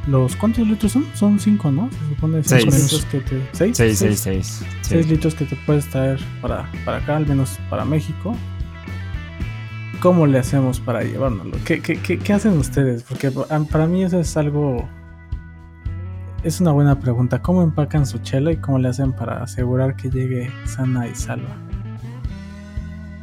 los... 0.06 0.36
¿Cuántos 0.36 0.66
litros 0.66 0.92
son? 0.92 1.06
Son 1.14 1.38
cinco, 1.38 1.70
¿no? 1.70 1.90
Se 1.90 2.14
supone 2.14 2.42
seis. 2.42 2.64
litros 2.64 3.06
que 3.06 3.20
te... 3.20 3.48
¿Seis? 3.52 3.76
Seis, 3.76 3.98
seis, 3.98 4.20
seis. 4.20 4.64
Seis 4.82 5.08
litros 5.08 5.34
que 5.34 5.44
te 5.44 5.56
puedes 5.66 5.88
traer 5.88 6.20
para, 6.40 6.70
para 6.84 6.98
acá, 6.98 7.16
al 7.16 7.26
menos 7.26 7.58
para 7.70 7.84
México. 7.84 8.36
¿Cómo 10.00 10.26
le 10.26 10.38
hacemos 10.38 10.80
para 10.80 11.02
llevárnoslo? 11.02 11.56
¿Qué, 11.64 11.80
qué, 11.80 11.96
qué, 11.96 12.18
qué 12.18 12.32
hacen 12.34 12.58
ustedes? 12.58 13.04
Porque 13.04 13.30
para 13.70 13.86
mí 13.86 14.04
eso 14.04 14.20
es 14.20 14.36
algo 14.36 14.86
es 16.44 16.60
una 16.60 16.72
buena 16.72 17.00
pregunta. 17.00 17.40
¿Cómo 17.40 17.62
empacan 17.62 18.06
su 18.06 18.18
chela 18.18 18.52
y 18.52 18.58
cómo 18.58 18.78
le 18.78 18.88
hacen 18.88 19.12
para 19.12 19.42
asegurar 19.42 19.96
que 19.96 20.10
llegue 20.10 20.50
sana 20.66 21.08
y 21.08 21.14
salva? 21.14 21.56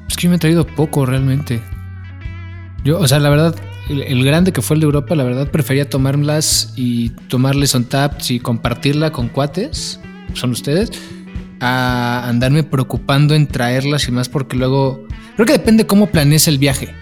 Es 0.09 0.15
que 0.17 0.23
yo 0.23 0.29
me 0.29 0.35
he 0.35 0.39
traído 0.39 0.65
poco 0.65 1.05
realmente. 1.05 1.61
Yo, 2.83 2.99
o 2.99 3.07
sea, 3.07 3.19
la 3.19 3.29
verdad, 3.29 3.55
el, 3.89 4.25
grande 4.25 4.51
que 4.51 4.61
fue 4.63 4.75
el 4.75 4.81
de 4.81 4.85
Europa, 4.85 5.15
la 5.15 5.23
verdad 5.23 5.49
prefería 5.49 5.87
tomármelas 5.87 6.73
y 6.75 7.09
tomarles 7.27 7.75
on 7.75 7.85
taps 7.85 8.31
y 8.31 8.39
compartirla 8.39 9.11
con 9.11 9.29
cuates, 9.29 9.99
son 10.33 10.51
ustedes, 10.51 10.91
a 11.59 12.27
andarme 12.27 12.63
preocupando 12.63 13.35
en 13.35 13.47
traerlas 13.47 14.07
y 14.07 14.11
más 14.11 14.29
porque 14.29 14.57
luego, 14.57 15.05
creo 15.35 15.45
que 15.45 15.53
depende 15.53 15.85
cómo 15.85 16.07
planees 16.07 16.47
el 16.47 16.57
viaje. 16.57 16.95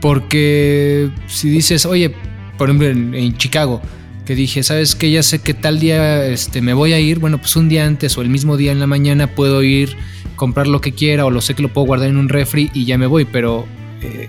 Porque 0.00 1.10
si 1.26 1.50
dices, 1.50 1.84
oye, 1.84 2.14
por 2.56 2.70
ejemplo, 2.70 2.88
en 2.88 3.36
Chicago, 3.36 3.82
que 4.26 4.34
dije, 4.34 4.62
¿sabes 4.62 4.96
qué? 4.96 5.10
Ya 5.10 5.22
sé 5.22 5.38
que 5.38 5.54
tal 5.54 5.78
día 5.78 6.26
este, 6.26 6.60
me 6.60 6.74
voy 6.74 6.92
a 6.92 7.00
ir, 7.00 7.20
bueno, 7.20 7.38
pues 7.38 7.54
un 7.56 7.68
día 7.68 7.86
antes 7.86 8.18
o 8.18 8.22
el 8.22 8.28
mismo 8.28 8.56
día 8.56 8.72
en 8.72 8.80
la 8.80 8.88
mañana 8.88 9.28
puedo 9.28 9.62
ir, 9.62 9.96
comprar 10.34 10.66
lo 10.66 10.80
que 10.80 10.92
quiera 10.92 11.24
o 11.24 11.30
lo 11.30 11.40
sé 11.40 11.54
que 11.54 11.62
lo 11.62 11.72
puedo 11.72 11.86
guardar 11.86 12.08
en 12.08 12.16
un 12.16 12.28
refri 12.28 12.70
y 12.74 12.84
ya 12.84 12.98
me 12.98 13.06
voy, 13.06 13.24
pero 13.24 13.66
eh, 14.02 14.28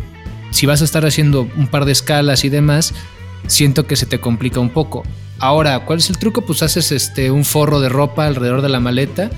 si 0.51 0.67
vas 0.67 0.81
a 0.81 0.85
estar 0.85 1.05
haciendo 1.05 1.49
un 1.57 1.67
par 1.67 1.85
de 1.85 1.91
escalas 1.91 2.45
y 2.45 2.49
demás, 2.49 2.93
siento 3.47 3.87
que 3.87 3.95
se 3.95 4.05
te 4.05 4.19
complica 4.19 4.59
un 4.59 4.69
poco. 4.69 5.03
Ahora, 5.39 5.79
¿cuál 5.79 5.97
es 5.99 6.09
el 6.11 6.19
truco? 6.19 6.41
Pues 6.43 6.61
haces 6.61 6.91
este, 6.91 7.31
un 7.31 7.43
forro 7.43 7.79
de 7.79 7.89
ropa 7.89 8.27
alrededor 8.27 8.61
de 8.61 8.69
la 8.69 8.79
maleta, 8.79 9.31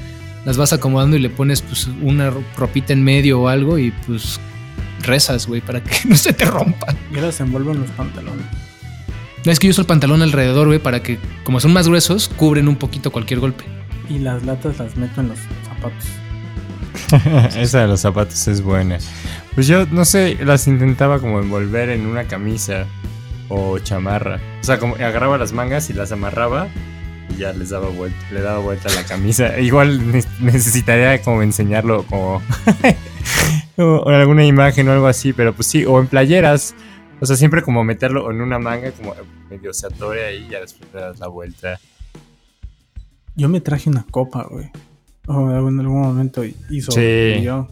las 0.45 0.57
vas 0.57 0.73
acomodando 0.73 1.15
y 1.15 1.19
le 1.19 1.29
pones 1.29 1.61
pues 1.61 1.87
una 2.01 2.33
ropita 2.57 2.91
en 2.91 3.03
medio 3.03 3.41
o 3.41 3.47
algo 3.47 3.79
y 3.79 3.91
pues 4.05 4.41
rezas, 5.03 5.47
güey, 5.47 5.61
para 5.61 5.81
que 5.81 5.95
no 6.05 6.17
se 6.17 6.33
te 6.33 6.43
rompan. 6.43 6.97
Y 7.11 7.15
las 7.15 7.39
envuelvo 7.39 7.71
en 7.71 7.79
los 7.81 7.89
pantalones. 7.91 8.68
Es 9.45 9.59
que 9.59 9.67
yo 9.67 9.71
uso 9.71 9.81
el 9.81 9.87
pantalón 9.87 10.21
alrededor, 10.21 10.67
güey, 10.67 10.79
para 10.79 11.01
que, 11.01 11.17
como 11.43 11.59
son 11.59 11.73
más 11.73 11.87
gruesos, 11.87 12.29
cubren 12.29 12.67
un 12.67 12.75
poquito 12.75 13.11
cualquier 13.11 13.39
golpe. 13.39 13.63
Y 14.09 14.19
las 14.19 14.43
latas 14.43 14.79
las 14.79 14.97
meto 14.97 15.21
en 15.21 15.29
los 15.29 15.39
zapatos. 15.67 17.55
Esa 17.57 17.81
de 17.81 17.87
los 17.87 18.01
zapatos 18.01 18.47
es 18.47 18.61
buena. 18.61 18.97
Pues 19.55 19.67
yo, 19.67 19.85
no 19.87 20.05
sé, 20.05 20.37
las 20.43 20.67
intentaba 20.67 21.19
como 21.19 21.39
envolver 21.39 21.89
en 21.89 22.05
una 22.05 22.25
camisa 22.25 22.85
o 23.49 23.79
chamarra. 23.79 24.39
O 24.61 24.63
sea, 24.63 24.79
como 24.79 24.95
agarraba 24.95 25.37
las 25.37 25.53
mangas 25.53 25.89
y 25.89 25.93
las 25.93 26.11
amarraba 26.11 26.67
y 27.33 27.39
ya 27.39 27.53
les 27.53 27.69
daba 27.69 27.89
vuelta, 27.89 28.17
le 28.31 28.41
daba 28.41 28.59
vuelta 28.59 28.89
a 28.89 28.93
la 28.93 29.03
camisa. 29.03 29.59
Igual 29.59 30.23
necesitaría 30.39 31.21
como 31.21 31.41
enseñarlo 31.41 32.03
como 32.03 32.41
o 33.77 34.09
alguna 34.09 34.45
imagen 34.45 34.87
o 34.89 34.91
algo 34.91 35.07
así, 35.07 35.33
pero 35.33 35.53
pues 35.53 35.67
sí, 35.67 35.85
o 35.85 35.99
en 35.99 36.07
playeras. 36.07 36.75
O 37.19 37.25
sea, 37.25 37.35
siempre 37.35 37.61
como 37.61 37.83
meterlo 37.83 38.31
en 38.31 38.41
una 38.41 38.59
manga, 38.59 38.91
como 38.91 39.13
medio 39.49 39.73
se 39.73 39.87
atore 39.87 40.25
ahí 40.25 40.45
y 40.47 40.51
ya 40.51 40.61
después 40.61 40.89
le 40.93 41.01
das 41.01 41.19
la 41.19 41.27
vuelta. 41.27 41.79
Yo 43.35 43.49
me 43.49 43.61
traje 43.61 43.89
una 43.89 44.05
copa, 44.09 44.47
güey. 44.49 44.69
O 45.27 45.49
en 45.49 45.79
algún 45.79 46.01
momento 46.01 46.43
hizo 46.69 46.91
sí. 46.91 47.41
yo. 47.43 47.67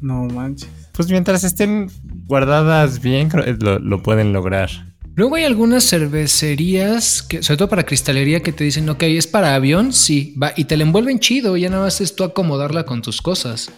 No 0.00 0.24
manches. 0.24 0.70
Pues 0.92 1.10
mientras 1.10 1.44
estén 1.44 1.90
guardadas 2.26 3.00
bien, 3.00 3.28
lo, 3.60 3.78
lo 3.78 4.02
pueden 4.02 4.32
lograr. 4.32 4.70
Luego 5.16 5.36
hay 5.36 5.44
algunas 5.44 5.88
cervecerías, 5.88 7.22
que, 7.22 7.42
sobre 7.42 7.58
todo 7.58 7.68
para 7.68 7.84
cristalería, 7.84 8.42
que 8.42 8.52
te 8.52 8.64
dicen, 8.64 8.88
ok, 8.88 9.04
es 9.04 9.28
para 9.28 9.54
avión, 9.54 9.92
sí, 9.92 10.34
va, 10.42 10.52
y 10.56 10.64
te 10.64 10.76
la 10.76 10.82
envuelven 10.82 11.20
chido, 11.20 11.56
ya 11.56 11.70
nada 11.70 11.84
más 11.84 12.00
es 12.00 12.16
tú 12.16 12.24
acomodarla 12.24 12.84
con 12.84 13.00
tus 13.00 13.22
cosas. 13.22 13.70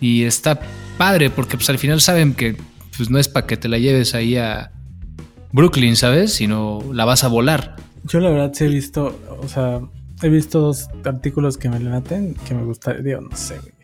Y 0.00 0.22
está 0.22 0.60
padre, 0.98 1.30
porque 1.30 1.56
pues 1.56 1.68
al 1.68 1.78
final 1.78 2.00
saben 2.00 2.34
que 2.34 2.56
pues, 2.96 3.10
no 3.10 3.18
es 3.18 3.28
para 3.28 3.46
que 3.46 3.56
te 3.56 3.68
la 3.68 3.78
lleves 3.78 4.14
ahí 4.14 4.36
a 4.36 4.72
Brooklyn, 5.52 5.96
¿sabes? 5.96 6.32
Sino 6.32 6.80
la 6.92 7.04
vas 7.04 7.24
a 7.24 7.28
volar. 7.28 7.76
Yo 8.04 8.20
la 8.20 8.30
verdad 8.30 8.52
sí 8.54 8.64
he 8.64 8.68
visto, 8.68 9.18
o 9.42 9.48
sea, 9.48 9.80
he 10.22 10.28
visto 10.28 10.60
dos 10.60 10.88
artículos 11.04 11.58
que 11.58 11.68
me 11.68 11.80
laten, 11.80 12.34
que 12.46 12.54
me 12.54 12.64
gustaría, 12.64 13.02
digo, 13.02 13.20
no 13.20 13.36
sé, 13.36 13.58
güey. 13.58 13.74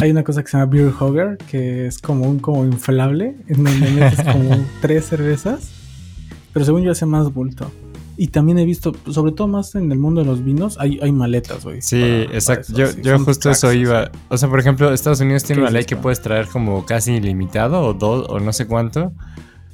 Hay 0.00 0.10
una 0.10 0.24
cosa 0.24 0.42
que 0.42 0.50
se 0.50 0.56
llama 0.56 0.70
Beer 0.70 0.92
Hogger, 0.98 1.36
que 1.36 1.86
es 1.86 1.98
como 1.98 2.28
un 2.28 2.38
como 2.38 2.64
inflable, 2.64 3.36
en 3.48 3.64
donde 3.64 3.90
metes 3.90 4.22
como 4.22 4.64
tres 4.80 5.04
cervezas, 5.06 5.70
pero 6.52 6.64
según 6.64 6.82
yo 6.82 6.92
hace 6.92 7.06
más 7.06 7.32
bulto. 7.32 7.70
Y 8.16 8.28
también 8.28 8.58
he 8.58 8.64
visto, 8.64 8.92
sobre 9.10 9.32
todo 9.32 9.48
más 9.48 9.74
en 9.74 9.90
el 9.90 9.98
mundo 9.98 10.20
de 10.20 10.26
los 10.26 10.44
vinos, 10.44 10.76
hay, 10.78 11.00
hay 11.02 11.10
maletas, 11.10 11.64
güey. 11.64 11.82
Sí, 11.82 12.00
para- 12.00 12.24
para 12.26 12.34
exacto. 12.38 12.72
eso, 12.82 12.96
yo 12.96 13.02
yo 13.02 13.18
justo 13.18 13.40
tracks, 13.42 13.58
eso 13.58 13.72
iba. 13.72 14.10
O 14.28 14.38
sea, 14.38 14.48
por 14.48 14.60
ejemplo, 14.60 14.92
Estados 14.92 15.20
Unidos 15.20 15.42
tiene 15.42 15.60
¿Qué 15.60 15.62
una 15.62 15.70
ley 15.70 15.84
que 15.84 15.96
puedes 15.96 16.20
traer 16.22 16.46
como 16.46 16.86
casi 16.86 17.14
ilimitado 17.14 17.80
o 17.82 17.92
dos 17.94 18.26
o 18.28 18.38
no 18.38 18.52
sé 18.52 18.66
cuánto. 18.66 19.12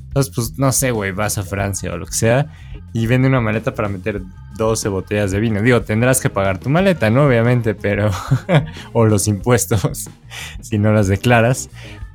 Entonces, 0.08 0.32
pues 0.34 0.58
no 0.58 0.72
sé, 0.72 0.90
güey, 0.90 1.12
vas 1.12 1.38
a 1.38 1.42
Francia 1.42 1.92
o 1.92 1.98
lo 1.98 2.06
que 2.06 2.14
sea 2.14 2.46
y 2.92 3.06
vende 3.06 3.28
una 3.28 3.40
maleta 3.40 3.74
para 3.74 3.88
meter 3.88 4.22
12 4.56 4.88
botellas 4.88 5.30
de 5.30 5.38
vino. 5.38 5.62
Digo, 5.62 5.82
tendrás 5.82 6.20
que 6.20 6.30
pagar 6.30 6.58
tu 6.58 6.68
maleta, 6.70 7.10
¿no? 7.10 7.26
Obviamente, 7.26 7.74
pero. 7.74 8.10
o 8.94 9.04
los 9.06 9.28
impuestos, 9.28 10.08
si 10.62 10.78
no 10.78 10.92
las 10.92 11.08
declaras. 11.08 11.68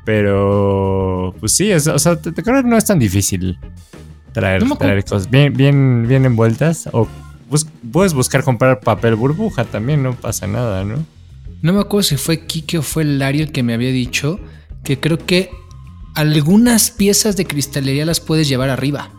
Pero. 0.04 1.36
Pues 1.40 1.56
sí, 1.56 1.72
es- 1.72 1.88
o 1.88 2.00
sea, 2.00 2.16
te, 2.20 2.32
te 2.32 2.42
creo 2.44 2.64
que 2.64 2.68
no 2.70 2.78
es 2.78 2.86
tan 2.86 3.00
difícil 3.00 3.60
traer, 4.36 4.66
No 4.66 4.76
traer 4.76 5.04
cosas 5.04 5.30
bien, 5.30 5.54
bien, 5.54 6.06
bien 6.08 6.26
envueltas. 6.26 6.88
O 6.92 7.08
bus- 7.50 7.68
puedes 7.92 8.14
buscar 8.14 8.44
comprar 8.44 8.80
papel 8.82 9.16
burbuja 9.16 9.66
también, 9.66 10.04
no 10.04 10.14
pasa 10.14 10.46
nada, 10.48 10.84
¿no? 10.84 10.98
No 11.62 11.74
me 11.74 11.80
acuerdo 11.80 12.04
si 12.04 12.18
fue 12.18 12.46
Kike 12.46 12.78
o 12.78 12.82
fue 12.84 13.04
Lario 13.04 13.44
el 13.44 13.52
que 13.52 13.64
me 13.64 13.74
había 13.74 13.90
dicho 13.92 14.40
que 14.84 15.00
creo 15.00 15.18
que 15.18 15.50
algunas 16.14 16.92
piezas 16.92 17.36
de 17.38 17.46
cristalería 17.46 18.06
las 18.06 18.20
puedes 18.20 18.48
llevar 18.48 18.70
arriba. 18.70 19.10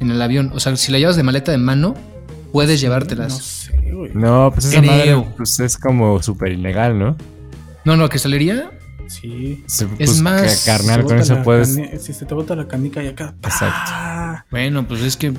En 0.00 0.10
el 0.10 0.20
avión. 0.22 0.50
O 0.54 0.60
sea, 0.60 0.76
si 0.76 0.92
la 0.92 0.98
llevas 0.98 1.16
de 1.16 1.22
maleta 1.22 1.50
de 1.52 1.58
mano, 1.58 1.94
puedes 2.52 2.80
No 2.80 2.82
llevártelas. 2.82 3.32
sé, 3.42 3.72
güey. 3.92 4.10
No, 4.14 4.50
pues 4.52 4.66
esa 4.66 4.80
Creo. 4.80 4.92
madre 4.92 5.32
pues, 5.36 5.58
es 5.60 5.76
como 5.76 6.22
súper 6.22 6.52
ilegal, 6.52 6.98
¿no? 6.98 7.16
No, 7.84 7.96
no, 7.96 8.08
cristalería. 8.08 8.70
Sí. 9.08 9.62
Se- 9.66 9.84
Es 9.84 9.90
pues, 10.10 10.20
más, 10.20 10.42
que- 10.42 10.48
Se 10.48 10.70
carnal, 10.70 11.04
con 11.04 11.18
eso 11.18 11.34
la 11.34 11.42
puedes. 11.42 11.76
cani- 11.76 11.98
Si 11.98 12.12
se 12.12 12.26
te 12.26 12.34
bota 12.34 12.56
la 12.56 12.66
canica 12.68 13.02
y 13.02 13.08
acá. 13.08 13.34
Exacto. 13.42 13.90
¡ah! 13.92 14.44
Bueno, 14.50 14.86
pues 14.88 15.02
es 15.02 15.16
que 15.16 15.32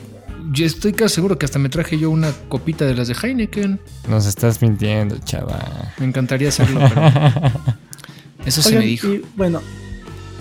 yo 0.51 0.65
estoy 0.65 0.93
casi 0.93 1.15
seguro 1.15 1.37
que 1.39 1.45
hasta 1.45 1.59
me 1.59 1.69
traje 1.69 1.97
yo 1.97 2.09
una 2.11 2.31
copita 2.49 2.85
de 2.85 2.93
las 2.95 3.07
de 3.07 3.15
Heineken. 3.21 3.79
Nos 4.07 4.25
estás 4.27 4.61
mintiendo, 4.61 5.17
chaval. 5.19 5.93
Me 5.99 6.05
encantaría 6.05 6.49
hacerlo, 6.49 6.81
pero 6.87 7.01
eso 8.45 8.61
se 8.61 8.69
Oigan, 8.69 8.83
me 8.83 8.87
dijo. 8.87 9.07
y, 9.07 9.25
bueno, 9.35 9.61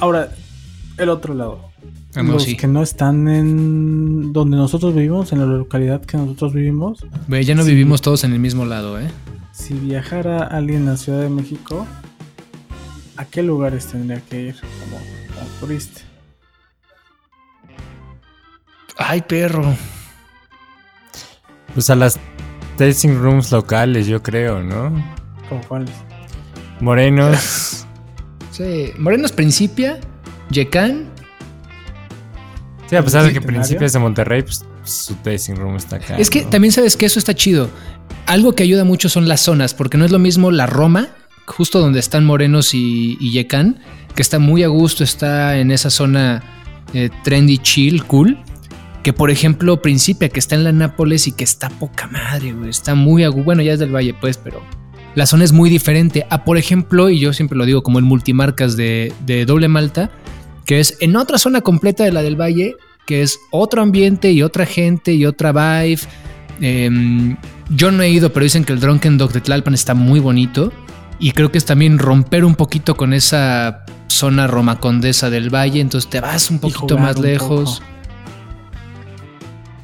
ahora, 0.00 0.30
el 0.98 1.08
otro 1.08 1.34
lado. 1.34 1.70
Ah, 2.16 2.22
los 2.22 2.44
sí. 2.44 2.56
que 2.56 2.68
no 2.68 2.80
están 2.82 3.26
en 3.26 4.32
donde 4.32 4.56
nosotros 4.56 4.94
vivimos, 4.94 5.32
en 5.32 5.40
la 5.40 5.46
localidad 5.46 6.00
que 6.04 6.16
nosotros 6.16 6.52
vivimos, 6.54 7.04
Ve, 7.26 7.44
ya 7.44 7.56
no 7.56 7.64
vivimos 7.64 8.02
todos 8.02 8.22
en 8.22 8.32
el 8.32 8.38
mismo 8.38 8.64
lado, 8.66 9.00
¿eh? 9.00 9.10
si 9.50 9.74
viajara 9.74 10.44
alguien 10.44 10.88
a 10.88 10.96
Ciudad 10.96 11.20
de 11.22 11.28
México, 11.28 11.86
¿a 13.16 13.24
qué 13.24 13.42
lugares 13.42 13.86
tendría 13.86 14.20
que 14.20 14.40
ir 14.40 14.60
como, 14.60 14.98
como 15.34 15.50
turista? 15.60 16.00
Ay, 18.96 19.22
perro. 19.22 19.74
Pues 21.74 21.90
a 21.90 21.96
las 21.96 22.18
tasting 22.76 23.18
rooms 23.18 23.50
locales, 23.50 24.06
yo 24.06 24.22
creo, 24.22 24.62
¿no? 24.62 24.92
¿Como 25.48 25.60
cuáles? 25.62 25.90
Morenos. 26.80 27.80
Sí, 28.50 28.92
Morenos 29.00 29.32
Principia, 29.32 29.98
Yecán. 30.48 31.10
Sí, 32.88 32.94
a 32.94 33.02
pesar 33.02 33.22
de 33.22 33.30
que 33.30 33.34
Centenario. 33.34 33.62
Principios 33.62 33.92
de 33.92 33.98
Monterrey, 33.98 34.42
pues 34.42 34.64
su 34.84 35.16
tasting 35.16 35.56
room 35.56 35.74
está 35.74 35.96
acá. 35.96 36.16
Es 36.18 36.30
que 36.30 36.42
¿no? 36.42 36.50
también 36.50 36.70
sabes 36.70 36.96
que 36.96 37.04
eso 37.04 37.18
está 37.18 37.34
chido. 37.34 37.68
Algo 38.26 38.52
que 38.52 38.62
ayuda 38.62 38.84
mucho 38.84 39.08
son 39.08 39.26
las 39.26 39.40
zonas, 39.40 39.74
porque 39.74 39.98
no 39.98 40.04
es 40.04 40.12
lo 40.12 40.20
mismo 40.20 40.52
la 40.52 40.66
Roma, 40.66 41.08
justo 41.46 41.80
donde 41.80 42.00
están 42.00 42.24
Morenos 42.24 42.74
y, 42.74 43.16
y 43.20 43.32
Yecán, 43.32 43.80
que 44.14 44.22
está 44.22 44.38
muy 44.38 44.62
a 44.62 44.68
gusto, 44.68 45.04
está 45.04 45.58
en 45.58 45.70
esa 45.70 45.90
zona 45.90 46.42
eh, 46.92 47.10
trendy, 47.22 47.58
chill, 47.58 48.04
cool. 48.04 48.38
Que 49.02 49.12
por 49.12 49.30
ejemplo 49.30 49.82
Principia, 49.82 50.30
que 50.30 50.38
está 50.38 50.54
en 50.54 50.64
la 50.64 50.72
Nápoles 50.72 51.26
y 51.26 51.32
que 51.32 51.44
está 51.44 51.68
poca 51.68 52.06
madre. 52.06 52.54
Está 52.68 52.94
muy 52.94 53.22
a 53.22 53.28
Bueno, 53.28 53.62
ya 53.62 53.74
es 53.74 53.78
del 53.78 53.94
Valle, 53.94 54.14
pues, 54.14 54.38
pero 54.38 54.62
la 55.14 55.26
zona 55.26 55.44
es 55.44 55.52
muy 55.52 55.68
diferente. 55.68 56.26
A 56.30 56.44
por 56.44 56.56
ejemplo, 56.56 57.10
y 57.10 57.18
yo 57.18 57.32
siempre 57.32 57.58
lo 57.58 57.66
digo 57.66 57.82
como 57.82 57.98
el 57.98 58.04
multimarcas 58.04 58.76
de, 58.76 59.12
de 59.26 59.44
Doble 59.44 59.68
Malta, 59.68 60.10
que 60.64 60.80
es 60.80 60.96
en 61.00 61.16
otra 61.16 61.36
zona 61.36 61.60
completa 61.60 62.04
de 62.04 62.12
la 62.12 62.22
del 62.22 62.40
Valle, 62.40 62.76
que 63.06 63.22
es 63.22 63.38
otro 63.50 63.82
ambiente 63.82 64.32
y 64.32 64.42
otra 64.42 64.64
gente 64.64 65.12
y 65.12 65.26
otra 65.26 65.52
vibe. 65.52 66.00
Em, 66.60 67.36
yo 67.70 67.90
no 67.90 68.02
he 68.02 68.10
ido, 68.10 68.32
pero 68.32 68.44
dicen 68.44 68.64
que 68.64 68.72
el 68.72 68.80
Drunken 68.80 69.18
Dog 69.18 69.32
de 69.32 69.40
Tlalpan 69.40 69.74
está 69.74 69.94
muy 69.94 70.20
bonito. 70.20 70.72
Y 71.18 71.32
creo 71.32 71.50
que 71.50 71.58
es 71.58 71.64
también 71.64 71.98
romper 71.98 72.44
un 72.44 72.54
poquito 72.54 72.96
con 72.96 73.12
esa 73.12 73.84
zona 74.08 74.46
Roma 74.46 74.80
Condesa 74.80 75.30
del 75.30 75.54
Valle. 75.54 75.80
Entonces 75.80 76.10
te 76.10 76.20
vas 76.20 76.50
un 76.50 76.58
poquito 76.58 76.98
más 76.98 77.18
lejos. 77.18 77.80
poco. 77.80 77.94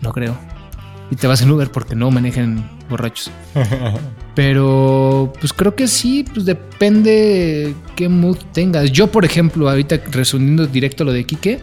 No 0.03 0.13
creo. 0.13 0.37
Y 1.11 1.17
te 1.17 1.27
vas 1.27 1.43
en 1.43 1.51
Uber 1.51 1.71
porque 1.71 1.95
no 1.95 2.11
manejan 2.11 2.69
borrachos. 2.89 3.31
Pero 4.35 5.33
pues 5.41 5.53
creo 5.53 5.75
que 5.75 5.89
sí, 5.89 6.25
pues 6.33 6.47
depende 6.47 7.75
qué 7.97 8.09
mood 8.09 8.39
tengas. 8.53 8.93
Yo, 8.93 9.09
por 9.09 9.25
ejemplo, 9.25 9.69
ahorita 9.69 10.01
resumiendo 10.11 10.67
directo 10.67 11.05
lo 11.05 11.13
de 11.13 11.25
Quique, 11.25 11.61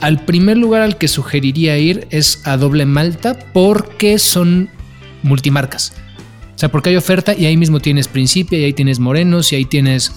al 0.00 0.24
primer 0.24 0.56
lugar 0.56 0.82
al 0.82 0.96
que 0.98 1.08
sugeriría 1.08 1.78
ir 1.78 2.06
es 2.10 2.46
a 2.46 2.56
Doble 2.56 2.86
Malta 2.86 3.38
porque 3.52 4.18
son 4.18 4.70
multimarcas. 5.22 5.92
O 6.56 6.58
sea, 6.58 6.70
porque 6.70 6.88
hay 6.88 6.96
oferta 6.96 7.34
y 7.34 7.44
ahí 7.44 7.56
mismo 7.58 7.80
tienes 7.80 8.08
Principia 8.08 8.58
y 8.58 8.64
ahí 8.64 8.72
tienes 8.72 8.98
Morenos 8.98 9.52
y 9.52 9.56
ahí 9.56 9.66
tienes 9.66 10.10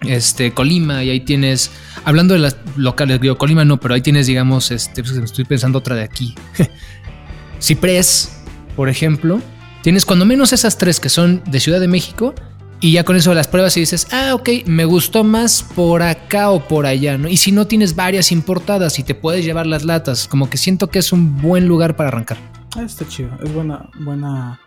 este 0.00 0.54
Colima 0.54 1.04
y 1.04 1.10
ahí 1.10 1.20
tienes 1.20 1.70
hablando 2.04 2.32
de 2.32 2.40
las 2.40 2.56
locales, 2.76 3.20
digo 3.20 3.36
Colima 3.36 3.66
no, 3.66 3.78
pero 3.78 3.92
ahí 3.92 4.00
tienes 4.00 4.26
digamos 4.26 4.70
este 4.70 5.02
pues, 5.02 5.14
estoy 5.16 5.44
pensando 5.44 5.78
otra 5.78 5.94
de 5.94 6.04
aquí. 6.04 6.34
Ciprés, 7.60 8.40
por 8.76 8.88
ejemplo, 8.88 9.42
tienes 9.82 10.06
cuando 10.06 10.24
menos 10.24 10.54
esas 10.54 10.78
tres 10.78 11.00
que 11.00 11.10
son 11.10 11.42
de 11.46 11.60
Ciudad 11.60 11.80
de 11.80 11.88
México 11.88 12.34
y 12.80 12.92
ya 12.92 13.04
con 13.04 13.16
eso 13.16 13.34
las 13.34 13.48
pruebas 13.48 13.76
y 13.76 13.80
dices, 13.80 14.06
ah, 14.10 14.34
ok, 14.34 14.48
me 14.64 14.86
gustó 14.86 15.22
más 15.22 15.62
por 15.62 16.02
acá 16.02 16.50
o 16.50 16.66
por 16.66 16.86
allá, 16.86 17.18
¿no? 17.18 17.28
Y 17.28 17.36
si 17.36 17.52
no 17.52 17.66
tienes 17.66 17.94
varias 17.94 18.32
importadas 18.32 18.98
y 18.98 19.02
te 19.02 19.14
puedes 19.14 19.44
llevar 19.44 19.66
las 19.66 19.84
latas, 19.84 20.28
como 20.28 20.48
que 20.48 20.56
siento 20.56 20.86
que 20.86 21.00
es 21.00 21.12
un 21.12 21.42
buen 21.42 21.66
lugar 21.66 21.94
para 21.94 22.08
arrancar. 22.08 22.38
Ah, 22.76 22.84
está 22.84 23.06
chido. 23.06 23.30
Es 23.42 23.52
buena, 23.52 23.90
buena. 23.98 24.60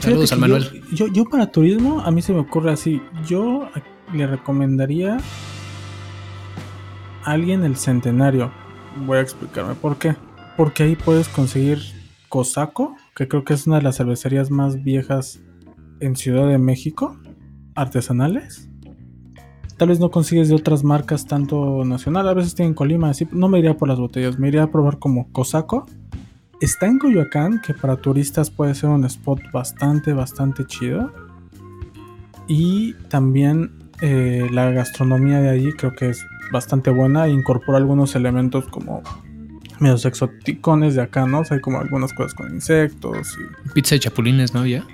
Saludos 0.00 0.32
al 0.32 0.40
Manuel. 0.40 0.82
Yo, 0.92 1.06
yo, 1.06 1.12
yo 1.12 1.24
para 1.24 1.50
turismo, 1.50 2.00
a 2.00 2.10
mí 2.10 2.22
se 2.22 2.32
me 2.32 2.40
ocurre 2.40 2.72
así. 2.72 3.00
Yo 3.26 3.68
le 4.12 4.26
recomendaría 4.26 5.18
a 7.24 7.30
alguien 7.30 7.64
el 7.64 7.76
centenario. 7.76 8.50
Voy 9.06 9.18
a 9.18 9.20
explicarme 9.20 9.74
por 9.74 9.96
qué. 9.96 10.16
Porque 10.56 10.82
ahí 10.82 10.96
puedes 10.96 11.28
conseguir 11.28 11.80
Cosaco, 12.28 12.96
que 13.14 13.28
creo 13.28 13.44
que 13.44 13.54
es 13.54 13.66
una 13.66 13.76
de 13.76 13.82
las 13.82 13.96
cervecerías 13.96 14.50
más 14.50 14.82
viejas 14.82 15.40
en 16.00 16.16
Ciudad 16.16 16.48
de 16.48 16.58
México, 16.58 17.16
artesanales. 17.74 18.68
Tal 19.76 19.88
vez 19.88 20.00
no 20.00 20.10
consigues 20.10 20.48
de 20.48 20.54
otras 20.54 20.84
marcas 20.84 21.26
tanto 21.26 21.84
nacional, 21.84 22.28
a 22.28 22.34
veces 22.34 22.54
tienen 22.54 22.74
Colima, 22.74 23.10
así 23.10 23.26
no 23.32 23.48
me 23.48 23.58
iría 23.58 23.76
por 23.76 23.88
las 23.88 23.98
botellas, 23.98 24.38
me 24.38 24.48
iría 24.48 24.64
a 24.64 24.70
probar 24.70 24.98
como 24.98 25.30
Cosaco. 25.32 25.86
Está 26.62 26.86
en 26.86 26.98
Coyoacán, 26.98 27.60
que 27.60 27.74
para 27.74 27.96
turistas 27.96 28.50
puede 28.50 28.74
ser 28.74 28.88
un 28.90 29.04
spot 29.04 29.40
bastante, 29.52 30.12
bastante 30.12 30.64
chido. 30.64 31.12
Y 32.48 32.94
también 33.08 33.72
eh, 34.00 34.48
la 34.50 34.70
gastronomía 34.70 35.40
de 35.40 35.50
allí 35.50 35.72
creo 35.72 35.92
que 35.94 36.10
es 36.10 36.24
bastante 36.52 36.90
buena. 36.90 37.26
e 37.26 37.30
Incorpora 37.30 37.78
algunos 37.78 38.14
elementos 38.14 38.66
como 38.66 39.02
medios 39.80 40.04
exoticones 40.04 40.94
de 40.94 41.02
acá, 41.02 41.26
¿no? 41.26 41.40
O 41.40 41.44
sea, 41.44 41.56
hay 41.56 41.60
como 41.60 41.80
algunas 41.80 42.12
cosas 42.12 42.34
con 42.34 42.54
insectos 42.54 43.36
y... 43.38 43.70
Pizza 43.72 43.96
de 43.96 44.00
chapulines, 44.00 44.54
¿no? 44.54 44.64
Ya. 44.66 44.84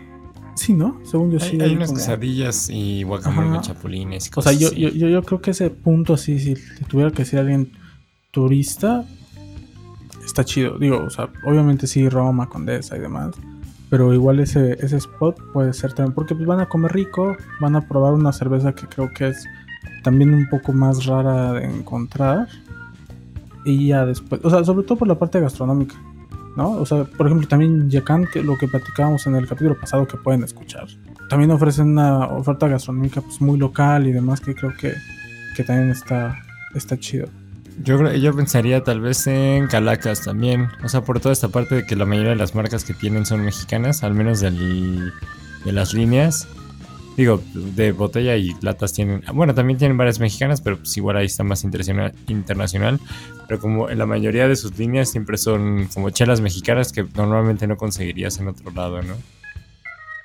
Sí, 0.55 0.73
¿no? 0.73 0.99
Según 1.05 1.31
yo 1.31 1.39
sí. 1.39 1.57
Hay, 1.57 1.61
hay 1.61 1.69
hay 1.71 1.77
unas 1.77 1.89
como- 1.89 1.99
quesadillas 1.99 2.69
y 2.71 3.03
guacamole 3.03 3.49
con 3.51 3.61
chapulines 3.61 4.27
y 4.27 4.29
O 4.31 4.33
cosas 4.33 4.53
sea, 4.53 4.61
yo, 4.61 4.69
así. 4.69 4.81
yo, 4.81 4.89
yo, 4.89 5.09
yo 5.09 5.23
creo 5.23 5.41
que 5.43 5.51
ese 5.51 5.69
punto 5.71 6.14
así, 6.14 6.39
si 6.39 6.55
tuviera 6.89 7.11
que 7.11 7.19
decir 7.25 7.39
alguien 7.39 7.73
turista, 8.31 9.05
está 10.39 10.45
chido. 10.45 10.78
Digo, 10.78 11.03
o 11.03 11.11
sea, 11.11 11.28
obviamente 11.45 11.89
sí, 11.89 12.09
Roma, 12.09 12.49
Condesa 12.49 12.97
y 12.97 13.01
demás. 13.01 13.34
Pero 13.91 14.14
igual 14.14 14.39
ese, 14.39 14.76
ese 14.84 14.99
spot 14.99 15.36
puede 15.53 15.72
ser 15.72 15.95
también, 15.95 16.14
porque 16.14 16.34
pues 16.34 16.47
van 16.47 16.61
a 16.61 16.68
comer 16.68 16.93
rico, 16.93 17.36
van 17.61 17.74
a 17.74 17.89
probar 17.89 18.12
una 18.12 18.32
cerveza 18.32 18.72
que 18.72 18.86
creo 18.86 19.11
que 19.12 19.28
es 19.28 19.45
también 20.05 20.32
un 20.32 20.49
poco 20.49 20.72
más 20.72 21.07
rara 21.07 21.55
de 21.55 21.64
encontrar. 21.64 22.47
Y 23.64 23.89
ya 23.89 24.07
después, 24.07 24.41
o 24.45 24.51
sea, 24.51 24.62
sobre 24.62 24.86
todo 24.86 24.99
por 24.99 25.09
la 25.09 25.18
parte 25.18 25.41
gastronómica, 25.41 25.97
¿no? 26.57 26.72
O 26.72 26.86
sea, 26.86 27.05
por 27.05 27.26
ejemplo, 27.26 27.49
también 27.49 27.91
Yakan, 27.91 28.26
que 28.26 28.43
lo 28.43 28.57
que 28.57 28.68
platicábamos 28.68 29.26
en 29.26 29.34
el 29.34 29.49
capítulo 29.49 29.76
pasado 29.78 30.07
que 30.07 30.18
pueden 30.18 30.45
escuchar, 30.45 30.86
también 31.28 31.51
ofrecen 31.51 31.89
una 31.89 32.26
oferta 32.26 32.68
gastronómica 32.68 33.22
pues 33.22 33.41
muy 33.41 33.59
local 33.59 34.07
y 34.07 34.12
demás 34.12 34.41
que 34.41 34.55
creo 34.55 34.72
que, 34.78 34.95
que 35.57 35.64
también 35.64 35.91
está, 35.91 36.36
está 36.74 36.97
chido. 36.97 37.28
Yo, 37.83 38.12
yo 38.12 38.35
pensaría 38.35 38.83
tal 38.83 39.01
vez 39.01 39.26
en 39.26 39.66
Calacas 39.68 40.22
también. 40.22 40.68
O 40.83 40.89
sea, 40.89 41.03
por 41.03 41.20
toda 41.20 41.33
esta 41.33 41.49
parte 41.49 41.76
de 41.76 41.87
que 41.87 41.97
la 41.97 42.07
mayoría 42.07 42.31
de 42.31 42.37
las 42.37 42.55
marcas 42.55 42.85
que 42.85 42.95
tienen 42.95 43.24
son 43.24 43.45
mexicanas, 43.45 44.03
al 44.03 44.14
menos 44.14 44.41
de 44.41 44.53
las 45.64 45.95
líneas. 45.95 46.49
Digo, 47.16 47.43
de 47.55 47.91
botella 47.93 48.37
y 48.37 48.55
latas 48.61 48.93
tienen. 48.93 49.22
Bueno, 49.35 49.55
también 49.55 49.79
tienen 49.79 49.97
varias 49.97 50.20
mexicanas, 50.20 50.61
pero 50.61 50.79
pues 50.79 50.97
igual 50.97 51.16
ahí 51.16 51.26
está 51.26 51.43
más 51.43 51.64
internacional. 51.64 53.01
Pero 53.49 53.61
como 53.61 53.91
en 53.91 53.99
la 53.99 54.07
mayoría 54.07 54.47
de 54.47 54.57
sus 54.57 54.79
líneas 54.79 55.11
siempre 55.11 55.37
son 55.37 55.89
como 55.93 56.11
chelas 56.11 56.41
mexicanas 56.41 56.93
que 56.93 57.05
normalmente 57.16 57.66
no 57.66 57.76
conseguirías 57.76 58.39
en 58.39 58.49
otro 58.49 58.70
lado, 58.70 59.03
¿no? 59.03 59.14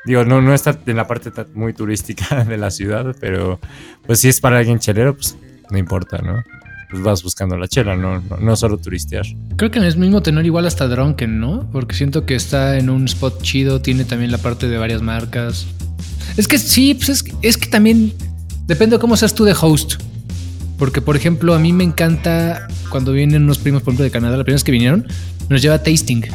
Digo, 0.05 0.25
no, 0.25 0.41
no 0.41 0.53
está 0.53 0.77
en 0.85 0.97
la 0.97 1.07
parte 1.07 1.31
muy 1.53 1.73
turística 1.73 2.43
de 2.47 2.57
la 2.57 2.71
ciudad, 2.71 3.15
pero 3.19 3.59
pues 4.05 4.19
si 4.19 4.29
es 4.29 4.41
para 4.41 4.59
alguien 4.59 4.79
chelero, 4.79 5.15
pues 5.15 5.37
no 5.71 5.77
importa, 5.77 6.19
¿no? 6.19 6.43
Pues 6.93 7.03
vas 7.03 7.23
buscando 7.23 7.57
la 7.57 7.67
chela, 7.67 7.95
no, 7.95 8.21
no, 8.39 8.55
solo 8.55 8.77
turistear. 8.77 9.25
Creo 9.55 9.71
que 9.71 9.79
el 9.79 9.97
mismo 9.97 10.21
tenor 10.21 10.45
igual 10.45 10.67
hasta 10.67 10.87
Drunken, 10.87 11.39
¿no? 11.39 11.67
Porque 11.71 11.95
siento 11.95 12.23
que 12.27 12.35
está 12.35 12.77
en 12.77 12.91
un 12.91 13.05
spot 13.05 13.41
chido, 13.41 13.81
tiene 13.81 14.05
también 14.05 14.31
la 14.31 14.37
parte 14.37 14.67
de 14.67 14.77
varias 14.77 15.01
marcas. 15.01 15.65
Es 16.37 16.47
que 16.47 16.59
sí, 16.59 16.93
pues 16.93 17.09
es, 17.09 17.23
que- 17.23 17.33
es 17.41 17.57
también 17.71 18.13
depende 18.67 18.97
de 18.97 18.99
cómo 18.99 19.17
seas 19.17 19.33
tú 19.33 19.43
de 19.43 19.55
host. 19.59 19.95
Porque, 20.77 21.01
por 21.01 21.15
ejemplo, 21.15 21.55
a 21.55 21.59
mí 21.59 21.73
me 21.73 21.83
encanta 21.83 22.67
cuando 22.89 23.11
vienen 23.11 23.41
unos 23.41 23.57
primos, 23.57 23.81
por 23.81 23.91
ejemplo, 23.93 24.03
de 24.03 24.11
Canadá, 24.11 24.37
la 24.37 24.43
primera 24.43 24.63
que 24.63 24.71
vinieron, 24.71 25.07
nos 25.49 25.63
lleva 25.63 25.81
tasting. 25.81 26.25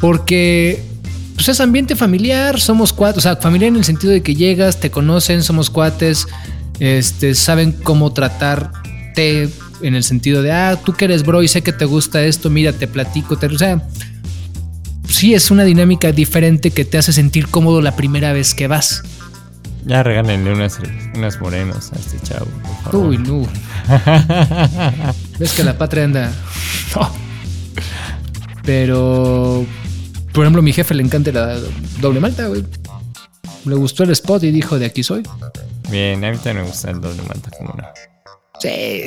Porque 0.00 0.82
pues 1.34 1.50
es 1.50 1.60
ambiente 1.60 1.96
familiar, 1.96 2.58
somos 2.58 2.94
cuates, 2.94 3.18
o 3.18 3.20
sea, 3.20 3.36
familiar 3.36 3.68
en 3.68 3.76
el 3.76 3.84
sentido 3.84 4.10
de 4.10 4.22
que 4.22 4.34
llegas, 4.34 4.80
te 4.80 4.90
conocen, 4.90 5.42
somos 5.42 5.68
cuates, 5.68 6.26
este, 6.80 7.34
saben 7.34 7.72
cómo 7.72 8.10
en 9.18 9.94
el 9.94 10.04
sentido 10.04 10.42
de, 10.42 10.52
ah, 10.52 10.78
tú 10.84 10.92
que 10.92 11.06
eres 11.06 11.24
bro 11.24 11.42
y 11.42 11.48
sé 11.48 11.62
que 11.62 11.72
te 11.72 11.84
gusta 11.84 12.22
esto, 12.22 12.50
mira, 12.50 12.72
te 12.72 12.86
platico, 12.86 13.36
te, 13.36 13.46
o 13.46 13.58
sea, 13.58 13.82
sí 15.08 15.34
es 15.34 15.50
una 15.50 15.64
dinámica 15.64 16.12
diferente 16.12 16.70
que 16.70 16.84
te 16.84 16.98
hace 16.98 17.12
sentir 17.12 17.48
cómodo 17.48 17.80
la 17.80 17.96
primera 17.96 18.32
vez 18.32 18.54
que 18.54 18.68
vas. 18.68 19.02
Ya 19.84 20.02
regálenle 20.02 20.52
unas, 20.52 20.78
unas 21.14 21.40
morenos 21.40 21.92
a 21.92 21.96
este 21.96 22.18
chavo, 22.20 22.46
por 22.46 22.92
favor. 22.92 23.08
Uy, 23.08 23.18
no. 23.18 23.46
Ves 25.38 25.52
que 25.52 25.64
la 25.64 25.76
patria 25.76 26.04
anda. 26.04 26.32
No. 26.96 27.10
Pero, 28.64 29.66
por 30.32 30.44
ejemplo, 30.44 30.60
a 30.60 30.62
mi 30.62 30.72
jefe 30.72 30.94
le 30.94 31.02
encanta 31.02 31.30
la 31.32 31.58
doble 32.00 32.18
malta, 32.18 32.46
güey. 32.48 32.64
Le 33.66 33.74
gustó 33.74 34.04
el 34.04 34.10
spot 34.10 34.42
y 34.44 34.50
dijo, 34.50 34.78
de 34.78 34.86
aquí 34.86 35.02
soy. 35.02 35.22
Bien, 35.90 36.24
a 36.24 36.30
mí 36.30 36.36
también 36.36 36.62
me 36.62 36.62
gusta 36.64 36.90
el 36.90 37.00
doble 37.00 37.22
manta, 37.22 37.50
como 37.56 37.74
no. 37.76 37.84
Sí, 38.60 39.04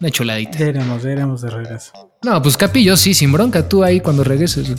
una 0.00 0.10
chuladita. 0.10 0.58
Ya 0.58 0.66
iremos, 0.68 1.02
ya 1.02 1.10
iremos 1.10 1.42
de 1.42 1.50
regreso. 1.50 1.92
No, 2.22 2.40
pues 2.42 2.56
Capi, 2.56 2.82
yo 2.84 2.96
sí, 2.96 3.14
sin 3.14 3.32
bronca, 3.32 3.68
tú 3.68 3.82
ahí 3.84 4.00
cuando 4.00 4.24
regreses. 4.24 4.70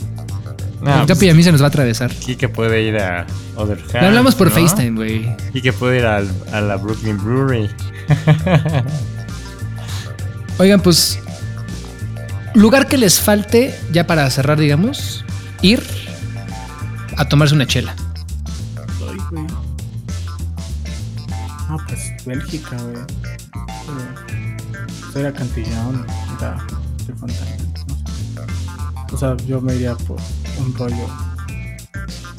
No, 0.80 1.00
el 1.02 1.06
Capi 1.06 1.20
pues, 1.20 1.30
a 1.30 1.34
mí 1.34 1.42
se 1.44 1.52
nos 1.52 1.60
va 1.60 1.66
a 1.66 1.68
atravesar. 1.68 2.10
Kike 2.12 2.48
puede 2.48 2.82
ir 2.82 2.98
a 2.98 3.24
Other 3.56 3.78
Le 3.78 3.98
Half, 3.98 4.04
hablamos 4.06 4.34
por 4.34 4.48
¿no? 4.48 4.54
FaceTime, 4.54 4.96
güey. 4.96 5.36
Kike 5.52 5.72
puede 5.72 5.98
ir 6.00 6.06
al- 6.06 6.30
a, 6.52 6.60
la 6.60 6.76
Brooklyn 6.76 7.18
Brewery. 7.22 7.70
Oigan, 10.58 10.80
pues. 10.80 11.18
Lugar 12.54 12.86
que 12.86 12.98
les 12.98 13.18
falte, 13.20 13.74
ya 13.92 14.06
para 14.06 14.28
cerrar, 14.30 14.58
digamos, 14.58 15.24
ir 15.62 15.82
a 17.16 17.26
tomarse 17.28 17.54
una 17.54 17.66
chela. 17.66 17.94
Ah, 21.68 21.76
pues 21.88 22.12
Bélgica, 22.26 22.76
güey. 22.82 22.96
Pues, 25.12 25.16
Era 25.16 25.32
Cantillón, 25.32 26.06
era 26.38 26.66
de 27.06 27.14
Fontana. 27.14 27.56
no 27.88 27.96
sé. 27.96 29.14
O 29.14 29.18
sea, 29.18 29.36
yo 29.46 29.60
me 29.60 29.74
iría 29.74 29.94
por 29.94 30.18
un 30.58 30.74
rollo. 30.74 31.06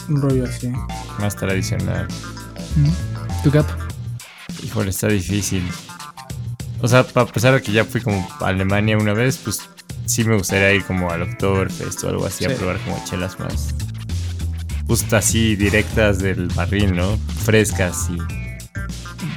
Un 0.09 0.21
rollo 0.21 0.45
así. 0.45 0.71
Más 1.19 1.35
tradicional. 1.35 2.07
Tu 3.43 3.51
cap. 3.51 3.65
Híjole, 4.63 4.89
está 4.89 5.07
difícil. 5.07 5.63
O 6.81 6.87
sea, 6.87 7.05
a 7.13 7.25
pesar 7.25 7.53
de 7.53 7.61
que 7.61 7.71
ya 7.71 7.85
fui 7.85 8.01
como 8.01 8.27
a 8.41 8.47
Alemania 8.47 8.97
una 8.97 9.13
vez, 9.13 9.37
pues 9.37 9.61
sí 10.05 10.23
me 10.23 10.35
gustaría 10.35 10.73
ir 10.73 10.83
como 10.83 11.09
al 11.11 11.21
Oktoberfest 11.21 12.03
o 12.05 12.09
algo 12.09 12.25
así 12.25 12.43
Sí. 12.45 12.51
a 12.51 12.55
probar 12.55 12.79
como 12.79 13.01
chelas 13.05 13.39
más. 13.39 13.73
Justo 14.87 15.15
así, 15.15 15.55
directas 15.55 16.19
del 16.19 16.47
barril, 16.49 16.95
¿no? 16.95 17.17
Frescas 17.45 18.09
y. 18.09 18.17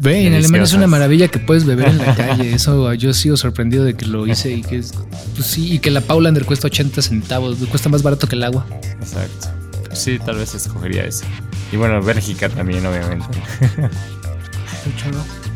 Ve, 0.02 0.26
en 0.26 0.34
Alemania 0.34 0.64
es 0.64 0.72
una 0.74 0.86
maravilla 0.86 1.28
que 1.28 1.38
puedes 1.38 1.64
beber 1.64 1.88
en 1.88 1.98
la 1.98 2.14
calle. 2.14 2.52
Eso 2.52 2.92
yo 2.94 3.10
he 3.10 3.14
sido 3.14 3.36
sorprendido 3.36 3.84
de 3.84 3.94
que 3.94 4.06
lo 4.06 4.26
hice 4.26 4.52
y 4.52 4.62
que 4.62 4.78
es. 4.78 4.92
Pues 5.34 5.46
sí, 5.46 5.74
y 5.74 5.78
que 5.78 5.90
la 5.90 6.00
Paulander 6.00 6.44
cuesta 6.44 6.66
80 6.66 7.02
centavos. 7.02 7.56
Cuesta 7.70 7.88
más 7.88 8.02
barato 8.02 8.26
que 8.26 8.36
el 8.36 8.44
agua. 8.44 8.66
Exacto. 9.00 9.48
Pues 9.86 9.98
sí, 9.98 10.18
tal 10.18 10.36
vez 10.36 10.54
escogería 10.54 11.04
eso. 11.04 11.24
Y 11.72 11.76
bueno, 11.76 12.02
Bélgica 12.02 12.48
también, 12.48 12.84
obviamente. 12.86 13.26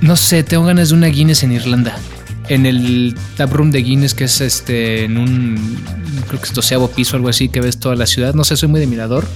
No 0.01 0.17
sé, 0.17 0.43
tengo 0.43 0.65
ganas 0.65 0.89
de 0.89 0.97
una 0.97 1.07
Guinness 1.07 1.43
en 1.43 1.53
Irlanda. 1.53 1.97
En 2.49 2.67
el 2.67 3.17
taproom 3.37 3.71
de 3.71 3.81
Guinness, 3.81 4.15
que 4.15 4.25
es 4.25 4.41
este, 4.41 5.05
en 5.05 5.19
un, 5.19 5.79
creo 6.27 6.41
que 6.41 6.47
es 6.47 6.55
doceavo 6.55 6.91
piso, 6.91 7.17
algo 7.17 7.29
así, 7.29 7.49
que 7.49 7.61
ves 7.61 7.79
toda 7.79 7.95
la 7.95 8.07
ciudad. 8.07 8.35
No 8.35 8.43
sé, 8.43 8.57
soy 8.57 8.69
muy 8.69 8.81
de 8.81 8.87
mirador. 8.87 9.27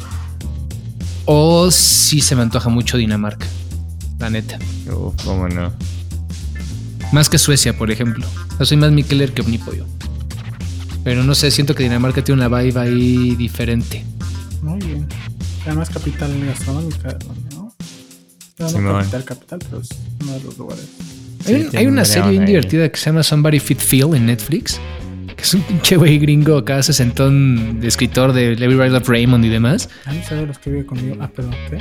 O 1.27 1.71
si 1.71 2.21
se 2.21 2.35
me 2.35 2.43
antoja 2.43 2.69
mucho 2.71 2.97
Dinamarca. 2.97 3.47
La 4.25 4.31
neta. 4.31 4.59
Uf, 4.91 5.15
cómo 5.23 5.49
no. 5.51 5.71
Más 7.13 7.29
que 7.29 7.37
Suecia, 7.37 7.77
por 7.77 7.91
ejemplo. 7.91 8.27
Yo 8.59 8.65
soy 8.65 8.79
más 8.79 8.91
Mikeller 8.91 9.35
que 9.35 9.43
Omnipollo. 9.43 9.85
Pero 11.05 11.23
no 11.25 11.35
sé, 11.35 11.51
siento 11.51 11.75
que 11.75 11.83
Dinamarca 11.83 12.25
tiene 12.25 12.41
una 12.47 12.49
vibe 12.63 12.81
ahí 12.81 13.35
diferente. 13.37 14.03
Muy 14.63 14.79
bien. 14.79 15.07
Además, 15.67 15.91
capital 15.91 16.33
gastronómica, 16.47 17.19
¿no? 17.55 17.75
No, 18.59 18.81
no 18.81 18.99
capital, 19.01 19.25
capital, 19.25 19.59
pero 19.59 19.83
es 19.83 19.89
uno 20.23 20.33
de 20.33 20.41
los 20.41 20.57
lugares. 20.57 20.87
Hay, 21.47 21.69
Sí, 21.71 21.87
una 21.87 22.07
serie 22.07 22.31
bien 22.31 22.43
ahí. 22.45 22.49
divertida 22.49 22.89
que 22.89 22.97
se 22.97 23.05
llama 23.11 23.23
Somebody 23.23 23.59
Fit 23.61 23.79
Feel 23.81 24.15
en 24.15 24.25
Netflix. 24.25 24.81
Que 25.45 25.49
es 25.49 25.55
un 25.55 25.61
pinche 25.61 25.97
güey 25.99 26.19
gringo 26.19 26.57
acá, 26.57 26.83
sesentón 26.83 27.79
de 27.79 27.87
escritor 27.89 28.33
de 28.33 28.53
Every 28.53 28.77
Ride 28.77 28.97
of 28.97 29.07
Raymond 29.07 29.45
y 29.45 29.51
demás. 29.51 29.91
Ah, 30.07 30.15
no 30.31 30.47
los 30.47 30.57
que 30.59 30.71
vive 30.71 30.87
conmigo. 30.87 31.17
Ah, 31.21 31.29
perdón, 31.29 31.55
¿qué? 31.69 31.77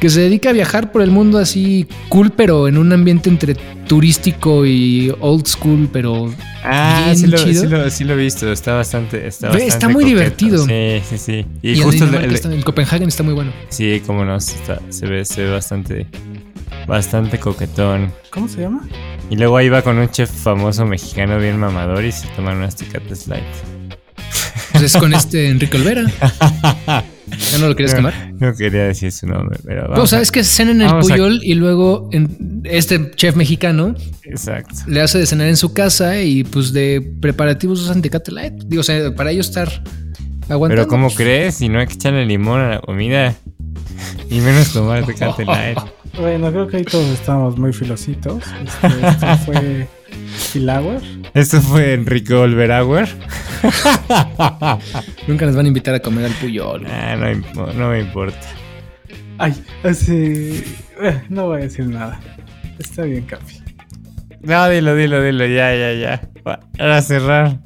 Que 0.00 0.08
se 0.08 0.20
dedica 0.22 0.48
a 0.48 0.52
viajar 0.54 0.90
por 0.90 1.02
el 1.02 1.10
mundo 1.10 1.36
así 1.36 1.86
cool, 2.08 2.30
pero 2.34 2.68
en 2.68 2.78
un 2.78 2.90
ambiente 2.94 3.28
entre 3.28 3.56
turístico 3.86 4.64
y 4.64 5.12
old 5.20 5.46
school, 5.46 5.86
pero 5.92 6.34
Ah, 6.64 7.02
Bien 7.04 7.18
sí 7.18 7.26
lo, 7.26 7.36
chido. 7.36 7.62
sí, 7.62 7.68
lo, 7.68 7.90
sí 7.90 8.04
lo 8.04 8.14
he 8.14 8.16
visto. 8.16 8.50
Está 8.50 8.72
bastante. 8.72 9.26
Está, 9.26 9.48
Ve, 9.50 9.66
está 9.66 9.86
bastante 9.88 9.92
muy 9.92 10.04
coqueto. 10.04 10.16
divertido. 10.18 10.64
Sí, 10.66 11.02
sí, 11.10 11.18
sí. 11.18 11.46
Y, 11.60 11.72
y 11.72 11.76
en 11.76 11.82
justo 11.82 12.04
el- 12.06 12.14
el- 12.14 12.32
está- 12.34 12.54
en 12.54 12.62
Copenhagen 12.62 13.06
está 13.06 13.22
muy 13.22 13.34
bueno. 13.34 13.52
Sí, 13.68 14.00
como 14.06 14.24
no, 14.24 14.36
está- 14.36 14.80
se 14.88 15.06
ve, 15.06 15.26
se 15.26 15.42
ve 15.44 15.50
bastante, 15.50 16.06
bastante 16.86 17.38
coquetón. 17.38 18.12
¿Cómo 18.30 18.48
se 18.48 18.62
llama? 18.62 18.88
Y 19.32 19.36
luego 19.36 19.56
ahí 19.56 19.70
va 19.70 19.80
con 19.80 19.96
un 19.98 20.10
chef 20.10 20.30
famoso 20.30 20.84
mexicano 20.84 21.38
bien 21.38 21.58
mamador 21.58 22.04
y 22.04 22.12
se 22.12 22.26
toman 22.36 22.58
unas 22.58 22.76
ticates 22.76 23.28
light. 23.28 23.42
Pues 24.72 24.82
es 24.84 24.96
con 24.98 25.14
este 25.14 25.48
Enrique 25.48 25.78
Olvera. 25.78 26.04
¿Ya 26.86 27.58
no 27.58 27.68
lo 27.68 27.74
querías 27.74 27.94
quemar? 27.94 28.34
No 28.38 28.54
quería 28.54 28.84
decir 28.84 29.10
su 29.10 29.26
nombre, 29.26 29.58
pero 29.64 29.84
vamos. 29.84 29.96
No, 29.96 30.02
o 30.04 30.06
sea, 30.06 30.20
es 30.20 30.30
que 30.30 30.44
cenan 30.44 30.82
en 30.82 30.88
el 30.88 30.88
a- 30.96 31.00
Puyol 31.00 31.40
y 31.42 31.54
luego 31.54 32.10
en- 32.12 32.60
este 32.64 33.10
chef 33.12 33.34
mexicano 33.34 33.94
Exacto. 34.24 34.74
le 34.86 35.00
hace 35.00 35.16
de 35.18 35.24
cenar 35.24 35.46
en 35.48 35.56
su 35.56 35.72
casa 35.72 36.20
y 36.20 36.44
pues 36.44 36.74
de 36.74 37.00
preparativos 37.22 37.80
usan 37.80 38.02
Tecate 38.02 38.32
Light. 38.32 38.52
Digo, 38.66 38.80
o 38.80 38.84
sea, 38.84 39.14
para 39.14 39.30
ellos 39.30 39.48
estar 39.48 39.68
aguantando. 40.50 40.82
Pero 40.82 40.88
¿cómo 40.88 41.08
crees? 41.10 41.54
Si 41.54 41.70
no 41.70 41.80
hay 41.80 41.86
que 41.86 41.94
echarle 41.94 42.26
limón 42.26 42.60
a 42.60 42.68
la 42.68 42.80
comida. 42.80 43.34
Y 44.28 44.40
menos 44.40 44.74
tomar 44.74 45.06
tecate 45.06 45.44
light. 45.46 45.78
Bueno, 46.18 46.50
creo 46.50 46.66
que 46.68 46.76
ahí 46.78 46.84
todos 46.84 47.06
estamos 47.08 47.56
muy 47.58 47.72
filositos. 47.72 48.44
Este, 48.64 49.08
esto 49.08 49.36
fue 49.46 49.88
Philauer. 50.52 51.00
Esto 51.34 51.60
fue 51.60 51.94
Enrique 51.94 52.34
Olverauer. 52.34 53.08
Nunca 55.26 55.46
nos 55.46 55.56
van 55.56 55.64
a 55.64 55.68
invitar 55.68 55.94
a 55.94 56.00
comer 56.00 56.26
al 56.26 56.32
Puyol. 56.32 56.86
Ah, 56.86 57.16
no, 57.16 57.88
me 57.90 58.00
importa. 58.00 58.38
Ay, 59.38 59.54
así. 59.82 60.62
eh, 61.00 61.22
no 61.30 61.46
voy 61.46 61.60
a 61.60 61.64
decir 61.64 61.86
nada. 61.86 62.20
Está 62.78 63.02
bien, 63.04 63.24
Capi. 63.24 63.62
No, 64.42 64.68
dilo, 64.68 64.94
dilo, 64.94 65.22
dilo. 65.22 65.46
Ya, 65.46 65.74
ya, 65.74 65.92
ya. 65.94 66.28
Para 66.42 67.00
cerrar. 67.02 67.58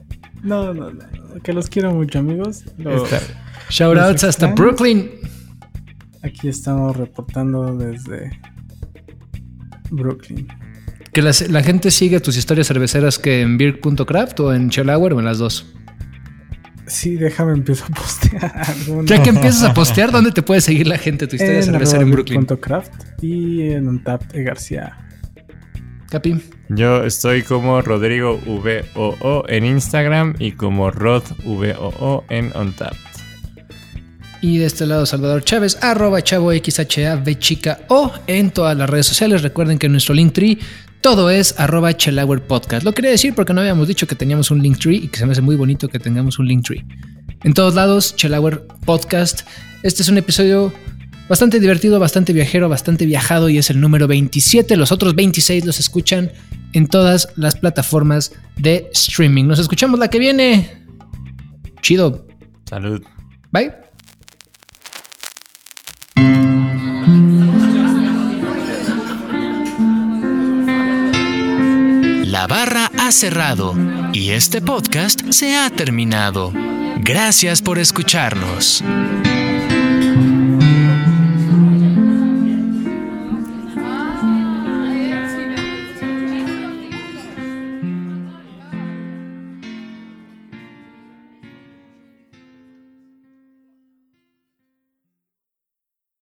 No, 0.42 0.72
no, 0.72 0.90
no. 0.90 1.02
Que 1.42 1.52
los 1.52 1.68
quiero 1.68 1.92
mucho, 1.92 2.18
amigos. 2.20 2.64
Lo- 2.78 3.04
Está- 3.04 3.20
Shoutouts 3.70 4.22
Los 4.22 4.24
hasta. 4.24 4.46
Brooklyn. 4.48 5.10
Aquí 6.22 6.48
estamos 6.48 6.96
reportando 6.96 7.76
desde 7.76 8.38
Brooklyn. 9.90 10.48
Que 11.12 11.22
la, 11.22 11.62
gente 11.62 11.90
sigue 11.90 12.20
tus 12.20 12.36
historias 12.36 12.66
cerveceras 12.66 13.18
que 13.18 13.40
en 13.40 13.56
beer.craft 13.56 14.40
o 14.40 14.52
en 14.52 14.68
Chelauer 14.68 15.14
o 15.14 15.18
en 15.18 15.24
las 15.24 15.38
dos. 15.38 15.66
Sí, 16.86 17.16
déjame 17.16 17.52
empiezo 17.52 17.84
a 17.84 17.88
postear. 17.88 18.66
Ya 19.06 19.22
que 19.22 19.30
empiezas 19.30 19.62
a 19.64 19.74
postear, 19.74 20.12
¿dónde 20.12 20.30
te 20.30 20.42
puede 20.42 20.60
seguir 20.60 20.86
la 20.86 20.98
gente 20.98 21.26
tu 21.26 21.36
historia 21.36 21.58
en 21.58 21.64
cervecera 21.64 22.02
en 22.02 22.10
Brooklyn? 22.10 22.44
Craft 22.44 22.92
y 23.22 23.62
en 23.70 23.88
Untapped 23.88 24.28
de 24.28 24.42
García. 24.44 24.98
Capi. 26.10 26.40
Yo 26.68 27.04
estoy 27.04 27.42
como 27.42 27.80
Rodrigo 27.80 28.38
VOO 28.38 29.48
en 29.48 29.64
Instagram 29.64 30.34
y 30.38 30.52
como 30.52 30.90
Rod 30.90 31.24
VOO 31.44 32.24
en 32.28 32.50
OnTap. 32.54 32.94
Y 34.40 34.58
de 34.58 34.66
este 34.66 34.86
lado, 34.86 35.06
Salvador 35.06 35.42
Chávez, 35.44 35.78
arroba 35.80 36.22
chavo 36.22 36.52
chica 37.38 37.80
o 37.88 38.12
en 38.26 38.50
todas 38.50 38.76
las 38.76 38.88
redes 38.88 39.06
sociales. 39.06 39.42
Recuerden 39.42 39.78
que 39.78 39.86
en 39.86 39.92
nuestro 39.92 40.14
Linktree 40.14 40.58
todo 41.00 41.30
es 41.30 41.58
arroba 41.58 41.96
Chelauer 41.96 42.42
Podcast. 42.42 42.84
Lo 42.84 42.92
quería 42.92 43.10
decir 43.10 43.34
porque 43.34 43.54
no 43.54 43.60
habíamos 43.60 43.88
dicho 43.88 44.06
que 44.06 44.14
teníamos 44.14 44.50
un 44.50 44.62
Linktree 44.62 44.96
y 44.96 45.08
que 45.08 45.18
se 45.18 45.26
me 45.26 45.32
hace 45.32 45.40
muy 45.40 45.56
bonito 45.56 45.88
que 45.88 45.98
tengamos 45.98 46.38
un 46.38 46.48
Linktree. 46.48 46.84
En 47.44 47.54
todos 47.54 47.74
lados, 47.74 48.16
Chelauer 48.16 48.66
Podcast. 48.84 49.42
Este 49.82 50.02
es 50.02 50.08
un 50.08 50.18
episodio 50.18 50.72
bastante 51.28 51.60
divertido, 51.60 51.98
bastante 51.98 52.32
viajero, 52.32 52.68
bastante 52.68 53.06
viajado 53.06 53.48
y 53.48 53.58
es 53.58 53.70
el 53.70 53.80
número 53.80 54.06
27. 54.06 54.76
Los 54.76 54.92
otros 54.92 55.14
26 55.14 55.64
los 55.64 55.78
escuchan 55.78 56.32
en 56.72 56.88
todas 56.88 57.28
las 57.36 57.56
plataformas 57.56 58.32
de 58.56 58.88
streaming. 58.92 59.44
Nos 59.44 59.58
escuchamos 59.58 59.98
la 59.98 60.08
que 60.08 60.18
viene. 60.18 60.84
Chido. 61.82 62.26
Salud. 62.68 63.02
Bye. 63.52 63.85
Ha 73.06 73.12
cerrado 73.12 73.72
y 74.12 74.30
este 74.30 74.60
podcast 74.60 75.30
se 75.30 75.56
ha 75.56 75.70
terminado. 75.70 76.52
Gracias 76.98 77.62
por 77.62 77.78
escucharnos. 77.78 78.82